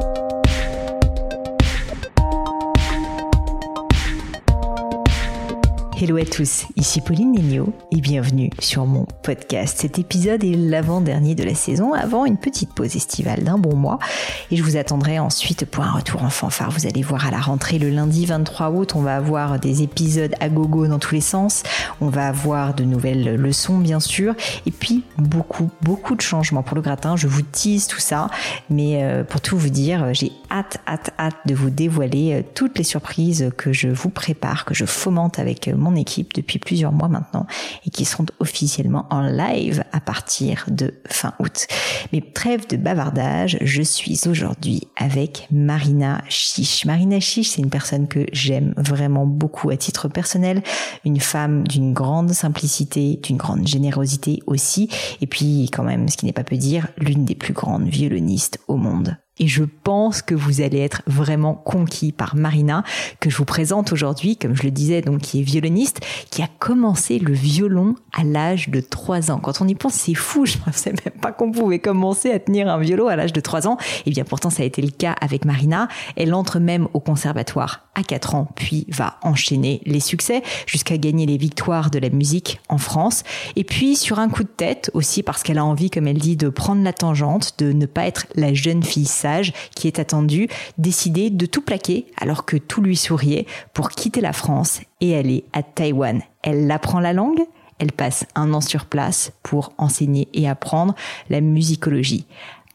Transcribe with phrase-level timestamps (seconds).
[0.00, 0.27] Bye.
[6.00, 9.78] Hello à tous, ici Pauline Negno et bienvenue sur mon podcast.
[9.80, 13.98] Cet épisode est l'avant-dernier de la saison avant une petite pause estivale d'un bon mois
[14.52, 16.70] et je vous attendrai ensuite pour un retour en fanfare.
[16.70, 20.36] Vous allez voir à la rentrée le lundi 23 août, on va avoir des épisodes
[20.38, 21.64] à gogo dans tous les sens,
[22.00, 24.36] on va avoir de nouvelles leçons bien sûr
[24.66, 27.16] et puis beaucoup beaucoup de changements pour le gratin.
[27.16, 28.28] Je vous tease tout ça
[28.70, 32.78] mais euh, pour tout vous dire, j'ai hâte hâte hâte de vous dévoiler euh, toutes
[32.78, 37.08] les surprises que je vous prépare, que je fomente avec mon équipe depuis plusieurs mois
[37.08, 37.46] maintenant
[37.86, 41.66] et qui seront officiellement en live à partir de fin août.
[42.12, 46.84] Mais trêve de bavardage, je suis aujourd'hui avec Marina Chiche.
[46.84, 50.62] Marina Chiche, c'est une personne que j'aime vraiment beaucoup à titre personnel,
[51.04, 54.88] une femme d'une grande simplicité, d'une grande générosité aussi,
[55.20, 58.58] et puis quand même, ce qui n'est pas peu dire, l'une des plus grandes violonistes
[58.68, 62.84] au monde et je pense que vous allez être vraiment conquis par Marina
[63.20, 66.48] que je vous présente aujourd'hui, comme je le disais, donc qui est violoniste, qui a
[66.58, 69.38] commencé le violon à l'âge de 3 ans.
[69.38, 72.38] Quand on y pense, c'est fou, je ne pensais même pas qu'on pouvait commencer à
[72.38, 73.76] tenir un violon à l'âge de 3 ans.
[73.80, 75.88] Et eh bien pourtant ça a été le cas avec Marina.
[76.16, 81.26] Elle entre même au conservatoire à 4 ans, puis va enchaîner les succès jusqu'à gagner
[81.26, 83.24] les victoires de la musique en France.
[83.56, 86.36] Et puis sur un coup de tête aussi parce qu'elle a envie, comme elle dit,
[86.36, 89.06] de prendre la tangente, de ne pas être la jeune fille
[89.74, 90.48] qui est attendu,
[90.78, 95.44] décider de tout plaquer alors que tout lui souriait pour quitter la France et aller
[95.52, 96.22] à Taïwan.
[96.42, 97.40] Elle apprend la langue,
[97.78, 100.94] elle passe un an sur place pour enseigner et apprendre
[101.30, 102.26] la musicologie.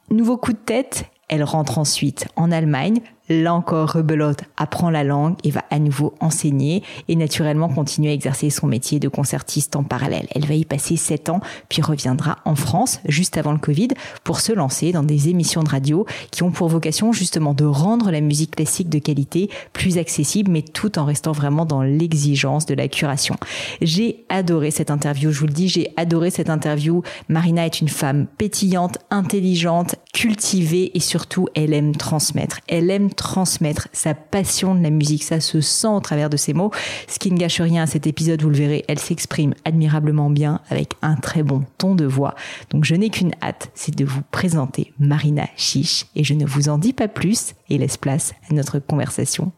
[0.09, 5.35] Nouveau coup de tête, elle rentre ensuite en Allemagne Là encore, rebelote apprend la langue
[5.45, 9.83] et va à nouveau enseigner et naturellement continuer à exercer son métier de concertiste en
[9.83, 10.27] parallèle.
[10.35, 13.89] Elle va y passer sept ans, puis reviendra en France juste avant le Covid
[14.25, 18.11] pour se lancer dans des émissions de radio qui ont pour vocation justement de rendre
[18.11, 22.75] la musique classique de qualité plus accessible, mais tout en restant vraiment dans l'exigence de
[22.75, 23.37] la curation.
[23.81, 27.03] J'ai adoré cette interview, je vous le dis, j'ai adoré cette interview.
[27.29, 32.59] Marina est une femme pétillante, intelligente, cultivée et surtout elle aime transmettre.
[32.67, 35.23] Elle aime transmettre sa passion de la musique.
[35.23, 36.71] Ça se sent au travers de ses mots.
[37.07, 40.61] Ce qui ne gâche rien à cet épisode, vous le verrez, elle s'exprime admirablement bien
[40.69, 42.35] avec un très bon ton de voix.
[42.69, 46.69] Donc je n'ai qu'une hâte, c'est de vous présenter Marina Chiche et je ne vous
[46.69, 49.51] en dis pas plus et laisse place à notre conversation.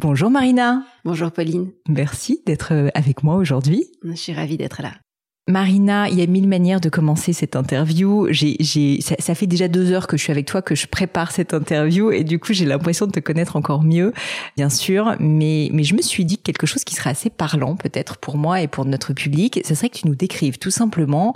[0.00, 0.84] Bonjour Marina.
[1.04, 1.70] Bonjour Pauline.
[1.86, 3.84] Merci d'être avec moi aujourd'hui.
[4.02, 4.92] Je suis ravie d'être là.
[5.48, 8.28] Marina, il y a mille manières de commencer cette interview.
[8.30, 11.52] J'ai, ça, fait déjà deux heures que je suis avec toi, que je prépare cette
[11.52, 14.12] interview, et du coup j'ai l'impression de te connaître encore mieux,
[14.56, 15.16] bien sûr.
[15.18, 18.60] Mais, je me suis dit que quelque chose qui serait assez parlant, peut-être pour moi
[18.60, 21.34] et pour notre public, ce serait que tu nous décrives tout simplement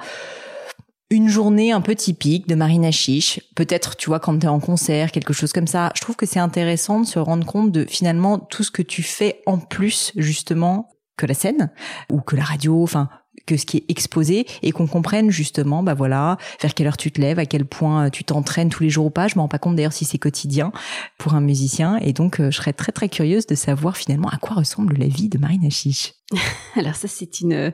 [1.11, 3.41] une journée un peu typique de Marina Chiche.
[3.57, 5.93] Peut-être, tu vois, quand tu es en concert, quelque chose comme ça.
[5.95, 9.03] Je trouve que c'est intéressant de se rendre compte de finalement tout ce que tu
[9.03, 11.71] fais en plus, justement, que la scène
[12.11, 13.09] ou que la radio, enfin
[13.47, 17.11] que ce qui est exposé et qu'on comprenne justement, bah voilà, vers quelle heure tu
[17.11, 19.29] te lèves, à quel point euh, tu t'entraînes tous les jours ou pas.
[19.29, 20.73] Je me rends pas compte d'ailleurs si c'est quotidien
[21.19, 24.39] pour un musicien et donc euh, je serais très très curieuse de savoir finalement à
[24.39, 26.15] quoi ressemble la vie de Marina Chiche.
[26.77, 27.71] Alors ça c'est une euh,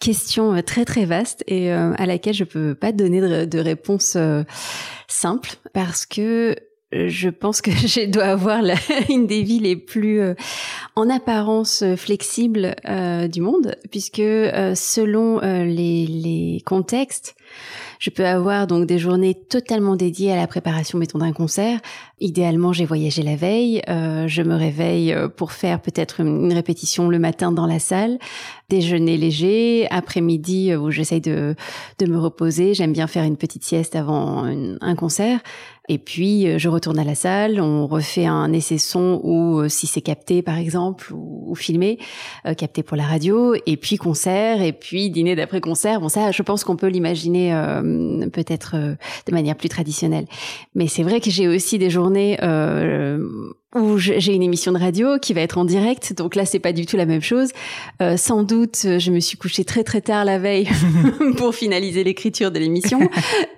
[0.00, 4.16] question très très vaste et à laquelle je peux pas donner de réponse
[5.08, 6.56] simple parce que
[6.92, 8.62] je pense que je dois avoir
[9.08, 10.34] une des vies les plus euh,
[10.94, 17.34] en apparence euh, flexibles euh, du monde, puisque selon les, les, contextes,
[17.98, 21.80] je peux avoir donc des journées totalement dédiées à la préparation, mettons, d'un concert.
[22.18, 27.52] Idéalement, j'ai voyagé la veille, je me réveille pour faire peut-être une, répétition le matin
[27.52, 28.18] dans la salle,
[28.70, 31.54] déjeuner léger, après-midi où j'essaye de,
[31.98, 32.72] de me reposer.
[32.72, 35.40] J'aime bien faire une petite sieste avant un concert.
[35.88, 39.68] Et puis, euh, je retourne à la salle, on refait un essai son ou euh,
[39.68, 41.98] si c'est capté, par exemple, ou, filmé,
[42.44, 46.00] euh, capté pour la radio, et puis concert, et puis dîner d'après-concert.
[46.00, 47.52] Bon, ça, je pense qu'on peut l'imaginer
[48.32, 50.26] peut-être de manière plus traditionnelle.
[50.74, 52.36] Mais c'est vrai que j'ai aussi des journées
[53.76, 56.14] où j'ai une émission de radio qui va être en direct.
[56.14, 57.50] Donc là, c'est pas du tout la même chose.
[58.00, 60.68] Euh, sans doute, je me suis couchée très très tard la veille
[61.36, 63.00] pour finaliser l'écriture de l'émission.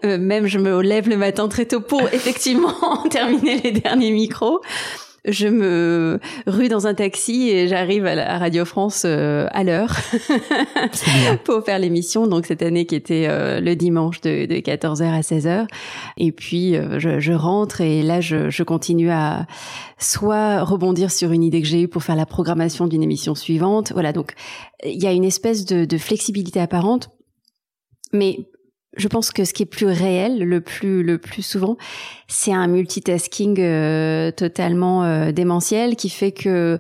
[0.05, 4.61] Euh, même je me lève le matin très tôt pour effectivement terminer les derniers micros
[5.25, 9.97] je me rue dans un taxi et j'arrive à, la Radio France euh, à l'heure
[11.45, 12.27] pour faire l'émission.
[12.27, 15.67] Donc cette année qui était euh, le dimanche de, 14h à 16h.
[16.17, 19.47] Et puis euh, je, rentre et là je, continue à
[19.99, 23.93] soit rebondir sur une idée que j'ai eue pour faire la programmation d'une émission suivante.
[23.93, 24.35] Voilà, donc
[24.85, 27.11] il y a une espèce de, de flexibilité apparente.
[28.13, 28.49] Mais
[28.99, 31.77] je pense que ce qui est plus réel, le plus le plus souvent,
[32.27, 36.79] c'est un multitasking euh, totalement euh, démentiel qui fait que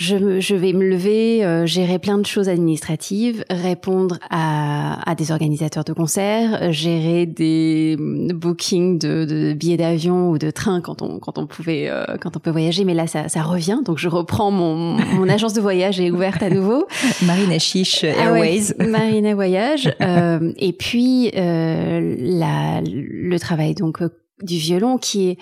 [0.00, 5.30] je, je, vais me lever, euh, gérer plein de choses administratives, répondre à, à des
[5.30, 11.02] organisateurs de concerts, gérer des mm, bookings de, de billets d'avion ou de train quand
[11.02, 12.84] on quand on pouvait euh, quand on peut voyager.
[12.84, 16.42] Mais là, ça, ça revient, donc je reprends mon, mon agence de voyage est ouverte
[16.42, 16.86] à nouveau.
[17.26, 18.72] Marina Chiche Airways.
[18.78, 19.94] Ah ouais, Marina Voyage.
[20.00, 23.98] euh, et puis euh, la, le travail donc
[24.42, 25.38] du violon qui est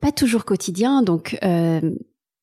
[0.00, 1.38] pas toujours quotidien, donc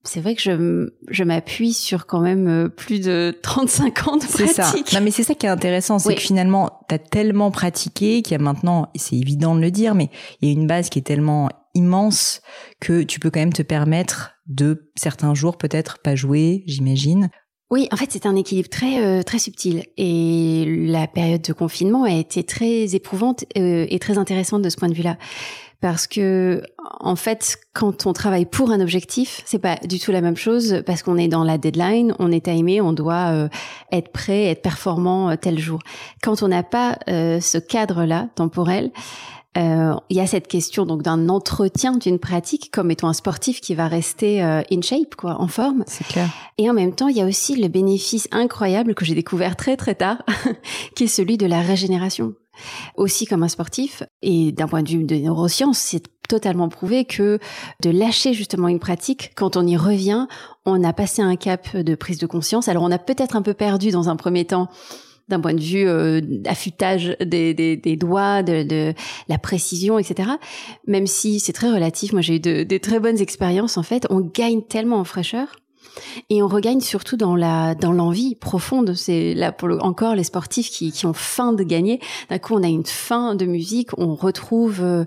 [0.03, 4.25] c'est vrai que je, je m'appuie sur quand même euh, plus de 35 ans de
[4.25, 4.47] pratique.
[4.47, 4.73] C'est ça.
[4.94, 8.33] Non, mais c'est ça qui est intéressant, c'est que finalement, tu as tellement pratiqué qu'il
[8.33, 10.09] y a maintenant, c'est évident de le dire, mais
[10.41, 12.41] il y a une base qui est tellement immense
[12.79, 17.29] que tu peux quand même te permettre de certains jours peut-être pas jouer, j'imagine.
[17.71, 22.03] Oui, en fait, c'est un équilibre très euh, très subtil et la période de confinement
[22.03, 25.17] a été très éprouvante euh, et très intéressante de ce point de vue-là
[25.83, 26.63] parce que
[27.01, 30.81] en fait quand on travaille pour un objectif c'est pas du tout la même chose
[30.85, 33.50] parce qu'on est dans la deadline on est timé on doit euh,
[33.91, 35.80] être prêt être performant euh, tel jour.
[36.21, 38.30] Quand on n'a pas euh, ce cadre là
[39.53, 43.61] temporel il y a cette question donc d'un entretien d'une pratique comme étant un sportif
[43.61, 47.17] qui va rester in shape quoi en forme c'est clair et en même temps il
[47.17, 50.23] y a aussi le bénéfice incroyable que j'ai découvert très très tard
[50.95, 52.33] qui est celui de la régénération
[52.95, 54.03] aussi comme un sportif.
[54.21, 57.39] Et d'un point de vue de neurosciences, c'est totalement prouvé que
[57.81, 60.27] de lâcher justement une pratique, quand on y revient,
[60.65, 62.67] on a passé un cap de prise de conscience.
[62.67, 64.69] Alors on a peut-être un peu perdu dans un premier temps
[65.30, 68.94] d'un point de vue euh, affûtage des, des, des doigts, de, de,
[69.30, 70.30] la précision, etc.
[70.88, 74.06] Même si c'est très relatif, moi j'ai eu de, des très bonnes expériences en fait.
[74.10, 75.48] On gagne tellement en fraîcheur
[76.30, 78.94] et on regagne surtout dans la dans l'envie profonde.
[78.96, 82.00] C'est là pour encore les sportifs qui, qui ont faim de gagner.
[82.30, 83.90] D'un coup, on a une faim de musique.
[83.98, 85.06] On retrouve euh,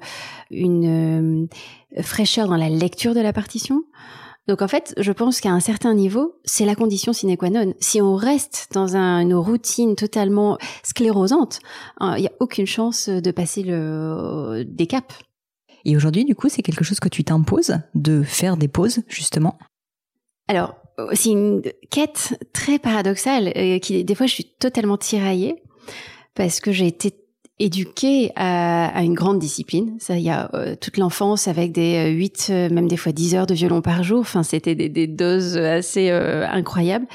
[0.51, 1.47] une
[1.97, 3.83] euh, fraîcheur dans la lecture de la partition.
[4.49, 7.75] Donc en fait, je pense qu'à un certain niveau, c'est la condition sine qua non.
[7.81, 11.59] Si on reste dans un, une routine totalement sclérosante,
[11.99, 15.19] hein, il n'y a aucune chance de passer le, des caps.
[15.85, 19.59] Et aujourd'hui, du coup, c'est quelque chose que tu t'imposes de faire des pauses, justement?
[20.49, 20.75] Alors,
[21.13, 25.63] c'est une quête très paradoxale euh, qui des fois je suis totalement tiraillée
[26.35, 27.13] parce que j'ai été
[27.59, 29.97] éduquée à, à, une grande discipline.
[29.99, 33.47] Ça, y a euh, toute l'enfance avec des 8, euh, même des fois 10 heures
[33.47, 34.21] de violon par jour.
[34.21, 37.07] Enfin, c'était des, doses assez incroyables.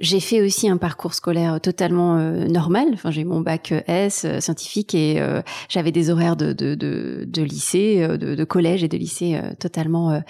[0.00, 2.18] J'ai fait aussi un parcours scolaire totalement
[2.48, 2.88] normal.
[2.92, 5.22] Enfin, j'ai mon bac S scientifique et
[5.68, 10.20] j'avais des horaires de, de, de, de lycée, de, de, collège et de lycée totalement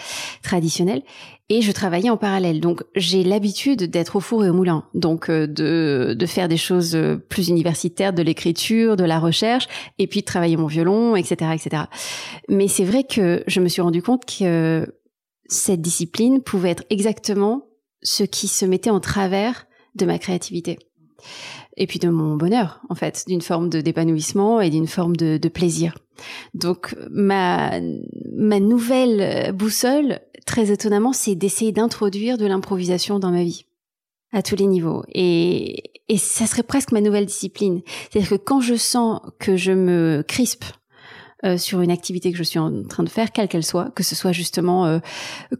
[0.42, 1.02] traditionnels
[1.50, 2.60] et je travaillais en parallèle.
[2.60, 6.56] Donc j'ai l'habitude d'être au four et au moulin, donc euh, de, de faire des
[6.56, 9.68] choses euh, plus universitaires, de l'écriture, de la recherche,
[9.98, 11.84] et puis de travailler mon violon, etc., etc.
[12.48, 14.86] Mais c'est vrai que je me suis rendu compte que
[15.46, 17.66] cette discipline pouvait être exactement
[18.04, 19.66] ce qui se mettait en travers
[19.96, 20.78] de ma créativité
[21.76, 25.38] et puis de mon bonheur en fait, d'une forme de d'épanouissement et d'une forme de,
[25.38, 25.98] de, plaisir.
[26.52, 27.80] Donc ma
[28.32, 33.66] ma nouvelle boussole, très étonnamment, c'est d'essayer d'introduire de l'improvisation dans ma vie
[34.32, 37.80] à tous les niveaux et et ça serait presque ma nouvelle discipline.
[38.10, 40.64] C'est-à-dire que quand je sens que je me crispe
[41.44, 44.02] euh, sur une activité que je suis en train de faire, quelle qu'elle soit, que
[44.02, 44.98] ce soit justement euh,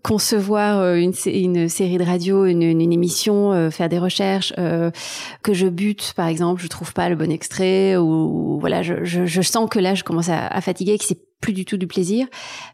[0.02, 6.28] concevoir euh, une, série de radio, une, émission, faire des recherches, que je bute par
[6.28, 9.94] exemple, je trouve pas le bon extrait ou, voilà, je, je, je, sens que là
[9.94, 12.26] je commence à, à fatiguer, que c'est plus du tout du plaisir.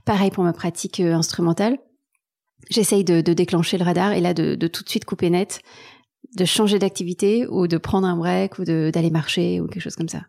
[0.05, 1.79] Pareil pour ma pratique instrumentale.
[2.71, 5.63] J'essaye de, de, déclencher le radar et là de, de tout de suite couper net,
[6.37, 10.09] de changer d'activité ou de prendre un break ou d'aller marcher ou quelque chose comme
[10.09, 10.23] ça.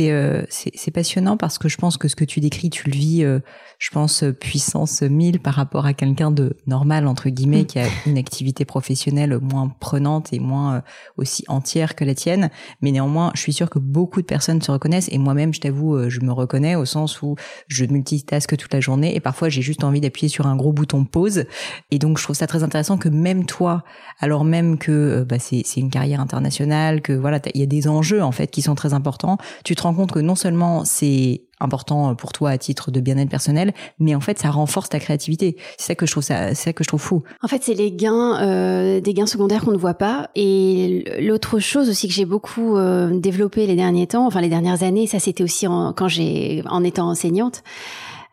[0.00, 3.24] Euh, c'est passionnant parce que je pense que ce que tu décris, tu le vis,
[3.24, 3.38] euh,
[3.78, 7.66] je pense, euh, puissance 1000 par rapport à quelqu'un de normal, entre guillemets, mm.
[7.66, 10.82] qui a une activité professionnelle moins prenante et moins
[11.16, 12.50] aussi entière que la tienne.
[12.82, 16.08] Mais néanmoins, je suis sûre que beaucoup de personnes se reconnaissent et moi-même, je t'avoue,
[16.08, 17.36] je me reconnais au sens où
[17.68, 21.04] je multitaske toute la journée et parfois j'ai juste envie d'appuyer sur un gros bouton
[21.04, 21.44] pause.
[21.90, 23.84] Et donc, je trouve ça très intéressant que même toi,
[24.18, 28.22] alors même que bah, c'est une carrière internationale, que voilà, il y a des enjeux
[28.22, 32.14] en fait qui sont très importants, tu te rends compte que non seulement c'est important
[32.14, 35.56] pour toi à titre de bien-être personnel, mais en fait ça renforce ta créativité.
[35.78, 37.22] C'est ça que je trouve ça, c'est ça que je trouve fou.
[37.42, 40.30] En fait, c'est les gains, euh, des gains secondaires qu'on ne voit pas.
[40.34, 44.82] Et l'autre chose aussi que j'ai beaucoup euh, développé les derniers temps, enfin les dernières
[44.82, 47.62] années, ça c'était aussi en, quand j'ai en étant enseignante,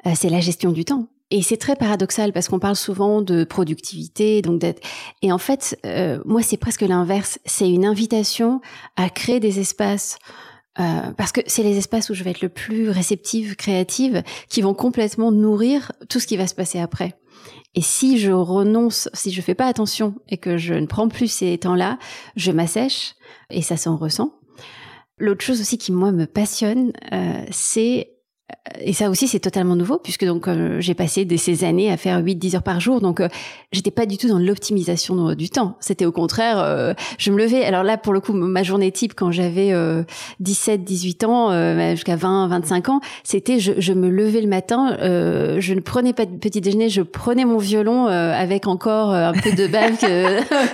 [0.05, 1.07] euh, c'est la gestion du temps.
[1.33, 4.85] Et c'est très paradoxal parce qu'on parle souvent de productivité, donc d'être.
[5.23, 7.39] Et en fait, euh, moi, c'est presque l'inverse.
[7.45, 8.61] C'est une invitation
[8.97, 10.19] à créer des espaces
[10.79, 14.61] Euh, parce que c'est les espaces où je vais être le plus réceptive, créative, qui
[14.61, 17.13] vont complètement nourrir tout ce qui va se passer après.
[17.75, 21.27] Et si je renonce, si je fais pas attention et que je ne prends plus
[21.27, 21.99] ces temps-là,
[22.35, 23.15] je m'assèche
[23.49, 24.33] et ça s'en ressent.
[25.17, 28.12] L'autre chose aussi qui moi me passionne, euh, c'est
[28.81, 31.97] et ça aussi c'est totalement nouveau puisque donc euh, j'ai passé des, ces années à
[31.97, 33.01] faire 8 10 heures par jour.
[33.01, 33.27] Donc euh,
[33.71, 35.77] j'étais pas du tout dans l'optimisation du temps.
[35.79, 37.63] C'était au contraire euh, je me levais.
[37.63, 39.73] Alors là pour le coup ma journée type quand j'avais
[40.39, 45.73] 17 18 ans jusqu'à 20 25 ans c'était je, je, me levais le matin je
[45.73, 49.67] ne prenais pas de petit déjeuner je prenais mon violon avec encore un peu de
[49.67, 50.03] bac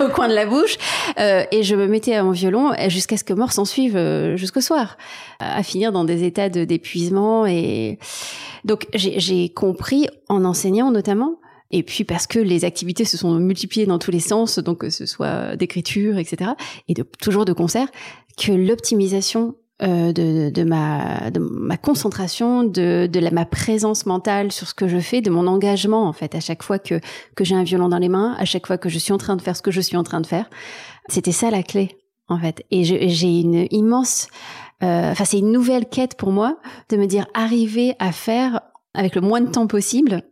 [0.00, 0.76] au coin de la bouche
[1.18, 3.98] et je me mettais à mon violon jusqu'à ce que mort s'en suive
[4.36, 4.96] jusqu'au soir
[5.38, 7.59] à finir dans des états d'épuisement et
[8.64, 11.36] donc j'ai compris en enseignant notamment.
[11.72, 14.90] Et puis parce que les activités se sont multipliées dans tous les sens, donc que
[14.90, 16.50] ce soit d'écriture, etc.,
[16.88, 17.86] et toujours de concert,
[18.36, 21.30] que l'optimisation euh, de, ma,
[21.78, 26.34] concentration, de, ma présence mentale sur ce que je fais, de mon engagement en fait,
[26.34, 27.00] à chaque fois que,
[27.40, 29.42] j'ai un violon dans les mains, à chaque fois que je suis en train de
[29.42, 30.50] faire ce que je suis en train de faire,
[31.08, 31.96] c'était ça la clé
[32.28, 32.62] en fait.
[32.70, 34.28] Et j'ai une immense
[34.82, 36.58] enfin c'est une nouvelle quête pour moi
[36.88, 38.60] de me dire arriver à faire
[38.94, 40.22] avec le moins de temps possible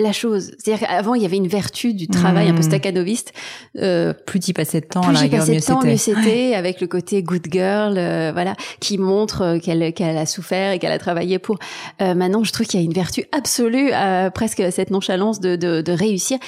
[0.00, 0.52] la chose.
[0.58, 2.62] C'est-à-dire qu'avant, il y avait une vertu du travail un peu mmh.
[2.62, 3.32] staccanoviste.
[3.76, 6.54] Euh, plus tu passais de temps, plus j'y passais de temps, mieux c'était.
[6.54, 10.78] Avec le côté good girl, euh, voilà, qui montre euh, qu'elle qu'elle a souffert et
[10.78, 11.58] qu'elle a travaillé pour.
[12.00, 15.56] Euh, maintenant, je trouve qu'il y a une vertu absolue, à presque cette nonchalance de,
[15.56, 16.38] de, de réussir,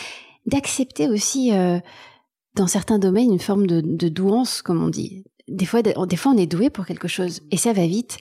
[0.46, 1.52] d'accepter aussi,
[2.54, 6.32] dans certains domaines, une forme de, de douance, comme on dit des fois, des fois,
[6.32, 8.18] on est doué pour quelque chose et ça va vite.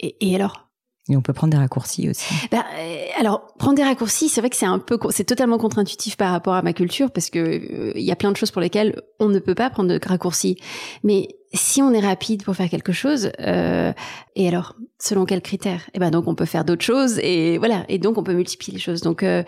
[0.00, 0.68] Et, et alors?
[1.10, 2.34] Et on peut prendre des raccourcis aussi.
[2.52, 6.32] Euh, alors, prendre des raccourcis, c'est vrai que c'est un peu, c'est totalement contre-intuitif par
[6.32, 9.00] rapport à ma culture parce que euh, il y a plein de choses pour lesquelles
[9.18, 10.58] on ne peut pas prendre de raccourcis.
[11.02, 13.92] Mais si on est rapide pour faire quelque chose, euh,
[14.36, 15.88] et alors, selon quels critères?
[15.94, 18.74] Eh ben donc on peut faire d'autres choses et voilà, et donc on peut multiplier
[18.74, 19.00] les choses.
[19.00, 19.42] Donc euh,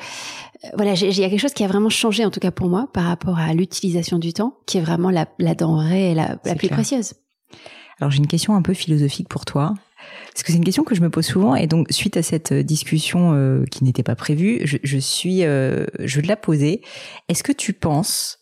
[0.77, 2.89] voilà, il y a quelque chose qui a vraiment changé en tout cas pour moi
[2.93, 6.69] par rapport à l'utilisation du temps, qui est vraiment la, la denrée la, la plus
[6.69, 7.15] précieuse.
[7.99, 9.75] Alors j'ai une question un peu philosophique pour toi.
[10.33, 12.55] Parce que c'est une question que je me pose souvent et donc suite à cette
[12.55, 16.83] discussion euh, qui n'était pas prévue, je, je suis, euh, je te la poser.
[17.29, 18.39] Est-ce que tu penses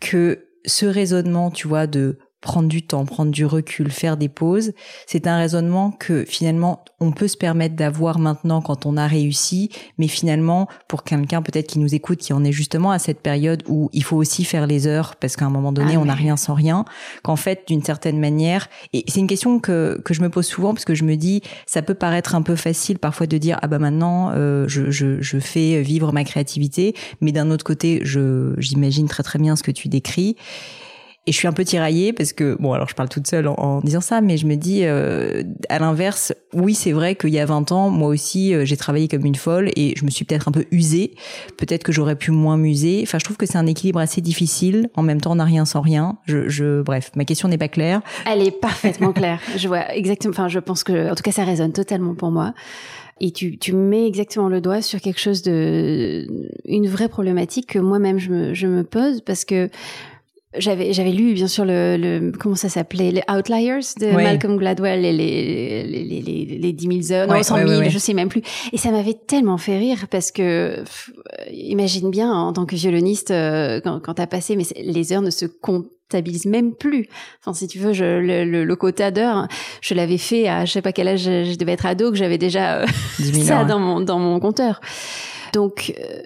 [0.00, 4.72] que ce raisonnement, tu vois, de prendre du temps, prendre du recul, faire des pauses,
[5.06, 9.70] c'est un raisonnement que finalement on peut se permettre d'avoir maintenant quand on a réussi,
[9.96, 13.62] mais finalement pour quelqu'un peut-être qui nous écoute, qui en est justement à cette période
[13.68, 16.14] où il faut aussi faire les heures parce qu'à un moment donné ah on n'a
[16.14, 16.84] rien sans rien,
[17.22, 20.74] qu'en fait d'une certaine manière, et c'est une question que, que je me pose souvent
[20.74, 23.68] parce que je me dis ça peut paraître un peu facile parfois de dire ah
[23.68, 28.54] bah maintenant euh, je, je, je fais vivre ma créativité, mais d'un autre côté je
[28.58, 30.36] j'imagine très très bien ce que tu décris
[31.24, 33.80] et je suis un peu tiraillée parce que, bon, alors je parle toute seule en,
[33.80, 37.46] disant ça, mais je me dis, euh, à l'inverse, oui, c'est vrai qu'il y a
[37.46, 40.48] 20 ans, moi aussi, euh, j'ai travaillé comme une folle et je me suis peut-être
[40.48, 41.14] un peu usée.
[41.58, 43.00] Peut-être que j'aurais pu moins m'user.
[43.04, 44.90] Enfin, je trouve que c'est un équilibre assez difficile.
[44.96, 46.18] En même temps, on n'a rien sans rien.
[46.26, 48.02] Je, je, bref, ma question n'est pas claire.
[48.26, 49.38] Elle est parfaitement claire.
[49.56, 52.52] Je vois exactement, enfin, je pense que, en tout cas, ça résonne totalement pour moi
[53.20, 56.26] et tu, tu mets exactement le doigt sur quelque chose de
[56.64, 59.68] une vraie problématique que moi-même je me, je me pose parce que
[60.56, 63.10] j'avais j'avais lu bien sûr le, le comment ça s'appelait?
[63.10, 67.42] Les Outliers de Malcolm Gladwell et les les les les, les 10 000 heures non
[67.42, 68.42] 100 000 je sais même plus.
[68.72, 70.84] Et ça m'avait tellement fait rire parce que
[71.50, 75.30] imagine bien en tant que violoniste euh, quand quand t'as passé mais les heures ne
[75.30, 77.08] se comptabilisent même plus.
[77.40, 79.48] Enfin si tu veux je, le, le, quota d'heures
[79.80, 82.38] je l'avais fait à je sais pas quel âge je devais être ado que j'avais
[82.38, 82.86] déjà euh,
[83.42, 84.80] ça dans mon dans mon compteur.
[85.52, 86.22] Donc euh,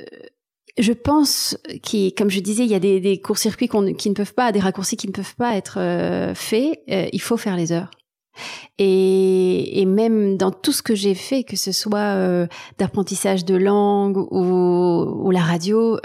[0.78, 3.68] je pense qu'il, comme je disais, il y a des, des courts-circuits
[3.98, 6.80] qui ne peuvent pas, des raccourcis qui ne peuvent pas être euh, faits.
[6.90, 7.90] Euh, il faut faire les heures.
[8.76, 13.54] Et, et, même dans tout ce que j'ai fait, que ce soit euh, d'apprentissage de
[13.54, 15.98] langue ou, ou la radio,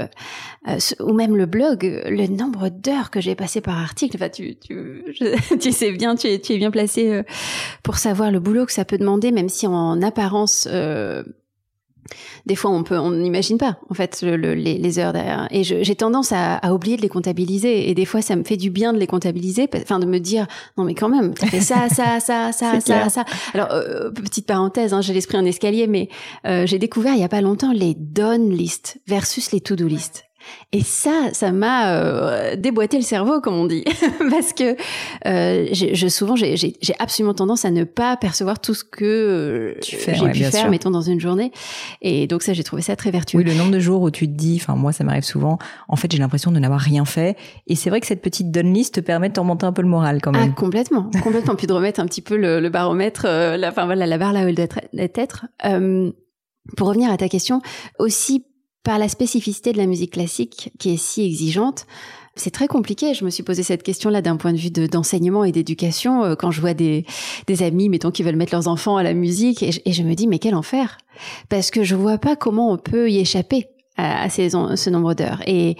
[1.02, 5.04] ou même le blog, le nombre d'heures que j'ai passé par article, enfin, tu, tu,
[5.60, 7.22] tu sais bien, tu es, tu es bien placé
[7.84, 10.70] pour savoir le boulot que ça peut demander, même si en apparence
[12.46, 15.48] des fois on peut on n'imagine pas en fait les, heures derrière.
[15.52, 17.90] Et j'ai tendance à, oublier de les comptabiliser.
[17.90, 20.48] Et des fois ça me fait du bien de les comptabiliser enfin de me dire
[20.78, 23.26] non mais quand même t'as fait ça ça ça ça ça ça.
[23.54, 26.10] Alors euh, petite parenthèse hein, j'ai l'esprit en escalier mais
[26.46, 29.88] euh, j'ai découvert il y a pas longtemps les done list versus les to do
[29.88, 30.24] list
[30.74, 33.84] Et ça, ça m'a euh, déboîté le cerveau, comme on dit,
[34.30, 34.76] parce que
[35.28, 40.30] euh, je, souvent, j'ai absolument tendance à ne pas percevoir tout ce que euh, j'ai
[40.30, 41.52] pu faire, mettons, dans une journée.
[42.02, 43.40] Et donc ça, j'ai trouvé ça très vertueux.
[43.40, 45.60] Oui, le nombre de jours où tu te dis, enfin moi, ça m'arrive souvent.
[45.90, 47.36] En fait, j'ai l'impression de n'avoir rien fait.
[47.68, 49.90] Et c'est vrai que cette petite donne list te permet de remonter un peu le
[49.90, 50.52] moral, quand même.
[50.52, 51.56] Ah, complètement, complètement.
[51.56, 54.48] Puis de remettre un petit peu le, baromètre, la, enfin voilà, la barre là où
[54.48, 54.68] elle doit
[55.16, 55.46] être.
[56.78, 57.62] pour revenir à ta question,
[58.00, 58.46] aussi
[58.84, 61.86] par la spécificité de la musique classique qui est si exigeante,
[62.36, 63.14] c'est très compliqué.
[63.14, 66.52] Je me suis posé cette question-là d'un point de vue d'enseignement et d'éducation euh, quand
[66.52, 67.06] je vois des,
[67.62, 70.40] amis, mettons, qui veulent mettre leurs enfants à la musique et je, me dis, mais
[70.40, 70.98] quel enfer
[71.50, 75.42] Parce que je vois pas comment on peut y échapper à, ce nombre d'heures.
[75.46, 75.76] Et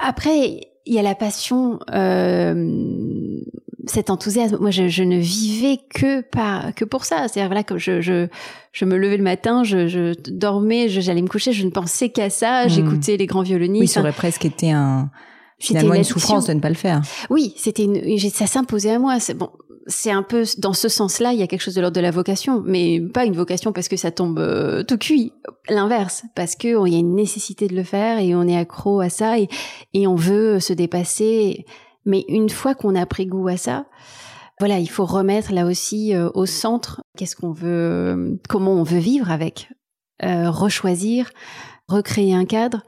[0.00, 3.40] après, il y a la passion, euh,
[3.88, 4.58] cet enthousiasme.
[4.60, 7.28] Moi, je, je, ne vivais que par que pour ça.
[7.28, 8.28] C'est-à-dire voilà, que je, je
[8.72, 12.30] je me levais le matin, je, je dormais, j'allais me coucher, je ne pensais qu'à
[12.30, 12.66] ça.
[12.66, 12.68] Hmm.
[12.68, 13.80] J'écoutais les grands violonistes.
[13.80, 15.10] Oui, ça aurait presque été un
[15.58, 17.02] finalement une, souffrance de ne pas le faire.
[17.30, 19.18] Oui, c'était une, ça s'imposait à moi.
[19.20, 19.50] C'est bon.
[19.90, 22.10] C'est un peu dans ce sens-là, il y a quelque chose de l'ordre de la
[22.10, 25.32] vocation, mais pas une vocation parce que ça tombe euh, tout cuit.
[25.70, 29.00] L'inverse, parce que il y a une nécessité de le faire et on est accro
[29.00, 29.48] à ça et,
[29.94, 31.64] et on veut se dépasser.
[32.08, 33.84] Mais une fois qu'on a pris goût à ça,
[34.58, 38.98] voilà, il faut remettre là aussi euh, au centre qu'est-ce qu'on veut, comment on veut
[38.98, 39.68] vivre avec,
[40.24, 41.30] euh, rechoisir,
[41.86, 42.82] recréer un cadre.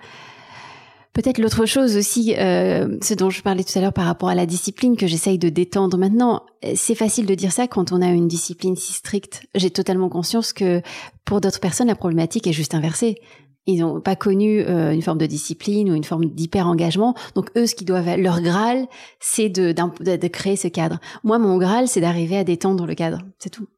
[1.13, 4.35] Peut-être l'autre chose aussi, euh, ce dont je parlais tout à l'heure par rapport à
[4.35, 8.07] la discipline que j'essaye de détendre maintenant, c'est facile de dire ça quand on a
[8.07, 9.47] une discipline si stricte.
[9.55, 10.81] J'ai totalement conscience que
[11.25, 13.21] pour d'autres personnes, la problématique est juste inversée.
[13.67, 17.15] Ils n'ont pas connu euh, une forme de discipline ou une forme d'hyper-engagement.
[17.35, 18.87] Donc eux, ce qui doivent, leur graal,
[19.21, 20.99] c'est de, de, créer ce cadre.
[21.25, 23.19] Moi, mon graal, c'est d'arriver à détendre le cadre.
[23.39, 23.69] C'est tout.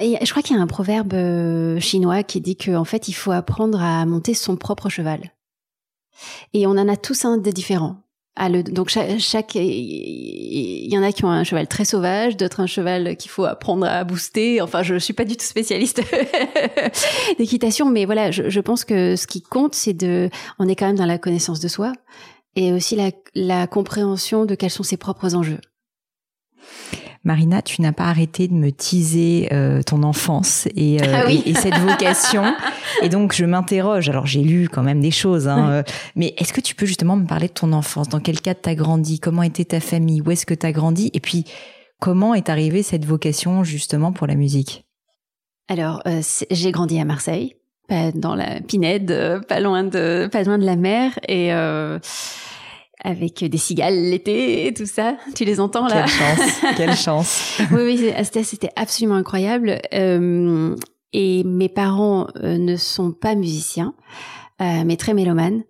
[0.00, 3.12] Et je crois qu'il y a un proverbe euh, chinois qui dit qu'en fait, il
[3.12, 5.32] faut apprendre à monter son propre cheval.
[6.54, 7.96] Et on en a tous un de différents.
[8.48, 13.16] Donc chaque, il y en a qui ont un cheval très sauvage, d'autres un cheval
[13.16, 14.62] qu'il faut apprendre à booster.
[14.62, 16.00] Enfin, je, suis pas du tout spécialiste
[17.38, 20.96] d'équitation, mais voilà, je, pense que ce qui compte, c'est de, on est quand même
[20.96, 21.92] dans la connaissance de soi
[22.56, 22.98] et aussi
[23.34, 25.60] la compréhension de quels sont ses propres enjeux.
[27.22, 31.52] Marina, tu n'as pas arrêté de me teaser euh, ton enfance et, euh, ah et,
[31.52, 32.54] cette vocation.
[33.02, 34.08] et donc, je m'interroge.
[34.08, 35.82] Alors, j'ai lu quand même des choses, hein, euh,
[36.16, 38.08] mais est-ce que tu peux justement me parler de ton enfance?
[38.08, 39.20] Dans quel cadre t'as grandi?
[39.20, 40.22] Comment était ta famille?
[40.22, 41.10] Où est-ce que t'as grandi?
[41.12, 41.44] Et puis,
[42.00, 44.86] comment est arrivée cette vocation justement pour la musique?
[45.68, 46.02] Alors,
[46.50, 47.54] j'ai grandi à Marseille,
[47.86, 51.52] pas dans la Pinède, pas loin de, pas loin de la mer, et
[53.02, 55.16] avec des cigales l'été et tout ça.
[55.34, 56.04] Tu les entends là?
[56.04, 57.60] Quelle chance, quelle chance.
[57.72, 58.12] oui, oui,
[58.44, 59.80] c'était absolument incroyable.
[59.92, 60.76] Euh,
[61.12, 63.94] et mes parents euh, ne sont pas musiciens,
[64.60, 65.62] euh, mais très mélomanes.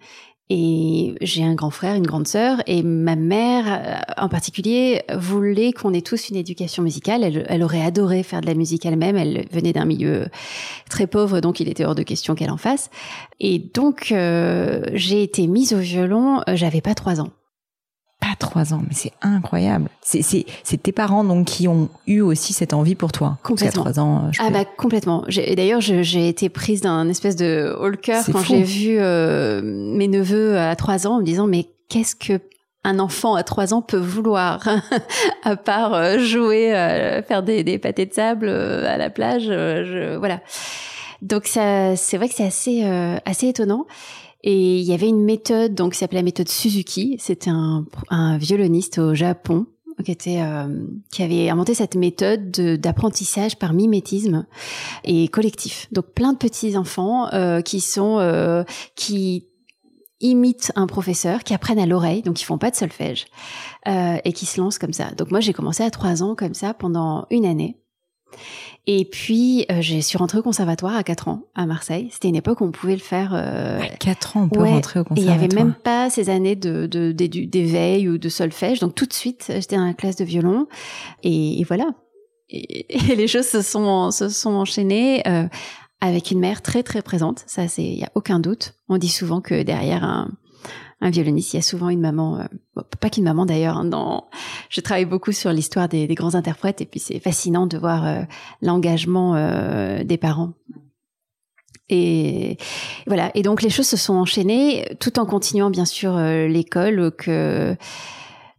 [0.53, 5.73] Et j'ai un grand frère, une grande sœur, et ma mère euh, en particulier voulait
[5.73, 7.23] qu'on ait tous une éducation musicale.
[7.23, 9.17] Elle, elle aurait adoré faire de la musique elle-même.
[9.17, 10.27] Elle venait d'un milieu
[10.89, 12.91] très pauvre, donc il était hors de question qu'elle en fasse.
[13.39, 16.41] Et donc euh, j'ai été mise au violon.
[16.49, 17.31] Euh, j'avais pas trois ans
[18.41, 19.89] trois ans, mais c'est incroyable.
[20.03, 23.39] C'est, c'est, c'est tes parents donc qui ont eu aussi cette envie pour toi.
[23.45, 23.83] Complètement.
[23.83, 24.33] trois ans.
[24.33, 25.25] Je ah bah complètement.
[25.29, 30.09] J'ai, d'ailleurs, j'ai été prise d'un espèce de haut cœur quand j'ai vu euh, mes
[30.09, 32.41] neveux à trois ans en me disant mais qu'est-ce que
[32.83, 34.67] un enfant à trois ans peut vouloir
[35.45, 39.45] à part euh, jouer, euh, faire des, des pâtés de sable à la plage.
[39.45, 40.41] Je, voilà.
[41.23, 42.83] Donc ça, c'est vrai que c'est assez
[43.27, 43.87] assez étonnant.
[44.43, 47.17] Et il y avait une méthode donc qui s'appelait la méthode Suzuki.
[47.19, 49.67] C'était un, un, violoniste au Japon
[50.05, 54.47] qui était euh, qui avait inventé cette méthode d'apprentissage par mimétisme
[55.05, 55.89] et collectif.
[55.93, 58.65] Donc plein de petits enfants euh, qui sont euh,
[58.97, 59.51] qui
[60.21, 63.27] imitent un professeur, qui apprennent à l'oreille, donc ils font pas de solfège
[63.89, 65.11] euh, et qui se lancent comme ça.
[65.13, 67.79] Donc moi j'ai commencé à trois ans comme ça pendant une année.
[68.87, 72.09] Et puis, euh, je suis rentrée au conservatoire à 4 ans à Marseille.
[72.11, 73.33] C'était une époque où on pouvait le faire.
[73.35, 75.19] Euh, à 4 ans, on peut rentrer au conservatoire.
[75.19, 78.81] Et il n'y avait même pas ces années de, de, d'éveil ou de solfège.
[78.81, 80.67] Donc tout de suite, j'étais dans la classe de violon.
[81.23, 81.91] Et, voilà.
[82.49, 85.23] Et, les choses se sont, se sont enchaînées.
[85.29, 85.47] Euh,
[86.03, 88.73] avec une mère très très présente, ça c'est il y a aucun doute.
[88.89, 90.31] On dit souvent que derrière un,
[91.01, 91.55] un violoniste.
[91.55, 93.79] Il y a souvent une maman, euh, pas qu'une maman d'ailleurs.
[93.79, 94.29] Hein, dans,
[94.69, 98.23] je travaille beaucoup sur l'histoire des, grands interprètes et puis c'est fascinant de voir euh,
[98.63, 100.53] l'engagement euh, des parents.
[101.89, 102.57] Et
[103.07, 103.33] voilà.
[103.35, 107.77] Et donc les choses se sont enchaînées, tout en continuant bien sûr l'école que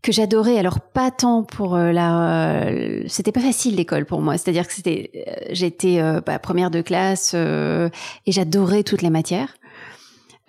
[0.01, 0.57] que j'adorais.
[0.57, 2.65] Alors pas tant pour la,
[3.07, 4.37] c'était pas facile l'école pour moi.
[4.37, 9.55] C'est-à-dire que c'était, j'étais bah, première de classe et j'adorais toutes les matières.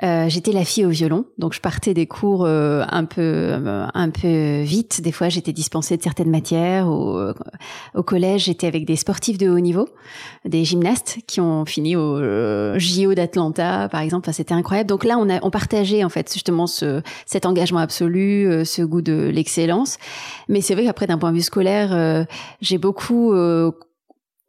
[0.02, 3.86] Euh, j'étais la fille au violon, donc je partais des cours euh, un peu euh,
[3.94, 5.00] un peu vite.
[5.00, 6.88] Des fois, j'étais dispensée de certaines matières.
[6.88, 7.32] Au,
[7.94, 9.88] au collège, j'étais avec des sportifs de haut niveau,
[10.44, 12.18] des gymnastes qui ont fini au
[12.78, 14.24] JO d'Atlanta, par exemple.
[14.24, 14.88] Enfin, c'était incroyable.
[14.88, 19.02] Donc là, on a on partageait en fait justement ce cet engagement absolu, ce goût
[19.02, 19.98] de l'excellence.
[20.48, 22.26] Mais c'est vrai qu'après, d'un point de vue scolaire,
[22.60, 23.32] j'ai beaucoup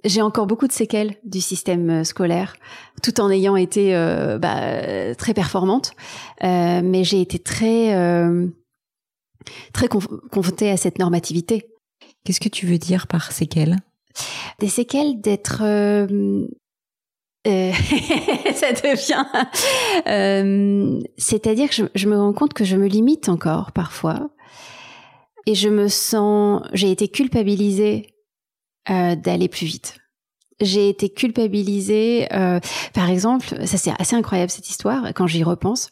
[0.03, 2.55] j'ai encore beaucoup de séquelles du système euh, scolaire,
[3.01, 5.93] tout en ayant été euh, bah, très performante,
[6.43, 8.47] euh, mais j'ai été très euh,
[9.73, 11.67] très confrontée à cette normativité.
[12.23, 13.77] Qu'est-ce que tu veux dire par séquelles?
[14.59, 16.47] Des séquelles d'être euh,
[17.45, 19.25] ça devient.
[21.17, 24.29] C'est-à-dire que je, je, me rends compte que je me limite encore parfois,
[25.45, 26.61] et je me sens.
[26.73, 28.12] J'ai été culpabilisée
[28.89, 29.97] euh, d'aller plus vite.
[30.61, 32.59] J'ai été culpabilisée, euh,
[32.93, 35.89] par exemple, ça c'est assez incroyable cette histoire quand j'y repense.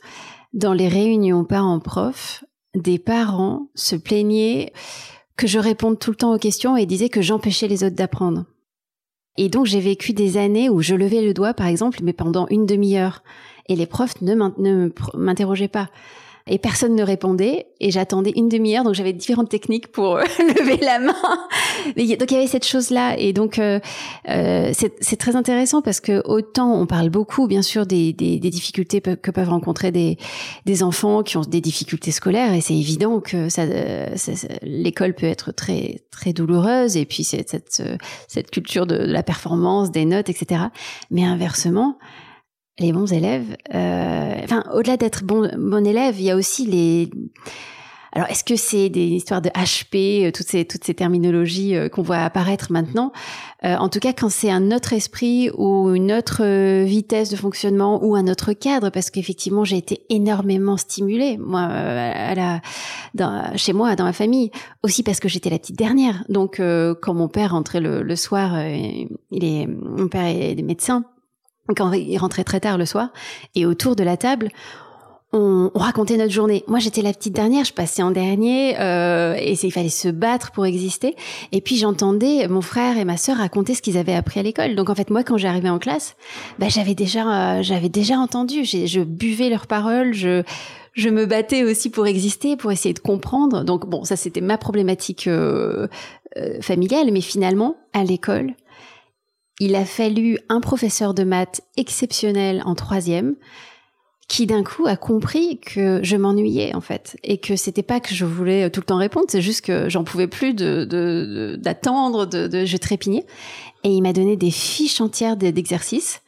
[0.54, 2.44] Dans les réunions parents-prof,
[2.76, 4.72] des parents se plaignaient
[5.36, 8.46] que je réponde tout le temps aux questions et disaient que j'empêchais les autres d'apprendre.
[9.38, 12.48] Et donc j'ai vécu des années où je levais le doigt, par exemple, mais pendant
[12.50, 13.24] une demi-heure,
[13.68, 14.36] et les profs ne
[15.16, 15.90] m'interrogeaient pas
[16.48, 17.68] et personne ne répondait.
[17.80, 18.84] Et j'attendais une demi-heure.
[18.84, 21.16] Donc j'avais différentes techniques pour euh, lever la main.
[21.96, 23.80] Donc il y avait cette chose là et donc euh,
[24.30, 29.32] euh, c'est très intéressant parce que autant on parle beaucoup bien sûr des, difficultés que
[29.32, 32.54] peuvent rencontrer des, enfants qui ont des difficultés scolaires.
[32.54, 33.48] Et c'est évident que
[34.64, 36.98] l'école peut être très très douloureuse.
[36.98, 37.84] Et puis cette,
[38.28, 40.66] cette culture de la performance des notes etc
[41.10, 41.98] mais inversement
[42.80, 47.10] les bons élèves, euh, enfin, au-delà d'être bon, bon élève, il y a aussi les.
[48.14, 51.88] Alors, est-ce que c'est des histoires de HP, euh, toutes ces toutes ces terminologies euh,
[51.88, 53.14] qu'on voit apparaître maintenant
[53.64, 56.44] En tout cas, quand c'est un autre esprit ou une autre
[56.84, 62.36] vitesse de fonctionnement ou un autre cadre, parce qu'effectivement, j'ai été énormément stimulée, moi, à
[62.36, 62.62] la,
[63.14, 64.52] dans, chez moi, dans ma famille,
[64.84, 66.26] aussi parce que j'étais la petite dernière.
[66.28, 66.60] Donc,
[67.02, 71.06] quand mon père rentrait le, le soir, il est mon père est médecin
[71.76, 73.10] quand il rentrait très tard le soir,
[73.56, 74.50] et autour de la table,
[75.34, 76.64] on, racontait notre journée.
[76.68, 80.52] Moi, j'étais la petite dernière, je passais en dernier, euh, et il fallait se battre
[80.52, 81.16] pour exister.
[81.52, 84.76] Et puis j'entendais mon frère et ma sœur raconter ce qu'ils avaient appris à l'école.
[84.76, 86.16] Donc en fait, moi, quand j'arrivais en classe,
[86.60, 88.66] bah, j'avais déjà, euh, j'avais déjà entendu.
[88.66, 90.44] Je buvais leurs paroles, je
[90.94, 93.64] je me battais aussi pour exister, pour essayer de comprendre.
[93.64, 95.88] Donc bon, ça c'était ma problématique euh,
[96.38, 98.54] euh familiale, mais finalement, à l'école,
[99.60, 103.36] il a fallu un professeur de maths exceptionnel en troisième
[104.32, 108.16] qui d'un coup a compris que je m'ennuyais en fait et que c'était pas que
[108.16, 112.48] je voulais tout le temps répondre, c'est juste que j'en pouvais plus de d'attendre, de,
[112.48, 113.26] de, je trépignais
[113.84, 116.22] et il m'a donné des fiches entières d'exercices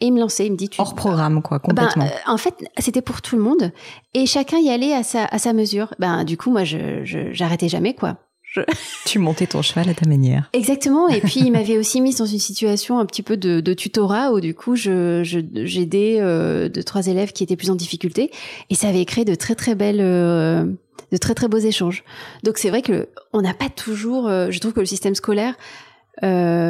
[0.00, 2.04] et il me lançait, il me dit tu hors programme quoi ben, complètement.
[2.04, 3.72] Ben, en fait, c'était pour tout le monde
[4.12, 5.94] et chacun y allait à sa à sa mesure.
[5.98, 7.00] Ben du coup moi je
[7.32, 8.18] j'arrêtais jamais quoi.
[9.04, 10.48] Tu montais ton cheval à ta manière.
[10.52, 11.08] Exactement.
[11.08, 14.32] Et puis il m'avait aussi mise dans une situation un petit peu de, de tutorat
[14.32, 15.22] où du coup je
[15.54, 18.30] j'aidais euh, deux trois élèves qui étaient plus en difficulté
[18.70, 20.64] et ça avait créé de très très belles euh,
[21.12, 22.04] de très très beaux échanges.
[22.42, 24.28] Donc c'est vrai que on n'a pas toujours.
[24.28, 25.54] Euh, je trouve que le système scolaire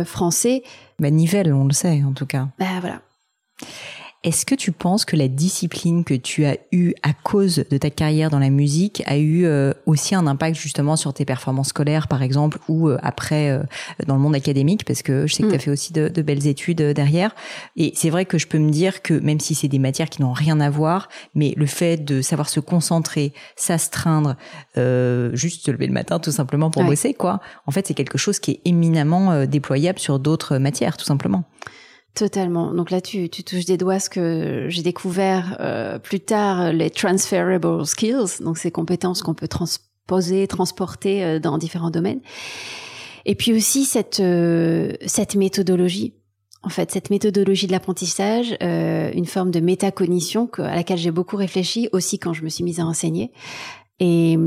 [0.04, 0.62] français.
[0.98, 2.48] Bah, nivelle, on le sait en tout cas.
[2.58, 3.02] Bah voilà.
[4.24, 7.90] Est-ce que tu penses que la discipline que tu as eue à cause de ta
[7.90, 12.08] carrière dans la musique a eu euh, aussi un impact justement sur tes performances scolaires,
[12.08, 13.62] par exemple, ou euh, après euh,
[14.06, 15.60] dans le monde académique, parce que je sais que tu as mm.
[15.60, 17.34] fait aussi de, de, belles études derrière.
[17.76, 20.22] Et c'est vrai que je peux me dire que même si c'est des matières qui
[20.22, 24.36] n'ont rien à voir, mais le fait de savoir se concentrer, s'astreindre,
[25.34, 28.38] juste se lever le matin tout simplement pour bosser, quoi, en fait, c'est quelque chose
[28.38, 31.44] qui est éminemment déployable sur d'autres matières, tout simplement.
[32.14, 32.72] Totalement.
[32.72, 36.88] Donc là, tu, tu touches des doigts ce que j'ai découvert euh, plus tard, les
[36.88, 42.20] transferable skills, donc ces compétences qu'on peut transposer, transporter euh, dans différents domaines.
[43.24, 46.14] Et puis aussi cette euh, cette méthodologie.
[46.62, 51.90] En fait, cette méthodologie de l'apprentissage, une forme de métacognition à laquelle j'ai beaucoup réfléchi
[51.92, 53.32] aussi quand je me suis mise à enseigner.
[54.00, 54.38] Et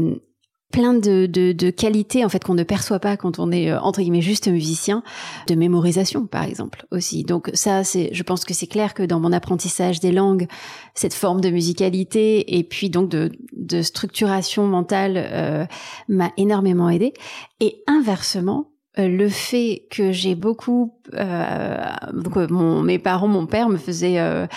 [0.72, 3.80] plein de, de, de, qualités en fait qu'on ne perçoit pas quand on est euh,
[3.80, 5.04] entre guillemets juste musicien,
[5.48, 7.24] de mémorisation par exemple aussi.
[7.24, 10.48] Donc ça, c'est, je pense que c'est clair que dans mon apprentissage des langues,
[10.94, 15.66] cette forme de musicalité et puis donc de, de structuration mentale euh,
[16.10, 17.14] m'a énormément aidé.
[17.60, 21.78] Et inversement, le fait que j'ai beaucoup euh,
[22.14, 24.48] donc euh, mon, mes parents mon père me faisait euh,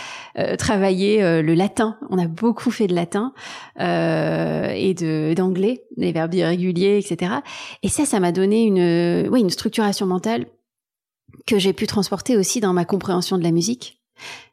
[0.57, 1.98] travailler le latin.
[2.09, 3.33] On a beaucoup fait de latin
[3.79, 7.35] et de d'anglais des verbes irréguliers etc
[7.83, 10.46] et ça ça m'a donné une oui une structuration mentale
[11.46, 14.00] que j'ai pu transporter aussi dans ma compréhension de la musique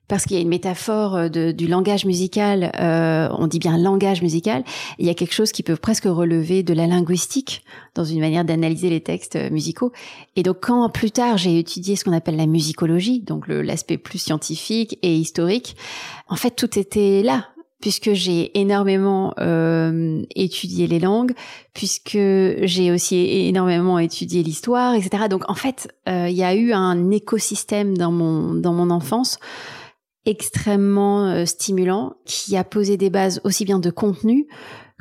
[0.07, 4.21] parce qu'il y a une métaphore euh, du langage musical, euh, on dit bien langage
[4.21, 4.63] musical,
[4.99, 7.63] il y a quelque chose qui peut presque relever de la linguistique
[7.95, 9.91] dans une manière d'analyser les textes euh, musicaux.
[10.35, 14.19] Et donc quand plus tard j'ai étudié ce qu'on appelle la musicologie, donc l'aspect plus
[14.19, 15.75] scientifique et historique,
[16.27, 17.47] en fait tout était là
[17.79, 21.33] puisque j'ai énormément euh, étudié les langues,
[21.73, 25.25] puisque j'ai aussi énormément étudié l'histoire, etc.
[25.29, 29.37] Donc en fait, euh, il y a eu un écosystème dans mon dans mon enfance
[30.27, 34.47] extrêmement euh, stimulant qui a posé des bases aussi bien de contenu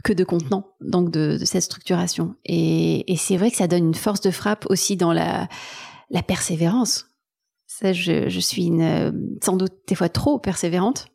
[0.04, 2.36] que de contenant, donc de, de cette structuration.
[2.44, 5.48] Et, et c'est vrai que ça donne une force de frappe aussi dans la,
[6.10, 7.06] la persévérance.
[7.66, 11.06] Ça, je, je suis une, sans doute des fois trop persévérante.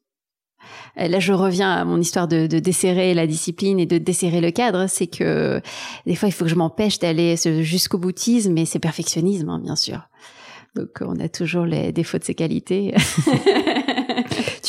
[1.00, 4.41] Euh, là, je reviens à mon histoire de, de desserrer la discipline et de desserrer
[4.41, 4.88] le cadre.
[4.88, 5.62] C'est que
[6.06, 9.78] des fois, il faut que je m'empêche d'aller jusqu'au boutisme, et c'est perfectionnisme, hein, bien
[9.78, 10.02] sûr.
[10.76, 12.93] Donc, on a toujours les défauts de ses qualités.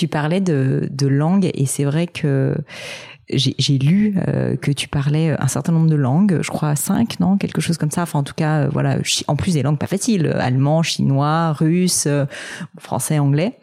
[0.02, 2.56] tu parlais de, de langue et c'est vrai que
[3.30, 7.38] j'ai lu euh, que tu parlais un certain nombre de langues, je crois cinq, non,
[7.38, 8.02] quelque chose comme ça.
[8.02, 8.98] Enfin, en tout cas, euh, voilà.
[9.28, 12.24] En plus des langues pas faciles, allemand, chinois, russe, euh,
[12.80, 13.60] français, anglais.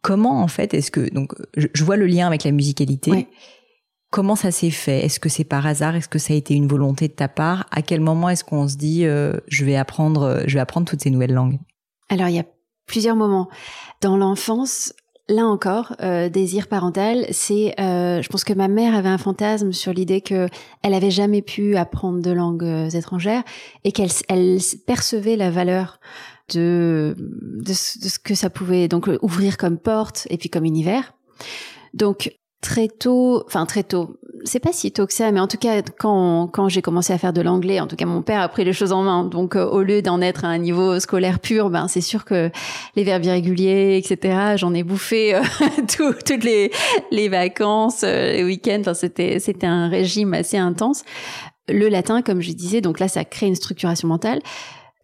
[0.00, 3.28] Comment en fait est-ce que donc je, vois le lien avec la musicalité.
[4.10, 5.04] Comment ça s'est fait?
[5.04, 5.96] Est-ce que c'est par hasard?
[5.96, 7.66] Est-ce que ça a été une volonté de ta part?
[7.72, 11.10] À quel moment est-ce qu'on se dit je vais apprendre je vais apprendre toutes ces
[11.10, 11.58] nouvelles langues?
[12.08, 12.46] Alors il y a
[12.88, 13.48] plusieurs moments.
[14.00, 14.92] Dans l'enfance,
[15.28, 19.72] là encore, euh, désir parental, c'est, euh, je pense que ma mère avait un fantasme
[19.72, 20.48] sur l'idée que
[20.82, 23.44] elle avait jamais pu apprendre de langues euh, étrangères
[23.84, 26.00] et qu'elle elle percevait la valeur
[26.54, 31.12] de, de, ce que ça pouvait donc ouvrir comme porte et puis comme univers.
[31.92, 34.17] Donc très tôt, enfin très tôt,
[34.48, 37.32] c'est pas si tôt que ça, mais en tout cas quand j'ai commencé à faire
[37.32, 39.24] de l'anglais, en tout cas mon père a pris les choses en main.
[39.24, 42.50] Donc euh, au lieu d'en être à un niveau scolaire pur, ben c'est sûr que
[42.96, 44.56] les verbes irréguliers, etc.
[44.56, 45.42] J'en ai bouffé euh,
[45.96, 46.72] toutes les
[47.10, 48.80] les vacances, euh, les week-ends.
[48.80, 51.04] Enfin c'était c'était un régime assez intense.
[51.68, 54.40] Le latin, comme je disais, donc là ça crée une structuration mentale.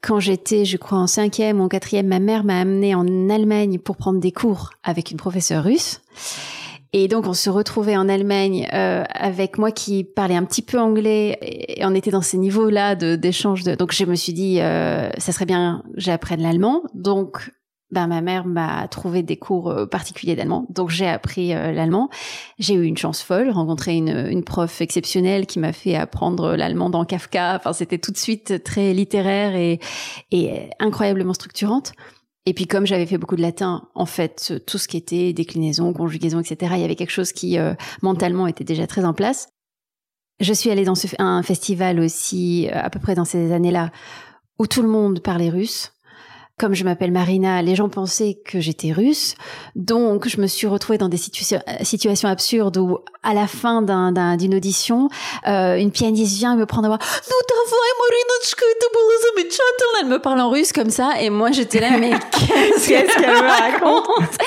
[0.00, 3.78] Quand j'étais, je crois, en cinquième ou en quatrième, ma mère m'a amenée en Allemagne
[3.78, 6.02] pour prendre des cours avec une professeure russe.
[6.96, 10.78] Et donc on se retrouvait en Allemagne euh, avec moi qui parlais un petit peu
[10.78, 13.64] anglais et on était dans ces niveaux-là d'échange.
[13.64, 16.82] De, donc je me suis dit, euh, ça serait bien que j'apprenne l'allemand.
[16.94, 17.50] Donc
[17.90, 20.66] ben, ma mère m'a trouvé des cours euh, particuliers d'allemand.
[20.70, 22.10] Donc j'ai appris euh, l'allemand.
[22.60, 26.90] J'ai eu une chance folle, rencontré une, une prof exceptionnelle qui m'a fait apprendre l'allemand
[26.90, 27.56] dans Kafka.
[27.56, 29.80] Enfin c'était tout de suite très littéraire et,
[30.30, 31.92] et incroyablement structurante.
[32.46, 35.92] Et puis comme j'avais fait beaucoup de latin, en fait, tout ce qui était déclinaison,
[35.92, 39.48] conjugaison, etc., il y avait quelque chose qui euh, mentalement était déjà très en place.
[40.40, 43.90] Je suis allée dans ce, un festival aussi, euh, à peu près dans ces années-là,
[44.58, 45.94] où tout le monde parlait russe
[46.58, 49.34] comme je m'appelle Marina, les gens pensaient que j'étais russe.
[49.74, 53.82] Donc, je me suis retrouvée dans des situations absurdes où, à la fin
[54.36, 55.08] d'une audition,
[55.48, 56.98] euh, une pianiste vient me prendre à
[60.00, 61.12] Elle me parle en russe comme ça.
[61.20, 64.38] Et moi, j'étais là, mais qu'est-ce qu'elle me raconte?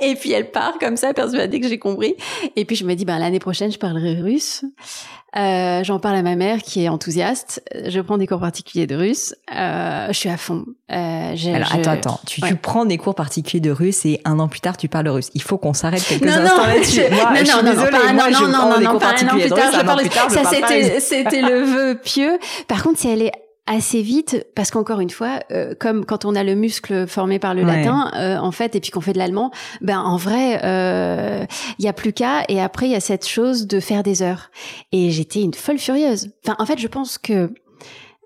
[0.00, 2.16] Et puis, elle part comme ça, persuadée que j'ai compris.
[2.56, 4.64] Et puis, je me dis, ben, l'année prochaine, je parlerai russe.
[5.36, 7.62] Euh, J'en parle à ma mère qui est enthousiaste.
[7.86, 9.34] Je prends des cours particuliers de russe.
[9.54, 10.64] Euh, je suis à fond.
[10.90, 12.20] Euh, Alors attends, attends.
[12.26, 15.08] Tu, tu, prends des cours particuliers de russe et un an plus tard tu parles
[15.08, 15.30] russe.
[15.34, 17.02] Il faut qu'on s'arrête quelques non, instants là-dessus.
[17.10, 17.90] Moi, non, je suis non, désolée.
[17.90, 19.64] Non, moi, non, je non, non, des non, cours particuliers de russe.
[19.72, 22.38] Je parle, plus tard, ça c'était c'était le vœu pieux.
[22.66, 23.32] Par contre, si elle est
[23.70, 27.54] assez vite parce qu'encore une fois, euh, comme quand on a le muscle formé par
[27.54, 30.60] le latin, euh, en fait, et puis qu'on fait de l'allemand, ben en vrai, il
[30.64, 31.44] euh,
[31.78, 32.42] y a plus qu'à.
[32.48, 34.50] Et après, il y a cette chose de faire des heures.
[34.90, 36.30] Et j'étais une folle furieuse.
[36.44, 37.52] Enfin, en fait, je pense que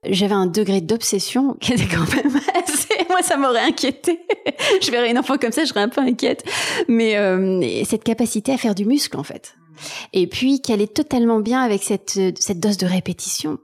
[0.08, 3.04] j'avais un degré d'obsession qui était quand même assez.
[3.10, 4.20] Moi, ça m'aurait inquiété.
[4.82, 6.42] je verrais une enfant comme ça, je serais un peu inquiète.
[6.88, 9.56] Mais euh, cette capacité à faire du muscle, en fait.
[10.14, 13.58] Et puis qu'elle est totalement bien avec cette cette dose de répétition.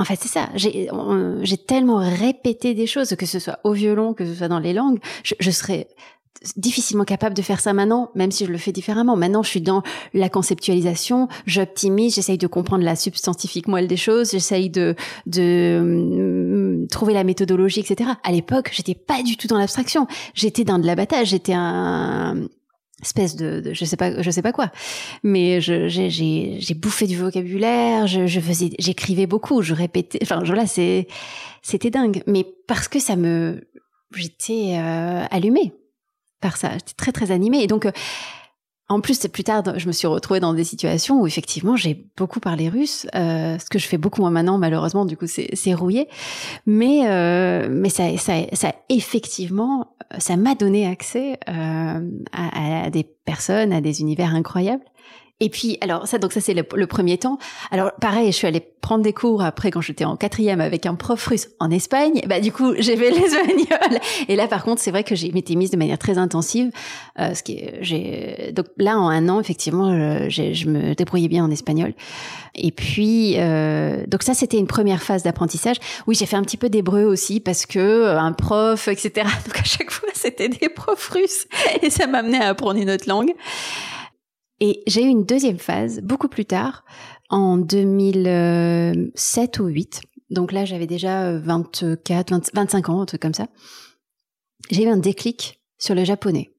[0.00, 0.48] En fait, c'est ça.
[0.54, 0.88] J'ai,
[1.66, 5.00] tellement répété des choses, que ce soit au violon, que ce soit dans les langues,
[5.24, 5.88] je, je serais
[6.56, 9.16] difficilement capable de faire ça maintenant, même si je le fais différemment.
[9.16, 9.82] Maintenant, je suis dans
[10.14, 14.94] la conceptualisation, j'optimise, j'essaye de comprendre la substantifique moelle des choses, j'essaye de,
[15.26, 18.10] de hum, trouver la méthodologie, etc.
[18.22, 20.06] À l'époque, j'étais pas du tout dans l'abstraction.
[20.34, 21.28] J'étais dans de l'abattage.
[21.28, 22.48] J'étais un,
[23.02, 24.70] espèce de, je sais pas je sais pas quoi.
[25.22, 31.06] Mais j'ai bouffé du vocabulaire je, je faisais j'écrivais beaucoup je répétais enfin là c'est
[31.62, 32.22] c'était dingue.
[32.26, 33.68] Mais parce que ça me
[34.14, 35.72] j'étais euh, allumée
[36.40, 37.62] par ça j'étais très très animée.
[37.62, 37.92] Et donc euh,
[38.90, 42.40] en plus, plus tard, je me suis retrouvée dans des situations où effectivement j'ai beaucoup
[42.40, 46.08] parlé russe, euh, ce que je fais beaucoup moins maintenant, malheureusement, du coup c'est rouillé.
[46.64, 53.04] Mais euh, mais ça, ça, ça effectivement, ça m'a donné accès euh, à, à, des
[53.04, 54.84] personnes, à des univers incroyables.
[55.40, 57.38] Et puis, alors ça, donc ça c'est le, premier temps.
[57.70, 60.94] Alors pareil, je suis allée prendre des cours après quand j'étais en quatrième avec un
[60.94, 62.22] prof russe en Espagne.
[62.26, 64.00] Bah du coup, j'ai fait l'espagnol.
[64.28, 66.70] Et là, par contre, c'est vrai que j'ai m'étais mise de manière très intensive.
[67.20, 69.90] Euh, ce qui j'ai donc là en un an, effectivement,
[70.28, 71.94] je, me débrouillais bien en espagnol.
[72.58, 75.76] Et puis, euh, donc ça, c'était une première phase d'apprentissage.
[76.06, 79.28] Oui, j'ai fait un petit peu d'hébreu aussi parce que euh, un prof, etc.
[79.46, 81.46] Donc à chaque fois, c'était des profs russes
[81.82, 83.32] et ça m'amenait à apprendre une autre langue.
[84.60, 86.84] Et j'ai eu une deuxième phase beaucoup plus tard,
[87.30, 90.00] en 2007 ou 8.
[90.30, 93.48] Donc là, j'avais déjà 24, 25 ans, un truc comme ça.
[94.70, 96.50] J'ai eu un déclic sur le japonais.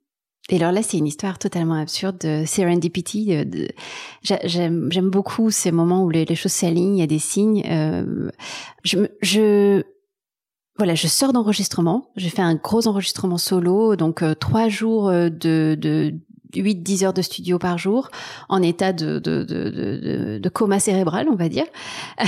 [0.49, 3.45] Et alors là, c'est une histoire totalement absurde de serendipity.
[3.45, 3.67] De,
[4.23, 7.63] j'aime, beaucoup ces moments où les, choses s'alignent, il y a des signes.
[7.69, 8.31] Euh,
[8.83, 9.83] je, je,
[10.77, 12.09] voilà, je sors d'enregistrement.
[12.15, 16.15] J'ai fait un gros enregistrement solo, donc euh, trois jours euh, de, de
[16.55, 18.09] 8-10 heures de studio par jour
[18.47, 21.65] en état de, de, de, de, coma cérébral, on va dire.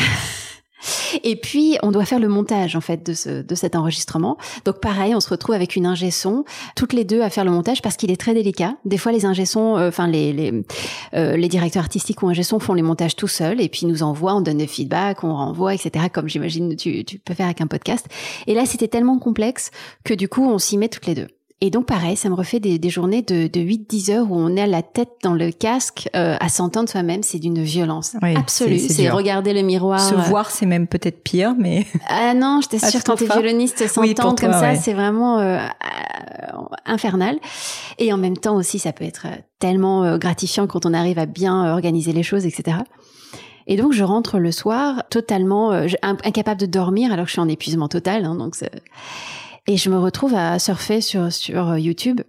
[1.23, 4.37] Et puis, on doit faire le montage, en fait, de, ce, de cet enregistrement.
[4.65, 6.43] Donc, pareil, on se retrouve avec une ingé son,
[6.75, 8.77] toutes les deux à faire le montage parce qu'il est très délicat.
[8.85, 10.63] Des fois, les ingé sons, euh, enfin, les, les,
[11.13, 14.35] euh, les directeurs artistiques ou ingé font les montages tout seuls et puis nous envoient,
[14.35, 17.67] on donne des feedbacks, on renvoie, etc., comme j'imagine tu, tu peux faire avec un
[17.67, 18.07] podcast.
[18.47, 19.69] Et là, c'était tellement complexe
[20.03, 21.27] que du coup, on s'y met toutes les deux.
[21.63, 24.55] Et donc pareil, ça me refait des, des journées de, de 8-10 heures où on
[24.55, 28.79] est à la tête dans le casque euh, à s'entendre soi-même, c'est d'une violence absolue.
[28.79, 29.99] C'est regarder le miroir.
[29.99, 31.85] Se euh, voir, c'est même peut-être pire, mais...
[32.07, 37.37] Ah non, je t'assure, quand t'es violoniste, s'entendre comme ça, c'est vraiment euh, euh, infernal.
[37.99, 39.27] Et en même temps aussi, ça peut être
[39.59, 42.77] tellement gratifiant quand on arrive à bien organiser les choses, etc.
[43.67, 45.71] Et donc je rentre le soir totalement
[46.01, 48.25] incapable de dormir alors que je suis en épuisement total.
[48.25, 48.55] Hein, donc
[49.67, 52.21] et je me retrouve à surfer sur, sur euh, YouTube.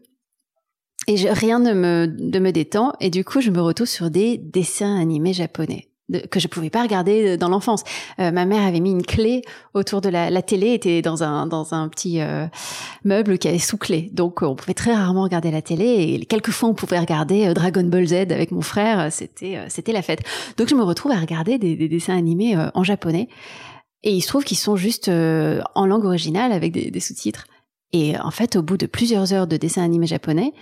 [1.08, 2.92] Et rien ne me, me détend.
[3.00, 5.88] Et du coup, je me retrouve sur des dessins animés japonais
[6.30, 7.84] que je pouvais pas regarder euh, dans l'enfance.
[8.18, 9.40] Euh, ma mère avait mis une clé
[9.72, 12.20] autour de la, la télé, était dans un dans un petit
[13.04, 15.84] meuble qui avait sous clé, donc on pouvait très rarement regarder la télé.
[16.20, 19.10] Et quelques fois, on pouvait regarder Dragon Ball Z avec mon frère.
[19.10, 20.20] C'était c'était la fête.
[20.58, 23.28] Donc je me retrouve à regarder des dessins animés en japonais.
[24.04, 27.46] Et il se trouve qu'ils sont juste euh, en langue originale avec des, des sous-titres.
[27.92, 30.52] Et en fait, au bout de plusieurs heures de dessin animé japonais,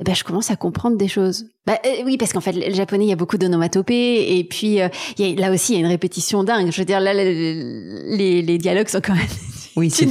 [0.00, 1.46] eh ben, je commence à comprendre des choses.
[1.68, 1.74] Euh,
[2.04, 5.28] oui, parce qu'en fait, le japonais, il y a beaucoup d'onomatopées, et puis euh, il
[5.28, 6.72] y a, là aussi, il y a une répétition dingue.
[6.72, 9.26] Je veux dire, là, les, les dialogues sont quand même...
[9.76, 10.08] Oui, c'est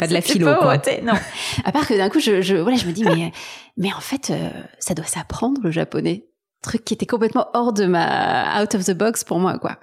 [0.00, 0.78] pas de la philo, quoi.
[1.04, 1.12] Non.
[1.64, 3.30] À part que d'un coup, je, je, voilà, je me dis, mais,
[3.76, 4.32] mais en fait,
[4.80, 6.26] ça doit s'apprendre, le japonais.
[6.60, 8.60] Truc qui était complètement hors de ma...
[8.60, 9.78] out of the box pour moi, quoi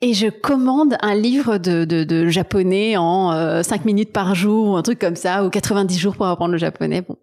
[0.00, 4.68] et je commande un livre de, de, de japonais en euh, 5 minutes par jour
[4.68, 7.02] ou un truc comme ça, ou 90 jours pour apprendre le japonais.
[7.02, 7.16] Bon.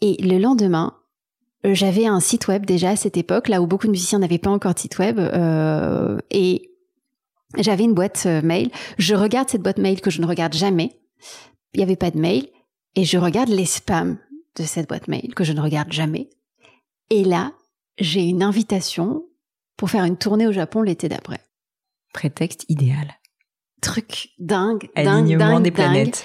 [0.00, 0.94] Et le lendemain,
[1.66, 4.38] euh, j'avais un site web déjà à cette époque, là où beaucoup de musiciens n'avaient
[4.38, 6.70] pas encore de site web, euh, et
[7.58, 8.70] j'avais une boîte euh, mail.
[8.98, 11.00] Je regarde cette boîte mail que je ne regarde jamais.
[11.72, 12.48] Il n'y avait pas de mail,
[12.96, 14.18] et je regarde les spams
[14.56, 16.30] de cette boîte mail que je ne regarde jamais.
[17.10, 17.52] Et là,
[17.98, 19.24] j'ai une invitation
[19.76, 21.40] pour faire une tournée au Japon l'été d'après.
[22.14, 23.18] Prétexte idéal.
[23.82, 26.24] Truc dingue, dingue, dingue, des planètes.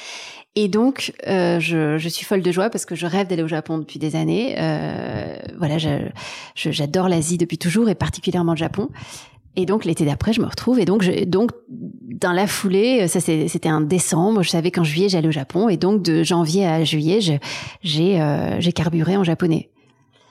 [0.55, 3.47] Et donc, euh, je, je, suis folle de joie parce que je rêve d'aller au
[3.47, 4.55] Japon depuis des années.
[4.57, 5.77] Euh, voilà,
[6.55, 8.89] j'adore l'Asie depuis toujours et particulièrement le Japon.
[9.55, 13.19] Et donc l'été d'après, je me retrouve et donc je, donc dans la foulée, ça
[13.19, 16.83] c'était un décembre, je savais qu'en juillet j'allais au Japon et donc de janvier à
[16.83, 17.19] juillet,
[17.81, 19.69] j'ai euh, j'ai carburé en japonais.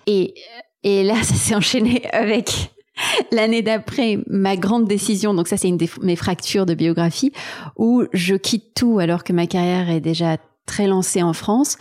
[0.07, 0.35] Et
[0.83, 2.73] et là, ça s'est enchaîné avec
[3.33, 7.33] L'année d'après, ma grande décision, donc ça c'est une de mes fractures de biographie,
[7.77, 11.77] où je quitte tout alors que ma carrière est déjà très lancée en France.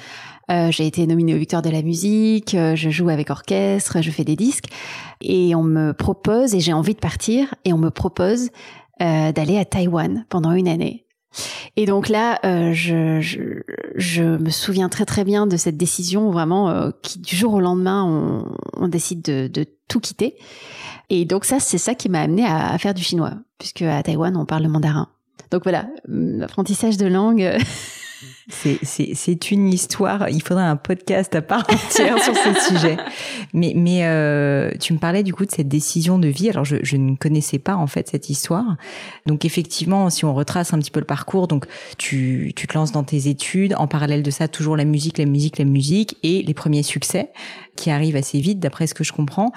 [0.49, 4.11] Euh, j'ai été nominée au Victoire de la musique, euh, je joue avec orchestre, je
[4.11, 4.67] fais des disques,
[5.19, 8.49] et on me propose, et j'ai envie de partir, et on me propose
[9.01, 11.05] euh, d'aller à Taïwan pendant une année.
[11.75, 12.39] Et donc là,
[12.73, 13.61] je, je,
[13.95, 18.03] je, me souviens très très bien de cette décision vraiment qui du jour au lendemain
[18.05, 20.35] on, on décide de, de tout quitter.
[21.09, 24.35] Et donc ça, c'est ça qui m'a amené à, faire du chinois, puisque à Taïwan,
[24.35, 25.09] on parle le mandarin.
[25.51, 27.57] Donc voilà, l'apprentissage de langue
[28.49, 30.29] C'est une histoire.
[30.29, 32.97] Il faudrait un podcast à part entière sur ce sujet.
[33.53, 36.49] Mais, mais euh, tu me parlais du coup de cette décision de vie.
[36.49, 38.77] Alors, je, je, ne connaissais pas en fait cette histoire.
[39.25, 41.65] Donc, effectivement, si on retrace un petit peu le parcours, donc
[41.97, 43.75] tu, tu te lances dans tes études.
[43.77, 47.31] En parallèle de ça, toujours la musique, la musique, la musique et les premiers succès
[47.77, 49.51] qui arrivent assez vite, d'après ce que je comprends.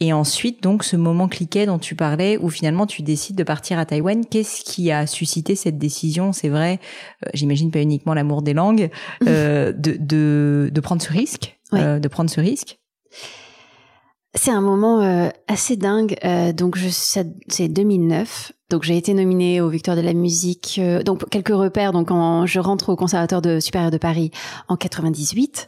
[0.00, 3.78] Et ensuite, donc, ce moment cliquet dont tu parlais, où finalement tu décides de partir
[3.78, 4.24] à Taïwan.
[4.26, 6.32] Qu'est-ce qui a suscité cette décision?
[6.32, 6.80] C'est vrai,
[7.24, 8.90] euh, j'imagine pas uniquement l'amour des langues,
[9.26, 12.78] euh, de, de, de, prendre ce risque, euh, de prendre ce risque?
[14.34, 16.14] C'est un moment assez dingue.
[16.54, 18.52] Donc, c'est 2009.
[18.68, 20.78] Donc, j'ai été nominée aux Victoires de la musique.
[21.06, 21.92] donc, quelques repères.
[21.92, 22.10] Donc,
[22.46, 24.30] je rentre au Conservatoire de supérieur de Paris
[24.68, 25.66] en 98.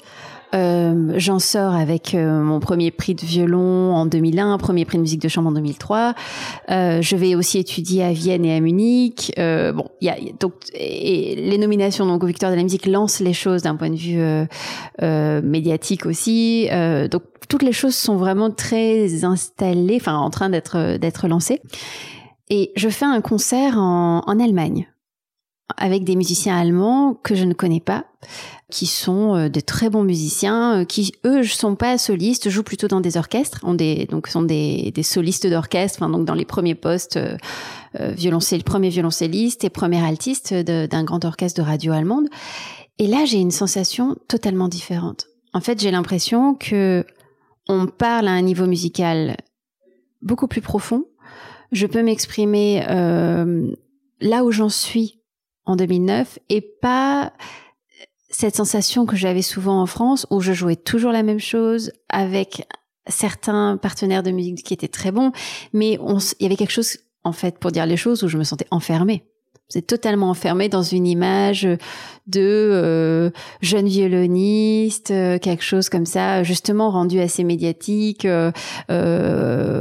[0.55, 5.03] Euh, J'en sors avec euh, mon premier prix de violon en 2001, premier prix de
[5.03, 6.14] musique de chambre en 2003.
[6.70, 9.32] Euh, je vais aussi étudier à Vienne et à Munich.
[9.38, 12.86] Euh, bon, il y a donc et les nominations donc aux Victoires de la musique
[12.86, 16.68] lancent les choses d'un point de vue euh, médiatique aussi.
[17.11, 21.61] donc toutes les choses sont vraiment très installées, enfin en train d'être d'être lancées.
[22.51, 24.86] Et je fais un concert en, en Allemagne
[25.77, 28.07] avec des musiciens allemands que je ne connais pas,
[28.71, 32.89] qui sont euh, des très bons musiciens, euh, qui eux sont pas solistes, jouent plutôt
[32.89, 33.61] dans des orchestres,
[34.09, 37.37] donc sont des, solistes d'orchestre, donc dans les premiers postes euh,
[38.01, 42.29] euh premier violoncelliste et premier altiste d'un grand orchestre de radio allemande.
[42.99, 45.27] Et là, j'ai une sensation totalement différente.
[45.53, 47.05] En fait, j'ai l'impression que
[47.69, 49.37] on parle à un niveau musical
[50.23, 51.05] beaucoup plus profond.
[51.71, 52.83] Je peux m'exprimer
[54.21, 55.19] là où j'en suis
[55.69, 57.33] en 2009 et pas
[58.31, 62.66] cette sensation que j'avais souvent en France où je jouais toujours la même chose avec
[63.07, 65.33] certains partenaires de musique qui étaient très bons,
[65.73, 68.45] mais il y avait quelque chose, en fait, pour dire les choses, où je me
[68.45, 69.25] sentais enfermée.
[69.71, 71.69] C'est totalement enfermée dans une image
[72.27, 78.51] de euh, jeune violoniste, euh, quelque chose comme ça, justement rendu assez médiatique, euh,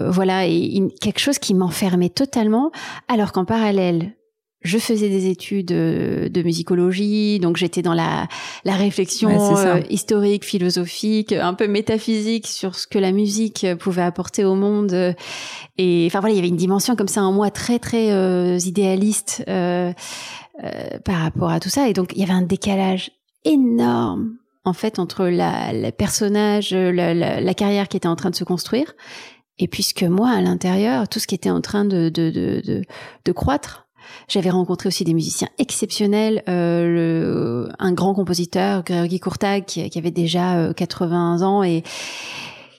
[0.09, 2.71] voilà, et quelque chose qui m'enfermait totalement,
[3.07, 4.13] alors qu'en parallèle,
[4.61, 8.27] je faisais des études euh, de musicologie, donc j'étais dans la,
[8.65, 14.43] la réflexion euh, historique, philosophique, un peu métaphysique sur ce que la musique pouvait apporter
[14.43, 15.15] au monde.
[15.77, 18.57] Et enfin voilà, il y avait une dimension comme ça en moi très très euh,
[18.57, 21.87] idéaliste par rapport à tout ça.
[21.87, 23.11] Et donc il y avait un décalage
[23.45, 28.31] énorme en fait entre la, la personnage, la, la, la carrière qui était en train
[28.31, 28.95] de se construire,
[29.59, 32.81] et puisque moi à l'intérieur, tout ce qui était en train de, de, de, de,
[33.23, 33.86] de croître
[34.27, 39.97] j'avais rencontré aussi des musiciens exceptionnels, euh, le, un grand compositeur, Grégory Courtag, qui, qui,
[39.97, 41.83] avait déjà 80 euh, ans et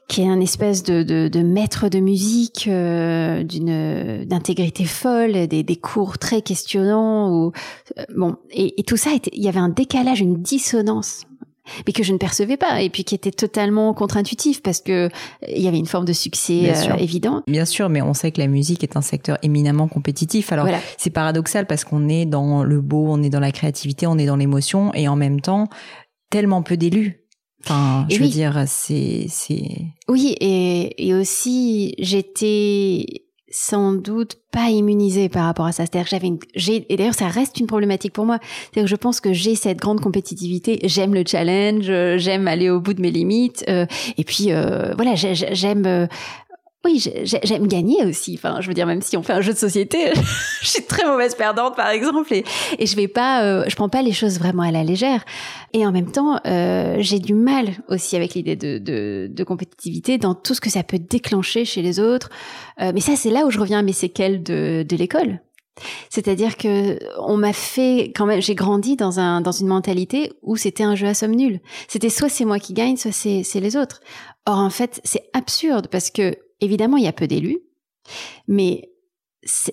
[0.09, 5.63] qui est un espèce de, de, de maître de musique euh, d'une d'intégrité folle, des,
[5.63, 7.31] des, cours très questionnants.
[7.31, 7.53] Ou,
[7.99, 11.25] euh, bon, et, et, tout ça, était, il y avait un décalage, une dissonance
[11.87, 15.09] mais que je ne percevais pas et puis qui était totalement contre-intutif parce que
[15.47, 17.43] il y avait une forme de succès euh, évident.
[17.47, 20.53] Bien sûr, mais on sait que la musique est un secteur éminemment compétitif.
[20.53, 20.67] Alors
[20.97, 24.27] c'est paradoxal parce qu'on est dans le beau, on est dans la créativité, on est
[24.27, 25.69] dans l'émotion et en même temps
[26.31, 27.25] tellement peu d'élus.
[27.65, 29.69] Enfin, je veux dire, c'est c'est.
[30.09, 35.85] Oui, et, et aussi j'étais sans doute pas immunisée par rapport à ça.
[35.85, 38.39] C'est-à-dire que j'avais une, j'ai, et d'ailleurs ça reste une problématique pour moi.
[38.43, 40.81] C'est-à-dire que je pense que j'ai cette grande compétitivité.
[40.85, 41.85] J'aime le challenge,
[42.19, 43.65] j'aime aller au bout de mes limites.
[43.69, 43.87] Euh,
[44.17, 46.07] et puis euh, voilà, j'aime euh,
[46.85, 48.35] oui, j'aime gagner aussi.
[48.39, 50.13] Enfin, je veux dire, même si on fait un jeu de société,
[50.61, 52.45] je suis très mauvaise perdante, par exemple, et,
[52.79, 55.25] et je vais pas, euh, je prends pas les choses vraiment à la légère.
[55.73, 60.55] Et en même temps, euh, j'ai du mal aussi avec l'idée de, compétitivité dans tout
[60.55, 62.31] ce que ça peut déclencher chez les autres.
[62.81, 65.41] Euh, mais ça, c'est là où je reviens à mes séquelles de, l'école.
[66.11, 70.57] C'est-à-dire que on m'a fait quand même, j'ai grandi dans un dans une mentalité où
[70.57, 71.61] c'était un jeu à somme nulle.
[71.87, 74.01] C'était soit c'est moi qui gagne, soit c'est les autres.
[74.45, 77.59] Or en fait, c'est absurde parce que évidemment, il y a peu d'élus,
[78.47, 78.91] mais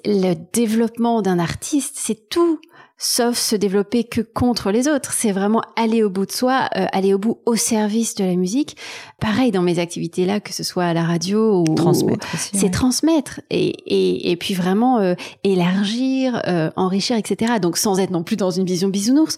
[0.05, 2.59] le développement d'un artiste, c'est tout
[2.97, 5.11] sauf se développer que contre les autres.
[5.11, 8.35] C'est vraiment aller au bout de soi, euh, aller au bout au service de la
[8.35, 8.77] musique.
[9.19, 12.27] Pareil dans mes activités là, que ce soit à la radio ou transmettre.
[12.37, 17.53] C'est transmettre et, et, et puis vraiment euh, élargir, euh, enrichir, etc.
[17.61, 19.35] Donc sans être non plus dans une vision bisounours,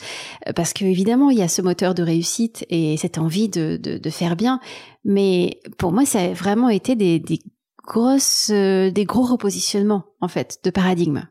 [0.56, 3.98] parce que évidemment il y a ce moteur de réussite et cette envie de, de,
[3.98, 4.60] de faire bien.
[5.04, 7.40] Mais pour moi, ça a vraiment été des, des
[7.86, 11.28] grosses, des gros repositionnements en fait de paradigme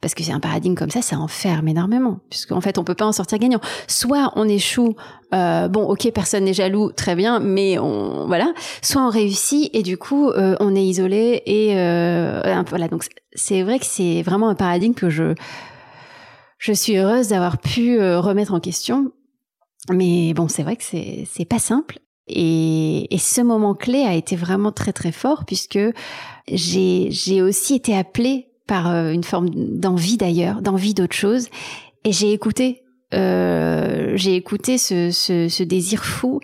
[0.00, 3.06] parce que c'est un paradigme comme ça, ça enferme énormément, puisqu'en fait on peut pas
[3.06, 3.60] en sortir gagnant.
[3.86, 4.96] Soit on échoue,
[5.34, 8.52] euh, bon ok personne n'est jaloux, très bien, mais on voilà.
[8.82, 13.62] Soit on réussit et du coup euh, on est isolé et euh, voilà donc c'est
[13.62, 15.34] vrai que c'est vraiment un paradigme que je
[16.58, 19.12] je suis heureuse d'avoir pu remettre en question.
[19.90, 21.98] Mais bon, c'est vrai que c'est c'est pas simple.
[22.32, 25.80] Et, et, ce moment clé a été vraiment très très fort puisque
[26.46, 31.48] j'ai j'ai aussi été appelée par une forme d'envie d'ailleurs, d'envie d'autre chose,
[32.04, 36.38] et j'ai écouté euh, j'ai écouté ce, ce, ce, désir fou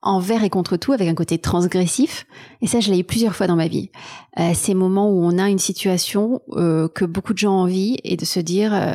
[0.00, 2.26] envers et contre tout avec un côté transgressif.
[2.62, 3.90] Et ça je l'ai eu plusieurs fois dans ma vie.
[4.38, 8.16] Euh, ces moments où on a une situation euh, que beaucoup de gens envient et
[8.16, 8.94] de se dire euh,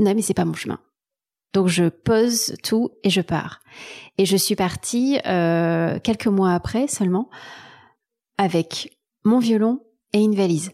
[0.00, 0.80] non mais c'est pas mon chemin.
[1.52, 3.60] Donc je pose tout et je pars.
[4.18, 7.30] Et je suis partie euh, quelques mois après seulement
[8.38, 9.80] avec mon violon
[10.12, 10.72] et une valise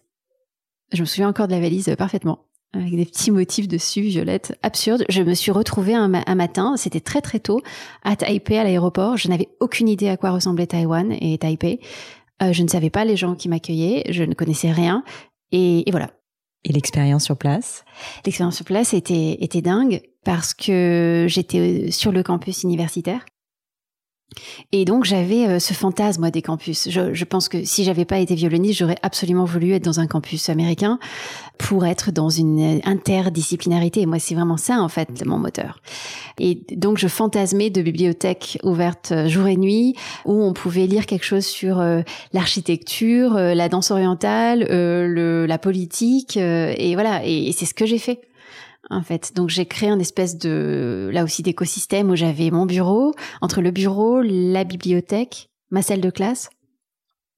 [0.93, 5.05] je me souviens encore de la valise parfaitement avec des petits motifs dessus, violette, absurde.
[5.09, 7.61] Je me suis retrouvée un, matin, c'était très très tôt,
[8.03, 9.17] à Taipei, à l'aéroport.
[9.17, 11.81] Je n'avais aucune idée à quoi ressemblait Taïwan et Taipei.
[12.43, 15.05] Euh, je ne savais pas les gens qui m'accueillaient, je ne connaissais rien.
[15.53, 16.11] Et, et voilà.
[16.65, 17.85] Et l'expérience sur place?
[18.25, 23.25] L'expérience sur place était, était dingue parce que j'étais sur le campus universitaire.
[24.73, 26.89] Et donc j'avais euh, ce fantasme des campus.
[26.91, 30.07] Je, je, pense que si j'avais pas été violoniste, j'aurais absolument voulu être dans un
[30.07, 30.99] campus américain
[31.59, 34.03] pour être dans une interdisciplinarité.
[34.03, 35.81] Et moi, c'est vraiment ça en fait mon moteur.
[36.39, 41.07] Et donc je fantasmais de bibliothèques ouvertes euh, jour et nuit où on pouvait lire
[41.07, 42.03] quelque chose sur euh,
[42.33, 46.37] l'architecture, la danse orientale, le, la politique.
[46.37, 47.25] et voilà.
[47.25, 48.21] et c'est ce que j'ai fait
[48.91, 49.33] en fait.
[49.35, 53.71] Donc j'ai créé un espèce de là aussi d'écosystème où j'avais mon bureau, entre le
[53.71, 56.51] bureau, la bibliothèque, ma salle de classe.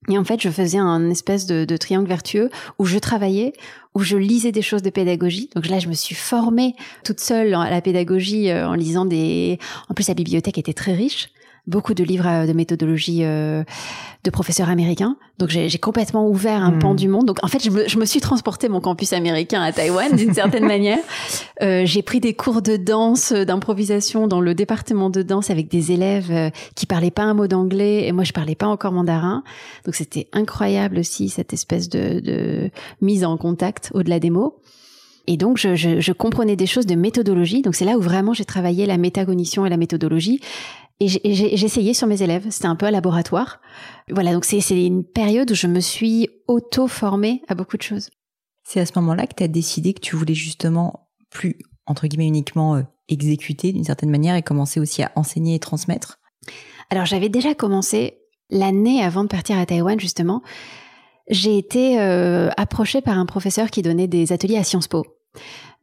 [0.09, 3.53] Et en fait, je faisais un espèce de, triangle vertueux où je travaillais,
[3.95, 5.51] où je lisais des choses de pédagogie.
[5.55, 6.75] Donc là, je me suis formée
[7.05, 9.59] toute seule à la pédagogie euh, en lisant des.
[9.89, 11.29] En plus, la bibliothèque était très riche
[11.69, 13.63] beaucoup de livres euh, de méthodologie euh,
[14.25, 15.17] de professeurs américains.
[15.39, 16.97] Donc j'ai complètement ouvert un pan hmm.
[16.97, 17.27] du monde.
[17.27, 20.35] Donc en fait, je me, je me suis transporté mon campus américain à Taïwan d'une
[20.35, 20.99] certaine manière.
[21.63, 25.69] Euh, j'ai pris des cours de danse, euh, d'improvisation dans le département de danse avec
[25.69, 29.45] des élèves qui parlaient pas un mot d'anglais et moi je parlais pas encore mandarin.
[29.85, 34.59] Donc c'était incroyable aussi cette espèce de, de mise en contact au-delà des mots.
[35.31, 37.61] Et donc, je, je, je, comprenais des choses de méthodologie.
[37.61, 40.41] Donc, c'est là où vraiment j'ai travaillé la métacognition et la méthodologie.
[41.01, 42.47] Et j'ai essayé sur mes élèves.
[42.51, 43.61] C'était un peu un laboratoire.
[44.11, 48.09] Voilà, donc c'est une période où je me suis auto-formée à beaucoup de choses.
[48.65, 52.27] C'est à ce moment-là que tu as décidé que tu voulais justement plus, entre guillemets,
[52.27, 56.19] uniquement euh, exécuter d'une certaine manière et commencer aussi à enseigner et transmettre?
[56.91, 58.19] Alors j'avais déjà commencé
[58.49, 60.43] l'année avant de partir à Taïwan, justement.
[61.29, 65.05] J'ai été euh, approchée par un professeur qui donnait des ateliers à Sciences Po.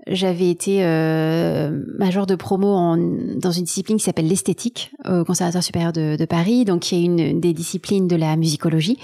[0.07, 5.63] J'avais été euh, major de promo en, dans une discipline qui s'appelle l'esthétique au Conservatoire
[5.63, 8.99] supérieur de, de, Paris, donc qui est une des disciplines de la musicologie.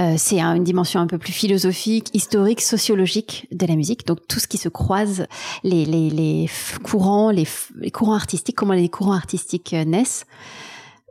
[0.00, 4.04] Euh, c'est une dimension un peu plus philosophique, historique, sociologique de la musique.
[4.08, 5.26] Donc tout ce qui se croise,
[5.62, 6.48] les, les, les
[6.82, 7.46] courants, les,
[7.78, 10.26] les courants artistiques, comment les courants artistiques euh, naissent.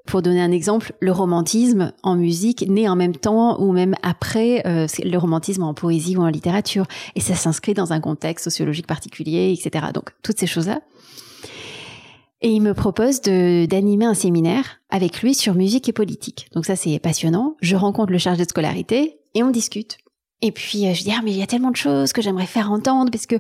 [0.10, 4.64] Pour donner un exemple, le romantisme en musique naît en même temps ou même après
[4.66, 6.88] euh, le romantisme en poésie ou en littérature.
[7.14, 9.86] Et ça s'inscrit dans un contexte sociologique particulier, etc.
[9.93, 10.82] Donc, toutes ces choses-là.
[12.41, 16.47] Et il me propose d'animer un séminaire avec lui sur musique et politique.
[16.53, 17.55] Donc ça, c'est passionnant.
[17.62, 19.99] Je rencontre le chargé de scolarité et on discute.
[20.42, 22.46] Et puis euh, je dis ah mais il y a tellement de choses que j'aimerais
[22.46, 23.36] faire entendre parce que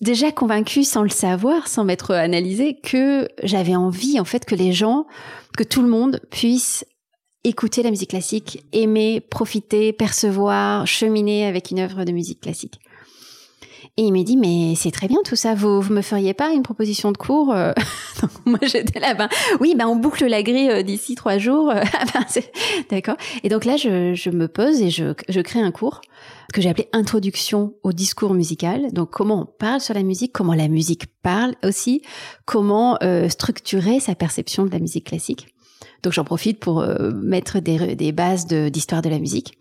[0.00, 4.72] déjà convaincu sans le savoir, sans m'être analysé, que j'avais envie en fait que les
[4.72, 5.06] gens,
[5.56, 6.84] que tout le monde puisse
[7.44, 12.78] écouter la musique classique, aimer, profiter, percevoir, cheminer avec une œuvre de musique classique.
[13.96, 16.52] Et il m'a dit, mais c'est très bien tout ça, vous, vous me feriez pas
[16.52, 17.72] une proposition de cours euh?
[18.44, 21.72] Moi, j'étais là, ben, oui, ben, on boucle la grille euh, d'ici trois jours.
[21.92, 22.42] Ah ben,
[22.90, 23.16] D'accord.
[23.42, 26.00] Et donc là, je, je me pose et je, je crée un cours
[26.52, 28.92] que j'ai appelé Introduction au discours musical.
[28.92, 32.02] Donc, comment on parle sur la musique, comment la musique parle aussi,
[32.44, 35.54] comment euh, structurer sa perception de la musique classique.
[36.02, 39.58] Donc, j'en profite pour mettre des, bases d'histoire de la musique.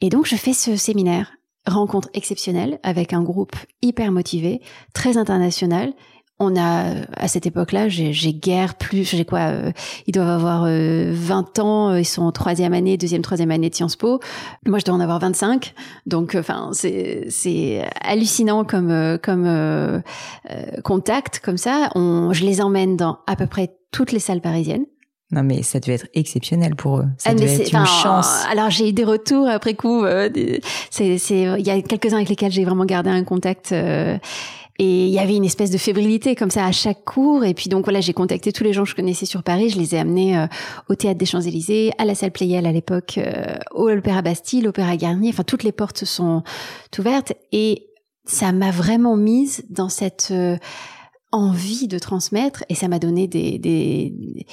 [0.00, 1.32] Et donc, je fais ce séminaire
[1.66, 4.60] rencontre exceptionnelle avec un groupe hyper motivé,
[4.92, 5.92] très international.
[6.40, 9.70] On a à cette époque-là, j'ai guère plus, j'ai quoi euh,
[10.08, 13.70] Ils doivent avoir 20 euh, ans, euh, ils sont en troisième année, deuxième, troisième année
[13.70, 14.18] de Sciences Po.
[14.66, 15.74] Moi, je dois en avoir 25,
[16.06, 20.02] donc enfin c'est c'est hallucinant comme comme
[20.82, 21.90] contact comme ça.
[21.94, 24.86] On, je les emmène dans à peu près toutes les salles parisiennes.
[25.34, 27.06] Non, mais ça devait être exceptionnel pour eux.
[27.18, 28.44] Ça ah, devait être une chance.
[28.50, 30.04] Alors, j'ai eu des retours après coup.
[30.04, 30.28] Euh,
[30.90, 33.72] c'est, c'est, il y a quelques-uns avec lesquels j'ai vraiment gardé un contact.
[33.72, 34.16] Euh,
[34.78, 37.44] et il y avait une espèce de fébrilité comme ça à chaque cours.
[37.44, 39.70] Et puis donc voilà, j'ai contacté tous les gens que je connaissais sur Paris.
[39.70, 40.46] Je les ai amenés euh,
[40.88, 43.20] au théâtre des Champs-Élysées, à la salle Playel à l'époque,
[43.72, 45.30] au l'Opéra Bastille, l'Opéra Garnier.
[45.30, 46.42] Enfin, toutes les portes sont
[46.98, 47.32] ouvertes.
[47.52, 47.86] Et
[48.24, 50.56] ça m'a vraiment mise dans cette euh,
[51.32, 54.46] envie de transmettre et ça m'a donné des, des,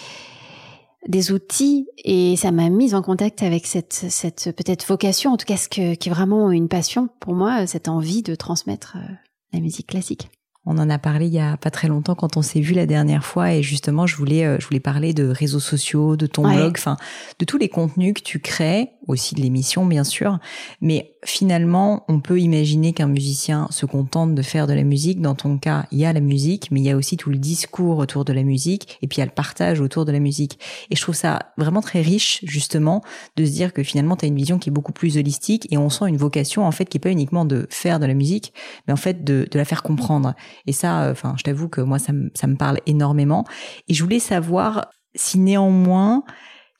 [1.07, 5.45] des outils et ça m'a mise en contact avec cette, cette peut-être vocation, en tout
[5.45, 9.13] cas ce que, qui est vraiment une passion pour moi, cette envie de transmettre euh,
[9.53, 10.29] la musique classique.
[10.67, 12.85] On en a parlé il y a pas très longtemps quand on s'est vu la
[12.85, 16.43] dernière fois et justement je voulais euh, je voulais parler de réseaux sociaux, de ton
[16.43, 16.97] blog, enfin
[17.39, 20.37] de tous les contenus que tu crées, aussi de l'émission bien sûr,
[20.79, 25.19] mais finalement on peut imaginer qu'un musicien se contente de faire de la musique.
[25.19, 27.39] Dans ton cas, il y a la musique, mais il y a aussi tout le
[27.39, 30.19] discours autour de la musique et puis il y a le partage autour de la
[30.19, 30.59] musique.
[30.91, 33.01] Et je trouve ça vraiment très riche justement
[33.35, 35.79] de se dire que finalement tu as une vision qui est beaucoup plus holistique et
[35.79, 38.53] on sent une vocation en fait qui est pas uniquement de faire de la musique,
[38.85, 40.35] mais en fait de, de la faire comprendre.
[40.67, 43.45] Et ça, euh, enfin, je t'avoue que moi, ça, ça me parle énormément.
[43.87, 46.23] Et je voulais savoir si néanmoins,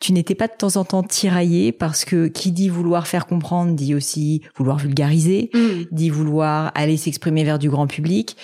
[0.02, 3.76] tu n'étais pas de temps en temps tiraillé parce que qui dit vouloir faire comprendre
[3.76, 5.84] dit aussi vouloir vulgariser, mm.
[5.92, 8.36] dit vouloir aller s'exprimer vers du grand public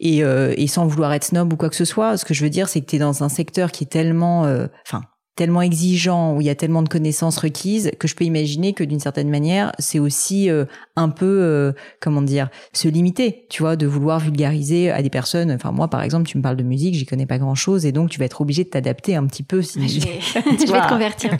[0.00, 2.16] et, euh, et sans vouloir être snob ou quoi que ce soit.
[2.16, 4.46] Ce que je veux dire, c'est que tu es dans un secteur qui est tellement,
[4.46, 5.02] euh, enfin,
[5.34, 8.84] tellement exigeant, où il y a tellement de connaissances requises, que je peux imaginer que
[8.84, 13.76] d'une certaine manière, c'est aussi euh, un peu, euh, comment dire, se limiter, tu vois,
[13.76, 15.50] de vouloir vulgariser à des personnes.
[15.50, 18.10] Enfin, moi, par exemple, tu me parles de musique, j'y connais pas grand-chose, et donc
[18.10, 19.62] tu vas être obligé de t'adapter un petit peu.
[19.62, 19.88] Si...
[19.88, 20.20] je, vais...
[20.34, 21.30] je vais te convertir,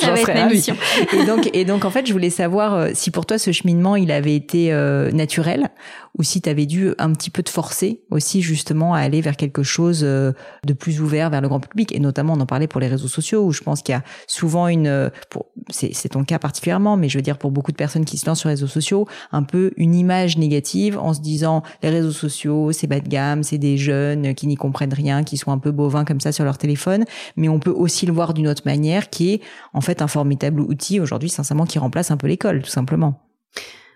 [0.00, 0.74] Ça va être ma mission.
[1.12, 3.94] et donc, et donc, en fait, je voulais savoir euh, si pour toi ce cheminement,
[3.96, 4.72] il avait été
[5.12, 5.68] naturel,
[6.18, 9.36] ou si tu avais dû un petit peu te forcer aussi justement à aller vers
[9.36, 12.80] quelque chose de plus ouvert vers le grand public, et notamment on en parlait pour
[12.80, 15.10] les réseaux sociaux où je pense qu'il y a souvent une, euh,
[15.70, 18.40] c'est ton cas particulièrement, mais je veux dire pour beaucoup de personnes qui se lancent
[18.40, 22.72] sur les réseaux sociaux, un peu une image négative en se disant les réseaux sociaux,
[22.72, 25.70] c'est bas de gamme, c'est des jeunes qui n'y comprennent rien, qui sont un peu
[25.70, 27.04] bovins comme ça sur leur téléphone,
[27.36, 29.40] mais on peut aussi le voir d'une autre manière qui est
[29.72, 33.20] en fait un formidable outil aujourd'hui, sincèrement, qui remplace un peu l'école, tout simplement.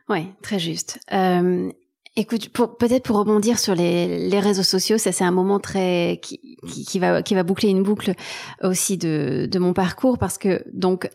[0.09, 1.01] Ouais, très juste.
[1.13, 1.71] Euh,
[2.19, 6.57] Écoute, pour, peut-être pour rebondir sur les, réseaux sociaux, ça c'est un moment très qui,
[6.67, 8.15] qui, va qui va boucler une boucle
[8.63, 11.11] aussi de, de mon parcours parce que donc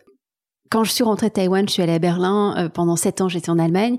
[0.72, 2.54] quand je suis rentrée de Taïwan, je suis allée à Berlin.
[2.56, 3.98] Euh, pendant sept ans, j'étais en Allemagne.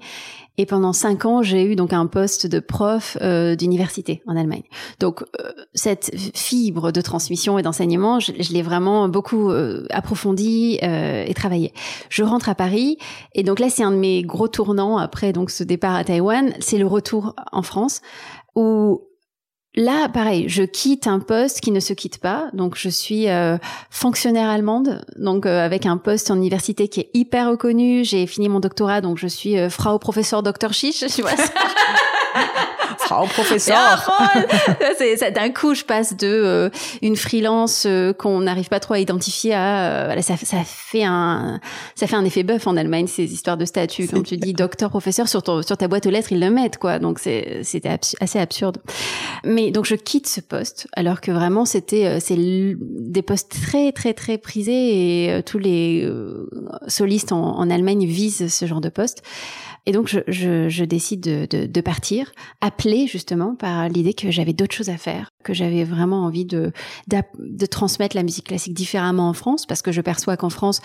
[0.58, 4.64] Et pendant cinq ans, j'ai eu donc un poste de prof euh, d'université en Allemagne.
[5.00, 9.52] Donc euh, cette fibre de transmission et d'enseignement, je, je l'ai vraiment beaucoup
[9.90, 11.74] approfondie et travaillé.
[12.10, 12.98] Je rentre à Paris
[13.34, 16.54] et donc là, c'est un de mes gros tournants après donc ce départ à Taïwan.
[16.60, 18.02] C'est le retour en France
[18.56, 19.02] où
[19.76, 22.50] Là, pareil, je quitte un poste qui ne se quitte pas.
[22.54, 23.58] Donc, je suis euh,
[23.90, 28.04] fonctionnaire allemande, donc euh, avec un poste en université qui est hyper reconnu.
[28.04, 30.74] J'ai fini mon doctorat, donc je suis euh, Frau Professeur Dr.
[30.74, 31.50] Chiche, tu vois ça.
[33.06, 34.12] Frau Professeur.
[34.98, 36.70] c'est d'un coup, je passe de euh,
[37.02, 41.60] une freelance euh, qu'on n'arrive pas trop à identifier à voilà, ça, ça fait un
[41.96, 44.08] ça fait un effet bœuf en Allemagne ces histoires de statut.
[44.08, 46.78] Quand tu dis docteur professeur sur ton sur ta boîte aux lettres, ils le mettent
[46.78, 47.00] quoi.
[47.00, 48.78] Donc c'est c'était assez absurde.
[49.44, 53.92] Mais donc je quitte ce poste alors que vraiment c'était euh, c'est des postes très
[53.92, 56.10] très très prisés et tous les
[56.88, 59.24] solistes en, en Allemagne visent ce genre de poste.
[59.86, 62.32] Et donc, je, je, je décide de, de, de, partir,
[62.62, 66.72] appelé justement par l'idée que j'avais d'autres choses à faire, que j'avais vraiment envie de,
[67.08, 70.80] de, transmettre la musique classique différemment en France, parce que je perçois qu'en France,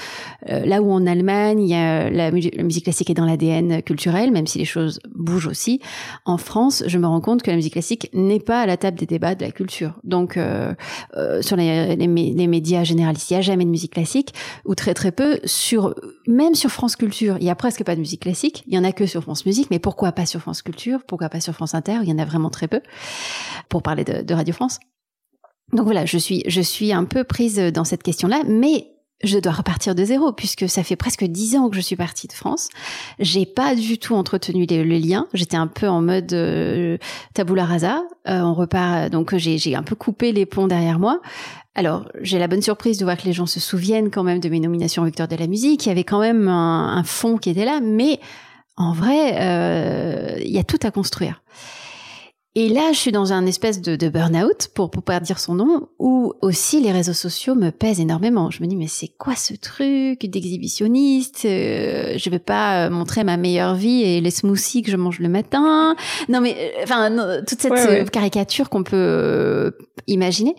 [0.49, 4.33] euh, là où en Allemagne, il y a la, musique classique est dans l'ADN culturel,
[4.33, 5.81] même si les choses bougent aussi.
[6.25, 8.99] En France, je me rends compte que la musique classique n'est pas à la table
[8.99, 9.93] des débats de la culture.
[10.03, 10.75] Donc, euh,
[11.17, 12.09] euh, sur les, les,
[12.49, 14.35] médias généralistes, il n'y a jamais de musique classique,
[14.65, 15.39] ou très très peu.
[15.45, 15.95] Sur
[16.27, 18.65] même sur France Culture, il y a presque pas de musique classique.
[18.93, 21.99] Que sur France Musique, mais pourquoi pas sur France Culture Pourquoi pas sur France Inter
[22.03, 22.81] Il y en a vraiment très peu
[23.69, 24.79] pour parler de, Radio France.
[25.73, 28.89] Donc voilà, je suis, je suis un peu prise dans cette question-là, mais
[29.25, 32.29] je dois repartir de zéro puisque ça fait presque dix ans que je suis partie
[32.29, 32.69] de France.
[33.19, 35.27] J'ai pas du tout entretenu les, le lien.
[35.35, 36.99] J'étais un peu en mode euh,
[37.35, 38.03] tabula rasa.
[38.29, 41.21] Euh, on repart, donc j'ai un peu coupé les ponts derrière moi.
[41.75, 44.49] Alors, j'ai la bonne surprise de voir que les gens se souviennent quand même de
[44.49, 45.87] mes nominations Victor de la musique.
[45.87, 48.19] Il y avait quand même un fond qui était là, mais
[48.79, 51.43] en vrai, euh, il y a tout à construire.
[52.55, 55.55] Et là, je suis dans un espèce de, de burn-out, pour pour pas dire son
[55.55, 58.51] nom, où aussi les réseaux sociaux me pèsent énormément.
[58.51, 61.45] Je me dis mais c'est quoi ce truc d'exhibitionniste?
[61.45, 65.21] Euh, Je vais pas euh, montrer ma meilleure vie et les smoothies que je mange
[65.21, 65.95] le matin.
[66.29, 67.11] Non mais enfin
[67.47, 69.77] toute cette caricature qu'on peut
[70.07, 70.57] imaginer.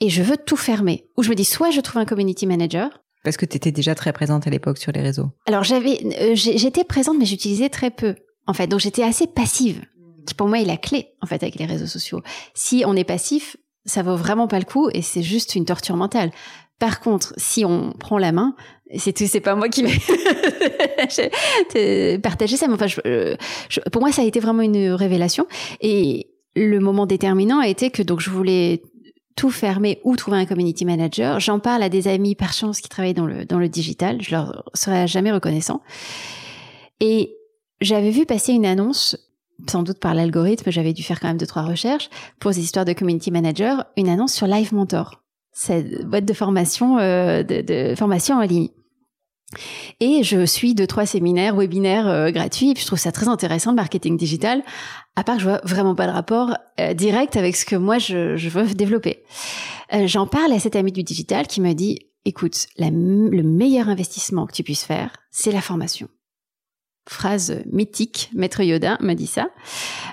[0.00, 1.04] Et je veux tout fermer.
[1.16, 3.94] Ou je me dis soit je trouve un community manager, parce que tu étais déjà
[3.94, 5.30] très présente à l'époque sur les réseaux.
[5.46, 8.16] Alors j'avais, euh, j'étais présente, mais j'utilisais très peu.
[8.46, 9.82] En fait, donc j'étais assez passive,
[10.26, 12.20] qui pour moi est la clé en fait avec les réseaux sociaux.
[12.54, 15.96] Si on est passif, ça vaut vraiment pas le coup et c'est juste une torture
[15.96, 16.30] mentale.
[16.78, 18.56] Par contre, si on prend la main,
[18.96, 20.00] c'est c'est pas moi qui vais
[22.18, 22.66] partager ça.
[22.66, 22.86] Mais enfin,
[23.92, 25.46] pour moi, ça a été vraiment une révélation.
[25.80, 28.82] Et le moment déterminant a été que donc je voulais
[29.36, 31.40] tout fermer ou trouver un community manager.
[31.40, 34.20] J'en parle à des amis par chance qui travaillent dans le dans le digital.
[34.22, 35.82] Je leur serai jamais reconnaissant.
[37.00, 37.34] Et
[37.80, 39.16] j'avais vu passer une annonce
[39.68, 42.10] sans doute par l'algorithme, j'avais dû faire quand même deux trois recherches
[42.40, 45.22] pour ces histoires de community manager, une annonce sur Live Mentor,
[45.52, 48.68] cette boîte de formation euh, de, formation en ligne.
[50.00, 53.28] Et je suis deux trois séminaires, webinaires euh, gratuits, et puis je trouve ça très
[53.28, 54.62] intéressant marketing digital.
[55.16, 57.98] À part que je vois vraiment pas de rapport euh, direct avec ce que moi
[57.98, 59.22] je, je veux développer.
[60.06, 64.52] J'en parle à cet ami du digital qui me dit écoute, le meilleur investissement que
[64.52, 66.08] tu puisses faire, c'est la formation
[67.08, 69.50] phrase mythique, Maître Yoda m'a dit ça.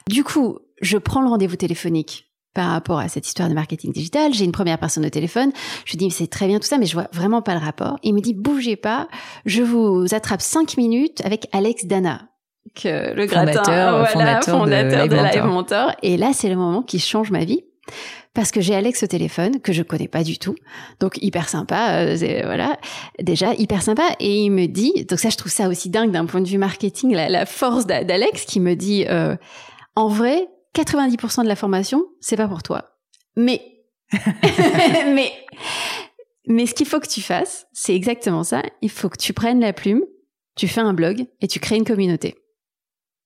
[0.08, 4.34] Du coup, je prends le rendez-vous téléphonique par rapport à cette histoire de marketing digital.
[4.34, 5.52] J'ai une première personne au téléphone.
[5.86, 7.98] Je lui dis, c'est très bien tout ça, mais je vois vraiment pas le rapport.
[8.04, 9.08] Il me dit, bougez pas,
[9.46, 12.24] je vous attrape cinq minutes avec Alex Dana.
[12.76, 15.92] Que le fondateur, voilà, fondateur, de, Live Mentor.
[16.04, 17.64] Et là, c'est le moment qui change ma vie
[18.34, 20.56] parce que j'ai Alex au téléphone que je connais pas du tout,
[21.00, 22.78] donc hyper sympa, euh, voilà,
[23.20, 26.26] déjà hyper sympa, et il me dit, donc ça je trouve ça aussi dingue d'un
[26.26, 29.36] point de vue marketing, la, force d'Alex qui me dit, euh,
[29.96, 32.96] en vrai, 90% de la formation c'est pas pour toi,
[33.36, 33.62] mais
[34.12, 35.32] mais
[36.48, 39.60] mais ce qu'il faut que tu fasses, c'est exactement ça, il faut que tu prennes
[39.60, 40.02] la plume,
[40.56, 42.36] tu fais un blog et tu crées une communauté.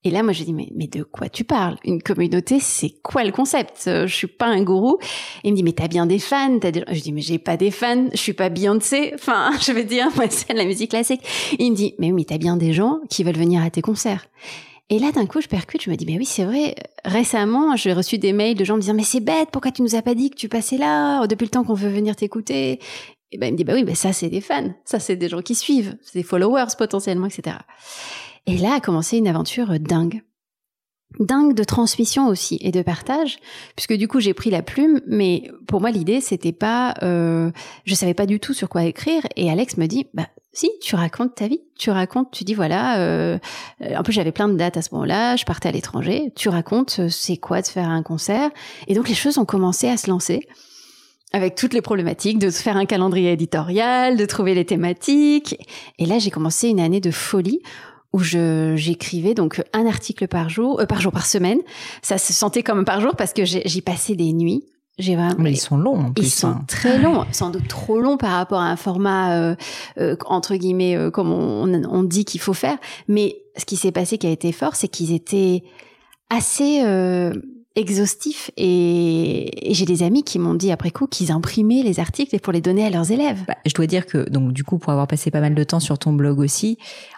[0.06, 1.78] Et là, moi, je dis, mais, mais de quoi tu parles?
[1.86, 3.86] Une communauté, c'est quoi le concept?
[3.88, 4.98] Euh, Je suis pas un gourou.
[5.46, 7.72] il me dit, mais t'as bien des fans as Je dis, mais j'ai pas des
[7.72, 9.12] fans, je suis pas Beyoncé.
[9.16, 11.22] Enfin, je veux dire, moi, c'est de la musique classique.
[11.58, 13.82] il me dit, mais oui, mais t'as bien des gens qui veulent venir à tes
[13.82, 14.26] concerts.
[14.94, 16.76] Et là, d'un coup, je percute, je me dis, mais oui, c'est vrai.
[17.04, 19.96] Récemment, j'ai reçu des mails de gens me disant, mais c'est bête, pourquoi tu nous
[19.96, 22.80] as pas dit que tu passais là depuis le temps qu'on veut venir t'écouter?
[23.32, 24.72] Et ben, il me dit, bah oui, ben ça, c'est des fans.
[24.86, 25.98] Ça, c'est des gens qui suivent.
[26.04, 27.58] C'est des followers potentiellement, etc.
[28.46, 30.22] Et là a commencé une aventure dingue.
[31.20, 33.38] Dingue de transmission aussi et de partage,
[33.76, 37.52] puisque du coup j'ai pris la plume, mais pour moi l'idée c'était pas, euh,
[37.86, 40.96] je savais pas du tout sur quoi écrire, et Alex me dit, bah si, tu
[40.96, 43.38] racontes ta vie, tu racontes, tu dis voilà, euh,
[43.82, 46.98] en plus j'avais plein de dates à ce moment-là, je partais à l'étranger, tu racontes
[47.00, 48.52] euh, c'est quoi de faire un concert,
[48.88, 50.48] et donc les choses ont commencé à se lancer
[51.34, 55.58] avec toutes les problématiques de faire un calendrier éditorial, de trouver les thématiques.
[55.98, 57.60] Et là, j'ai commencé une année de folie
[58.14, 61.58] où je j'écrivais donc un article par jour, euh, par jour par semaine.
[62.04, 64.64] Ça se sentait comme par jour parce que j'y passais des nuits.
[65.00, 65.36] J'ai vraiment.
[65.40, 66.00] Mais ils sont longs.
[66.00, 66.66] En plus, ils sont hein.
[66.68, 69.56] très longs, sans doute trop longs par rapport à un format euh,
[69.98, 72.78] euh, entre guillemets comme on, on dit qu'il faut faire.
[73.08, 75.64] Mais ce qui s'est passé, qui a été fort, c'est qu'ils étaient
[76.30, 76.82] assez
[77.76, 82.54] exhaustif et, j'ai des amis qui m'ont dit après coup qu'ils imprimaient les articles pour
[82.54, 83.44] les donner à leurs élèves.
[83.48, 85.80] Bah, je dois dire que donc du coup pour avoir passé pas mal de temps
[85.80, 86.78] sur ton blog aussi,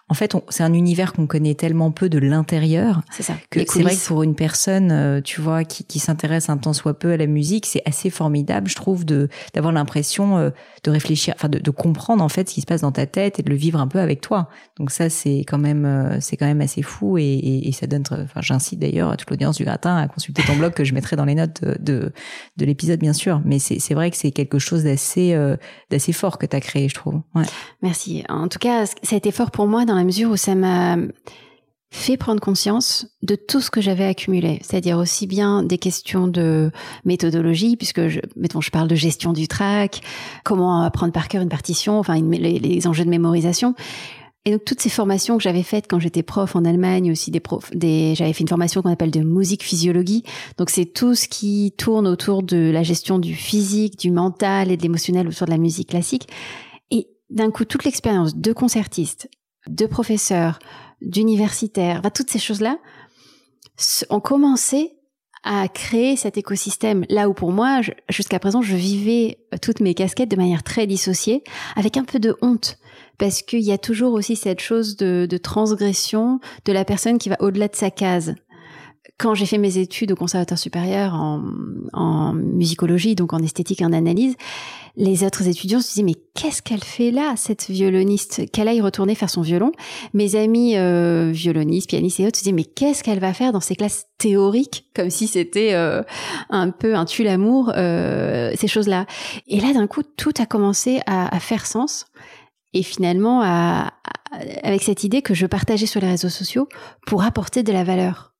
[0.09, 3.01] en fait c'est un univers qu'on connaît tellement peu de l'intérieur.
[3.11, 3.33] C'est ça.
[3.49, 6.73] Que c'est vrai que pour une personne, euh, tu vois, qui, qui s'intéresse un temps
[6.73, 10.49] soit peu à la musique, c'est assez formidable, je trouve, de d'avoir l'impression euh,
[10.83, 13.39] de réfléchir, enfin de, de, comprendre en fait ce qui se passe dans ta tête
[13.39, 14.49] et de le vivre un peu avec toi.
[14.77, 17.87] Donc ça c'est quand même euh, c'est quand même assez fou et, et, et ça
[17.87, 18.03] donne.
[18.11, 21.15] Enfin j'incite d'ailleurs à toute l'audience du gratin à consulter ton blog que je mettrai
[21.15, 22.11] dans les notes de,
[22.57, 23.41] de, l'épisode, bien sûr.
[23.45, 25.57] Mais c'est vrai que c'est quelque chose d'assez euh,
[25.89, 27.21] d'assez fort que tu as créé, je trouve.
[27.33, 27.45] Ouais.
[27.81, 28.23] Merci.
[28.29, 30.97] En tout cas, ça a été fort pour moi dans la mesure où ça m'a
[31.95, 36.71] fait prendre conscience de tout ce que j'avais accumulé, c'est-à-dire aussi bien des questions de
[37.05, 40.01] méthodologie, puisque je, mettons, je parle de gestion du track,
[40.43, 43.75] comment apprendre par cœur une partition, enfin les, enjeux de mémorisation,
[44.43, 47.39] et donc toutes ces formations que j'avais faites quand j'étais prof en Allemagne, aussi des
[47.39, 50.23] profs, j'avais fait une formation qu'on appelle de musique physiologie.
[50.57, 54.77] Donc c'est tout ce qui tourne autour de la gestion du physique, du mental et
[54.77, 56.27] de l'émotionnel autour de la musique classique.
[56.91, 59.29] Et d'un coup, toute l'expérience de concertiste,
[59.67, 60.59] de professeur,
[61.01, 62.77] d'universitaire, enfin, toutes ces choses-là
[64.09, 64.93] ont commencé
[65.43, 67.05] à créer cet écosystème.
[67.09, 71.43] Là où pour moi, jusqu'à présent, je vivais toutes mes casquettes de manière très dissociée,
[71.75, 72.77] avec un peu de honte.
[73.17, 77.37] Parce qu'il y a toujours aussi cette chose de transgression de la personne qui va
[77.39, 78.35] au-delà de sa case
[79.17, 81.41] quand j'ai fait mes études au conservatoire supérieur en,
[81.93, 84.35] en, musicologie, donc en esthétique et en analyse,
[84.97, 88.49] les autres étudiants se disaient mais qu'est-ce qu'elle fait là, cette violoniste?
[88.51, 89.71] Qu'elle aille retourner faire son violon?
[90.13, 93.61] Mes amis euh, violonistes, pianistes et autres se disaient mais qu'est-ce qu'elle va faire dans
[93.61, 96.01] ces classes théoriques, comme si c'était euh,
[96.49, 99.05] un peu un tue-l'amour, euh, ces choses-là?
[99.47, 102.05] Et là d'un coup tout a commencé à, à faire sens
[102.73, 103.41] et finalement
[104.63, 106.67] avec cette idée que je partageais sur les réseaux sociaux
[107.07, 108.34] pour apporter de la valeur.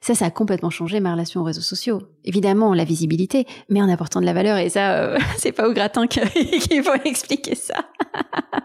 [0.00, 2.02] Ça, ça a complètement changé ma relation aux réseaux sociaux.
[2.24, 4.58] Évidemment, la visibilité, mais en apportant de la valeur.
[4.58, 7.74] Et ça, euh, c'est pas au gratin qu'il faut expliquer ça.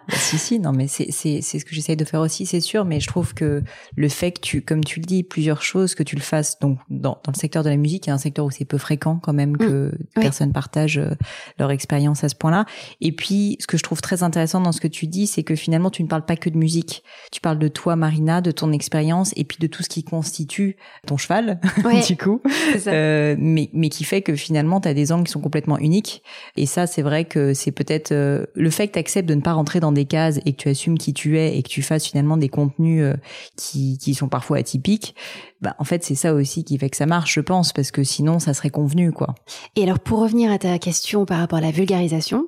[0.10, 2.60] Bah, si, si, non, mais c'est, c'est, c'est ce que j'essaye de faire aussi, c'est
[2.60, 2.84] sûr.
[2.84, 3.64] Mais je trouve que
[3.96, 6.78] le fait que tu, comme tu le dis, plusieurs choses, que tu le fasses, donc,
[6.90, 8.78] dans, dans le secteur de la musique, il y a un secteur où c'est peu
[8.78, 10.20] fréquent quand même que mmh.
[10.20, 11.16] personnes partagent euh,
[11.58, 12.66] leur expérience à ce point-là.
[13.00, 15.56] Et puis, ce que je trouve très intéressant dans ce que tu dis, c'est que
[15.56, 17.04] finalement, tu ne parles pas que de musique.
[17.32, 20.76] Tu parles de toi, Marina, de ton expérience, et puis de tout ce qui constitue
[21.08, 21.59] ton cheval,
[22.07, 22.41] du coup.
[22.88, 26.24] Euh, mais, mais qui fait que finalement, tu as des angles qui sont complètement uniques.
[26.55, 29.41] Et ça, c'est vrai que c'est peut-être euh, le fait que tu acceptes de ne
[29.41, 31.82] pas rentrer dans des cases et que tu assumes qui tu es et que tu
[31.82, 33.14] fasses finalement des contenus euh,
[33.55, 35.16] qui, qui sont parfois atypiques.
[35.61, 38.03] Bah, en fait, c'est ça aussi qui fait que ça marche, je pense, parce que
[38.03, 39.36] sinon, ça serait convenu, quoi.
[39.76, 42.47] Et alors, pour revenir à ta question par rapport à la vulgarisation,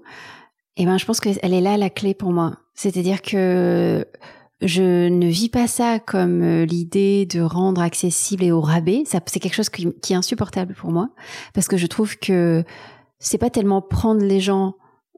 [0.78, 2.58] eh ben, je pense qu'elle est là la clé pour moi.
[2.74, 4.06] C'est-à-dire que
[4.62, 9.04] je ne vis pas ça comme euh, l'idée de rendre accessible et au rabais.
[9.06, 11.10] C'est quelque chose qui, est insupportable pour moi
[11.54, 12.64] parce que je trouve que
[13.20, 14.76] c'est pas tellement prendre les gens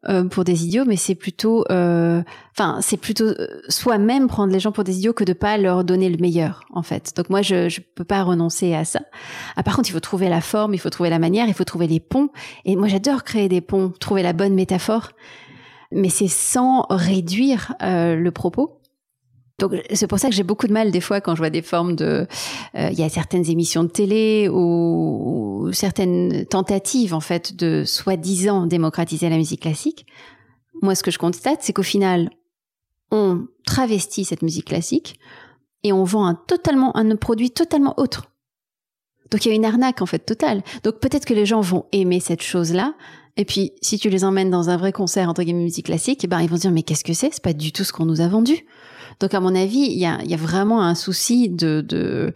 [0.10, 3.34] euh, pour des idiots, mais c'est plutôt, euh, enfin, c'est plutôt
[3.68, 6.84] soi-même prendre les gens pour des idiots que de pas leur donner le meilleur, en
[6.84, 7.14] fait.
[7.16, 9.02] Donc moi, je je peux pas renoncer à ça.
[9.56, 11.64] Ah, par contre, il faut trouver la forme, il faut trouver la manière, il faut
[11.64, 12.30] trouver les ponts.
[12.66, 15.10] Et moi, j'adore créer des ponts, trouver la bonne métaphore,
[15.92, 18.77] mais c'est sans réduire le propos.
[19.60, 21.64] Donc c'est pour ça que j'ai beaucoup de mal des fois quand je vois des
[21.64, 22.28] formes de,
[22.76, 28.68] euh, il y a certaines émissions de télé ou, certaines tentatives en fait de soi-disant
[28.68, 30.06] démocratiser la musique classique.
[30.82, 32.30] Moi, ce que je constate, c'est qu'au final,
[33.10, 35.20] on travestit cette musique classique
[35.84, 38.28] et on vend un totalement un produit totalement autre.
[39.32, 40.62] Donc il y a une arnaque en fait totale.
[40.84, 42.94] Donc peut-être que les gens vont aimer cette chose-là.
[43.38, 46.28] Et puis, si tu les emmènes dans un vrai concert entre guillemets musique classique, eh
[46.28, 47.32] ben ils vont se dire mais qu'est-ce que c'est?
[47.32, 48.66] C'est pas du tout ce qu'on nous a vendu.
[49.20, 52.34] Donc à mon avis, il y a, y a, vraiment un souci de, de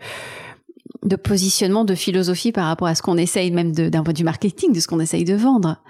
[1.03, 4.23] de positionnement, de philosophie par rapport à ce qu'on essaye même d'un point de vue
[4.23, 5.81] marketing, de ce qu'on essaye de vendre.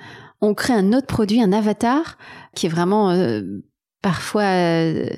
[0.42, 2.18] On crée un autre produit, un avatar,
[2.56, 3.42] qui est vraiment euh,
[4.02, 5.10] parfois euh,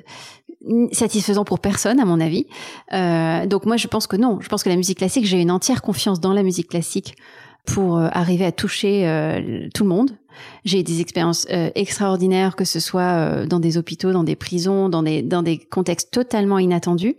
[0.92, 2.48] satisfaisant pour personne, à mon avis.
[2.94, 4.40] Euh, donc moi, je pense que non.
[4.42, 7.16] Je pense que la musique classique, j'ai une entière confiance dans la musique classique
[7.66, 10.12] pour euh, arriver à toucher euh, tout le monde.
[10.66, 15.04] J'ai des expériences euh, extraordinaires, que ce soit dans des hôpitaux, dans des prisons, dans
[15.04, 17.16] des, dans des contextes totalement inattendus.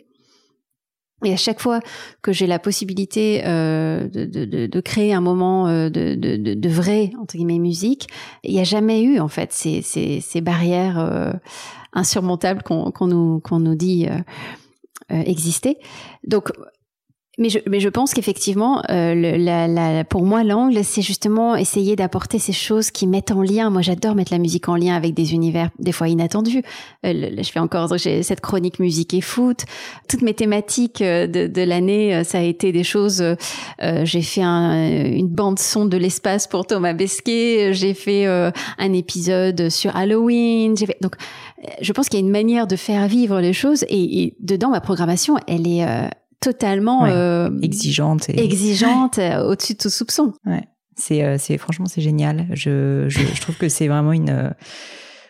[1.24, 1.80] Et à chaque fois
[2.20, 7.36] que j'ai la possibilité de, de, de, créer un moment de, de, de, vrai entre
[7.36, 8.08] guillemets musique,
[8.42, 11.32] il n'y a jamais eu en fait ces, ces, ces barrières
[11.94, 14.06] insurmontables qu'on qu'on nous qu'on nous dit
[15.08, 15.78] exister.
[16.26, 16.50] Donc
[17.38, 21.96] mais je, mais je pense qu'effectivement, euh, la, la, pour moi, l'angle, c'est justement essayer
[21.96, 23.70] d'apporter ces choses qui mettent en lien.
[23.70, 26.62] Moi, j'adore mettre la musique en lien avec des univers des fois inattendus.
[27.04, 29.64] Euh, je fais encore cette chronique musique et foot.
[30.08, 33.20] Toutes mes thématiques euh, de, de l'année, euh, ça a été des choses.
[33.20, 33.34] Euh,
[34.04, 37.72] j'ai fait un, une bande son de l'espace pour Thomas Besquet.
[37.72, 40.76] J'ai fait un épisode sur Halloween.
[40.76, 41.16] J'ai fait, donc,
[41.80, 44.70] je pense qu'il y a une manière de faire vivre les choses et, et dedans,
[44.70, 45.84] ma programmation, elle est
[46.44, 48.38] totalement euh, exigeante, et...
[48.38, 50.34] exigeante euh, au-dessus de tout soupçon.
[50.44, 50.64] Ouais,
[50.94, 52.48] c'est euh, c'est franchement c'est génial.
[52.52, 54.52] Je, je, je trouve que c'est vraiment une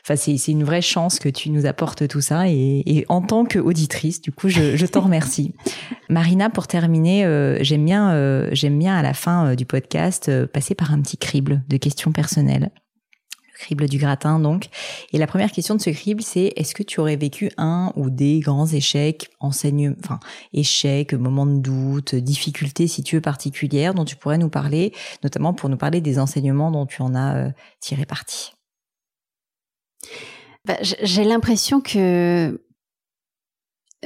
[0.06, 3.22] Enfin, c'est, c'est une vraie chance que tu nous apportes tout ça et, et en
[3.22, 5.54] tant qu'auditrice, du coup, je, je t'en remercie.
[6.10, 7.22] Marina, pour terminer,
[7.62, 11.78] j'aime bien, j'aime bien à la fin du podcast passer par un petit crible de
[11.78, 12.70] questions personnelles
[13.54, 14.66] crible du gratin donc.
[15.12, 18.10] Et la première question de ce crible, c'est est-ce que tu aurais vécu un ou
[18.10, 20.20] des grands échecs, enseignements, enfin
[20.52, 24.92] échecs, moments de doute, difficultés si tu veux particulières dont tu pourrais nous parler,
[25.22, 27.50] notamment pour nous parler des enseignements dont tu en as euh,
[27.80, 28.52] tiré parti?
[30.66, 32.60] Bah, j'ai l'impression que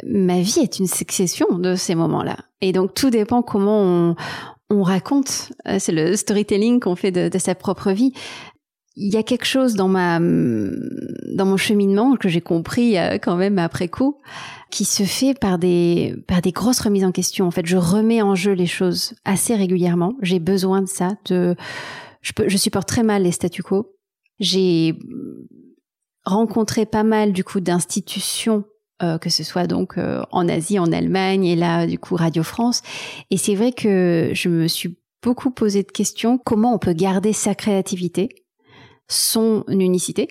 [0.05, 2.37] ma vie est une succession de ces moments-là.
[2.61, 4.17] Et donc tout dépend comment on,
[4.71, 8.13] on raconte, euh, c'est le storytelling qu'on fait de, sa propre vie
[9.01, 13.37] il y a quelque chose dans ma dans mon cheminement que j'ai compris euh, quand
[13.37, 14.17] même après coup
[14.71, 17.47] qui se fait par des par des grosses remises en question.
[17.47, 20.15] En fait je remets en jeu les choses assez régulièrement.
[20.21, 21.55] J'ai besoin de ça de
[22.23, 23.95] je peux je supporte très mal les statu quo.
[24.41, 24.95] J'ai
[26.25, 28.65] rencontré pas mal du coup d'institutions
[29.01, 32.43] euh, que ce soit donc euh, en Asie, en Allemagne et là du coup Radio
[32.43, 32.83] France.
[33.31, 36.37] Et c'est vrai que je me suis beaucoup posé de questions.
[36.37, 38.48] Comment on peut garder sa créativité?
[39.09, 40.29] Son unicité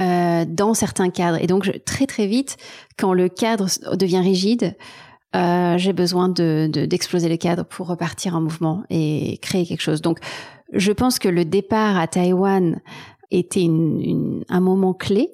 [0.00, 1.42] euh, dans certains cadres.
[1.42, 2.56] Et donc très très vite,
[2.98, 4.76] quand le cadre devient rigide,
[5.34, 10.00] euh, j'ai besoin de, d'exploser le cadre pour repartir en mouvement et créer quelque chose.
[10.00, 10.18] Donc
[10.72, 12.80] je pense que le départ à Taïwan
[13.30, 15.32] était une, un moment clé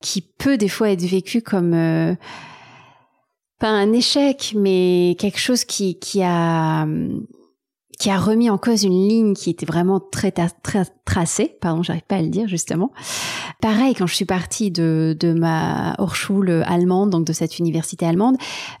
[0.00, 2.14] qui peut des fois être vécu comme euh,
[3.58, 6.86] pas un échec, mais quelque chose qui, qui a
[8.02, 11.56] qui a remis en cause une ligne qui était vraiment très, très tracée.
[11.60, 12.90] Pardon, j'arrive pas à le dire justement.
[13.60, 18.38] Pareil, quand je suis partie de, de ma Hochschule allemande, donc de cette université allemande,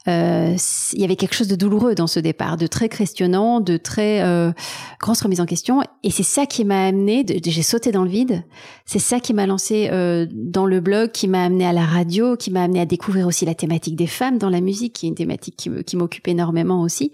[0.08, 0.56] euh,
[0.92, 4.22] il y avait quelque chose de douloureux dans ce départ, de très questionnant, de très
[4.22, 4.50] euh,
[4.98, 5.82] grosse remise en question.
[6.02, 7.24] Et c'est ça qui m'a amené.
[7.44, 8.42] J'ai sauté dans le vide.
[8.86, 12.36] C'est ça qui m'a lancé euh, dans le blog, qui m'a amené à la radio,
[12.36, 15.10] qui m'a amené à découvrir aussi la thématique des femmes dans la musique, qui est
[15.10, 17.12] une thématique qui m'occupe énormément aussi.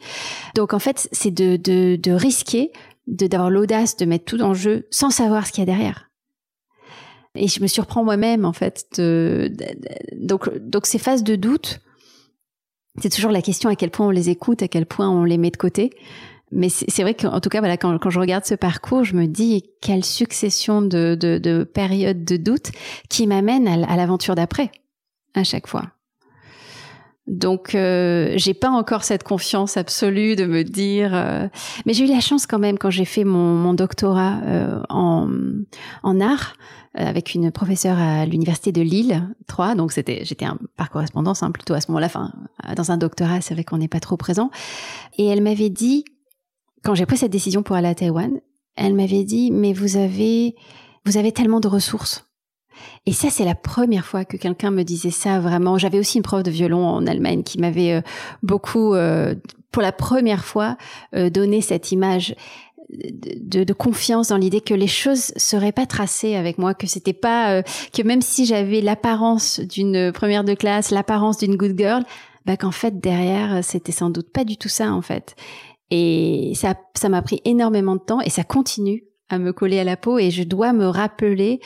[0.54, 2.72] Donc en fait, c'est de, de de risquer,
[3.06, 6.10] de d'avoir l'audace de mettre tout en jeu sans savoir ce qu'il y a derrière.
[7.34, 8.86] Et je me surprends moi-même en fait.
[8.96, 9.52] De,
[10.16, 11.80] donc donc ces phases de doute,
[13.00, 15.38] c'est toujours la question à quel point on les écoute, à quel point on les
[15.38, 15.90] met de côté.
[16.50, 19.26] Mais c'est vrai qu'en tout cas, voilà, quand, quand, je regarde ce parcours, je me
[19.26, 22.70] dis quelle succession de, de, de périodes de doute
[23.10, 24.70] qui m'amènent à l'aventure d'après,
[25.34, 25.92] à chaque fois.
[27.28, 31.10] Donc, euh, j'ai pas encore cette confiance absolue de me dire.
[31.14, 31.46] Euh,
[31.84, 35.28] mais j'ai eu la chance quand même quand j'ai fait mon, mon doctorat euh, en,
[36.02, 36.54] en art
[36.98, 39.74] euh, avec une professeure à l'université de Lille 3.
[39.74, 42.06] Donc c'était, j'étais par correspondance hein, plutôt à ce moment-là.
[42.06, 42.32] Enfin,
[42.74, 44.50] dans un doctorat, c'est vrai qu'on n'est pas trop présent.
[45.18, 46.06] Et elle m'avait dit,
[46.82, 48.40] quand j'ai pris cette décision pour aller à Taïwan,
[48.74, 50.54] elle m'avait dit, mais vous avez,
[51.04, 52.27] vous avez tellement de ressources
[53.08, 55.78] et ça, c'est la première fois que quelqu'un me disait ça vraiment.
[55.78, 58.00] J'avais aussi une prof de violon en Allemagne qui m'avait euh,
[58.42, 59.34] beaucoup, euh,
[59.72, 60.76] pour la première fois,
[61.14, 62.36] euh, donné cette image.
[62.90, 67.62] De, confiance dans l'idée que les choses seraient pas tracées avec moi, que c'était pas
[67.62, 72.02] que même si j'avais l'apparence d'une première de classe, l'apparence d'une good girl,
[72.46, 75.36] bah qu'en fait derrière c'était sans doute pas du tout ça en fait.
[75.90, 79.84] Et ça ça m'a pris énormément de temps et ça continue à me coller à
[79.84, 81.60] la peau et je dois me rappeler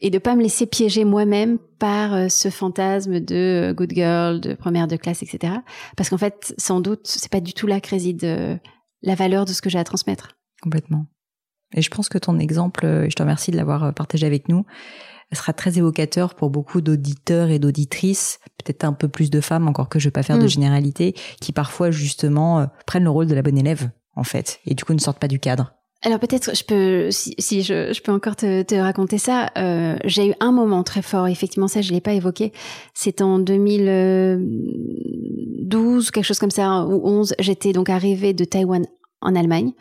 [0.00, 4.40] et de pas me laisser piéger moi-même par euh, ce fantasme de euh, good girl,
[4.40, 5.54] de première de classe, etc.
[5.96, 8.56] Parce qu'en fait, sans doute, c'est pas du tout là que réside euh,
[9.02, 10.36] la valeur de ce que j'ai à transmettre.
[10.62, 11.06] Complètement.
[11.74, 14.64] Et je pense que ton exemple, je te remercie de l'avoir partagé avec nous,
[15.32, 19.90] sera très évocateur pour beaucoup d'auditeurs et d'auditrices, peut-être un peu plus de femmes, encore
[19.90, 20.48] que je ne vais pas faire de mm.
[20.48, 24.84] généralité, qui parfois justement prennent le rôle de la bonne élève, en fait, et du
[24.84, 25.77] coup ne sortent pas du cadre.
[26.02, 29.50] Alors peut-être je peux, si, si je, je, peux encore te, te raconter ça.
[29.58, 31.26] Euh, j'ai eu un moment très fort.
[31.26, 32.52] Effectivement, ça je l'ai pas évoqué.
[32.94, 37.34] C'est en 2012, quelque chose comme ça, ou 11.
[37.40, 38.86] J'étais donc arrivée de Taïwan
[39.20, 39.72] en Allemagne.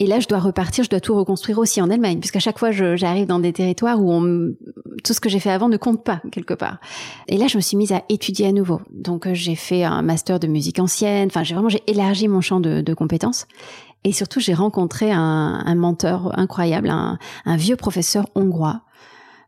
[0.00, 2.70] Et là, je dois repartir, je dois tout reconstruire aussi en Allemagne, puisqu'à chaque fois,
[2.70, 4.54] j'arrive dans des territoires où on,
[5.02, 6.78] tout ce que j'ai fait avant ne compte pas quelque part.
[7.26, 8.80] Et là, je me suis mise à étudier à nouveau.
[8.92, 11.26] Donc, euh, j'ai fait un master de musique ancienne.
[11.26, 13.48] Enfin, j'ai vraiment j'ai élargi mon champ de compétences.
[14.04, 18.82] Et surtout, j'ai rencontré un, un, mentor incroyable, un, un, vieux professeur hongrois,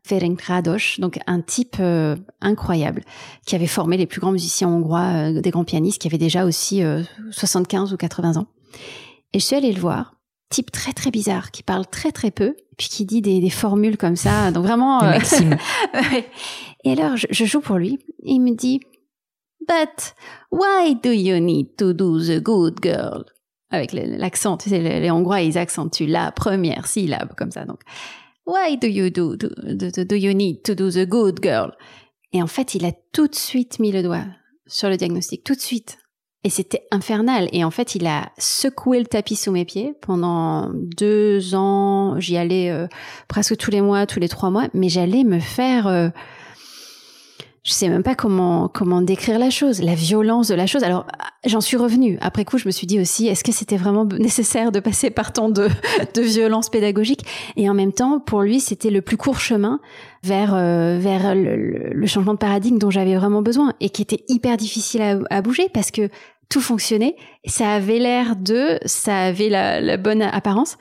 [0.02, 3.04] Ferenc Rados, donc un type euh, incroyable,
[3.46, 6.44] qui avait formé les plus grands musiciens hongrois, euh, des grands pianistes, qui avait déjà
[6.44, 6.82] aussi
[7.30, 8.46] 75 euh, ou 80 ans.
[9.32, 10.16] Et je suis allée le voir,
[10.48, 13.96] type très très bizarre, qui parle très très peu, puis qui dit des, des formules
[13.96, 15.00] comme ça, donc vraiment...
[15.00, 15.56] Maxime.
[16.84, 18.80] et alors, je, je joue pour lui, et il me dit...
[19.68, 20.14] But
[20.50, 23.24] why do you need to do the good girl?
[23.70, 27.64] Avec l'accent, tu sais, les, Hongrois, ils accentuent la première syllabe comme ça.
[27.64, 27.80] Donc,
[28.46, 31.72] why do you do, do, you need to do the good girl?
[32.32, 34.24] Et en fait, il a tout de suite mis le doigt
[34.66, 35.98] sur le diagnostic, tout de suite.
[36.42, 37.48] Et c'était infernal.
[37.52, 42.18] Et en fait, il a secoué le tapis sous mes pieds pendant deux ans.
[42.18, 42.86] J'y allais euh,
[43.28, 46.08] presque tous les mois, tous les trois mois, mais j'allais me faire euh,
[47.62, 50.82] je sais même pas comment comment décrire la chose, la violence de la chose.
[50.82, 51.06] Alors
[51.44, 52.16] j'en suis revenue.
[52.20, 55.32] Après coup, je me suis dit aussi, est-ce que c'était vraiment nécessaire de passer par
[55.32, 55.68] tant de
[56.14, 59.80] de violence pédagogique Et en même temps, pour lui, c'était le plus court chemin
[60.22, 64.56] vers euh, vers le, changement de paradigme dont j'avais vraiment besoin et qui était hyper
[64.56, 66.08] difficile à, à bouger parce que
[66.48, 70.78] tout fonctionnait, ça avait l'air de, ça avait la, la bonne apparence,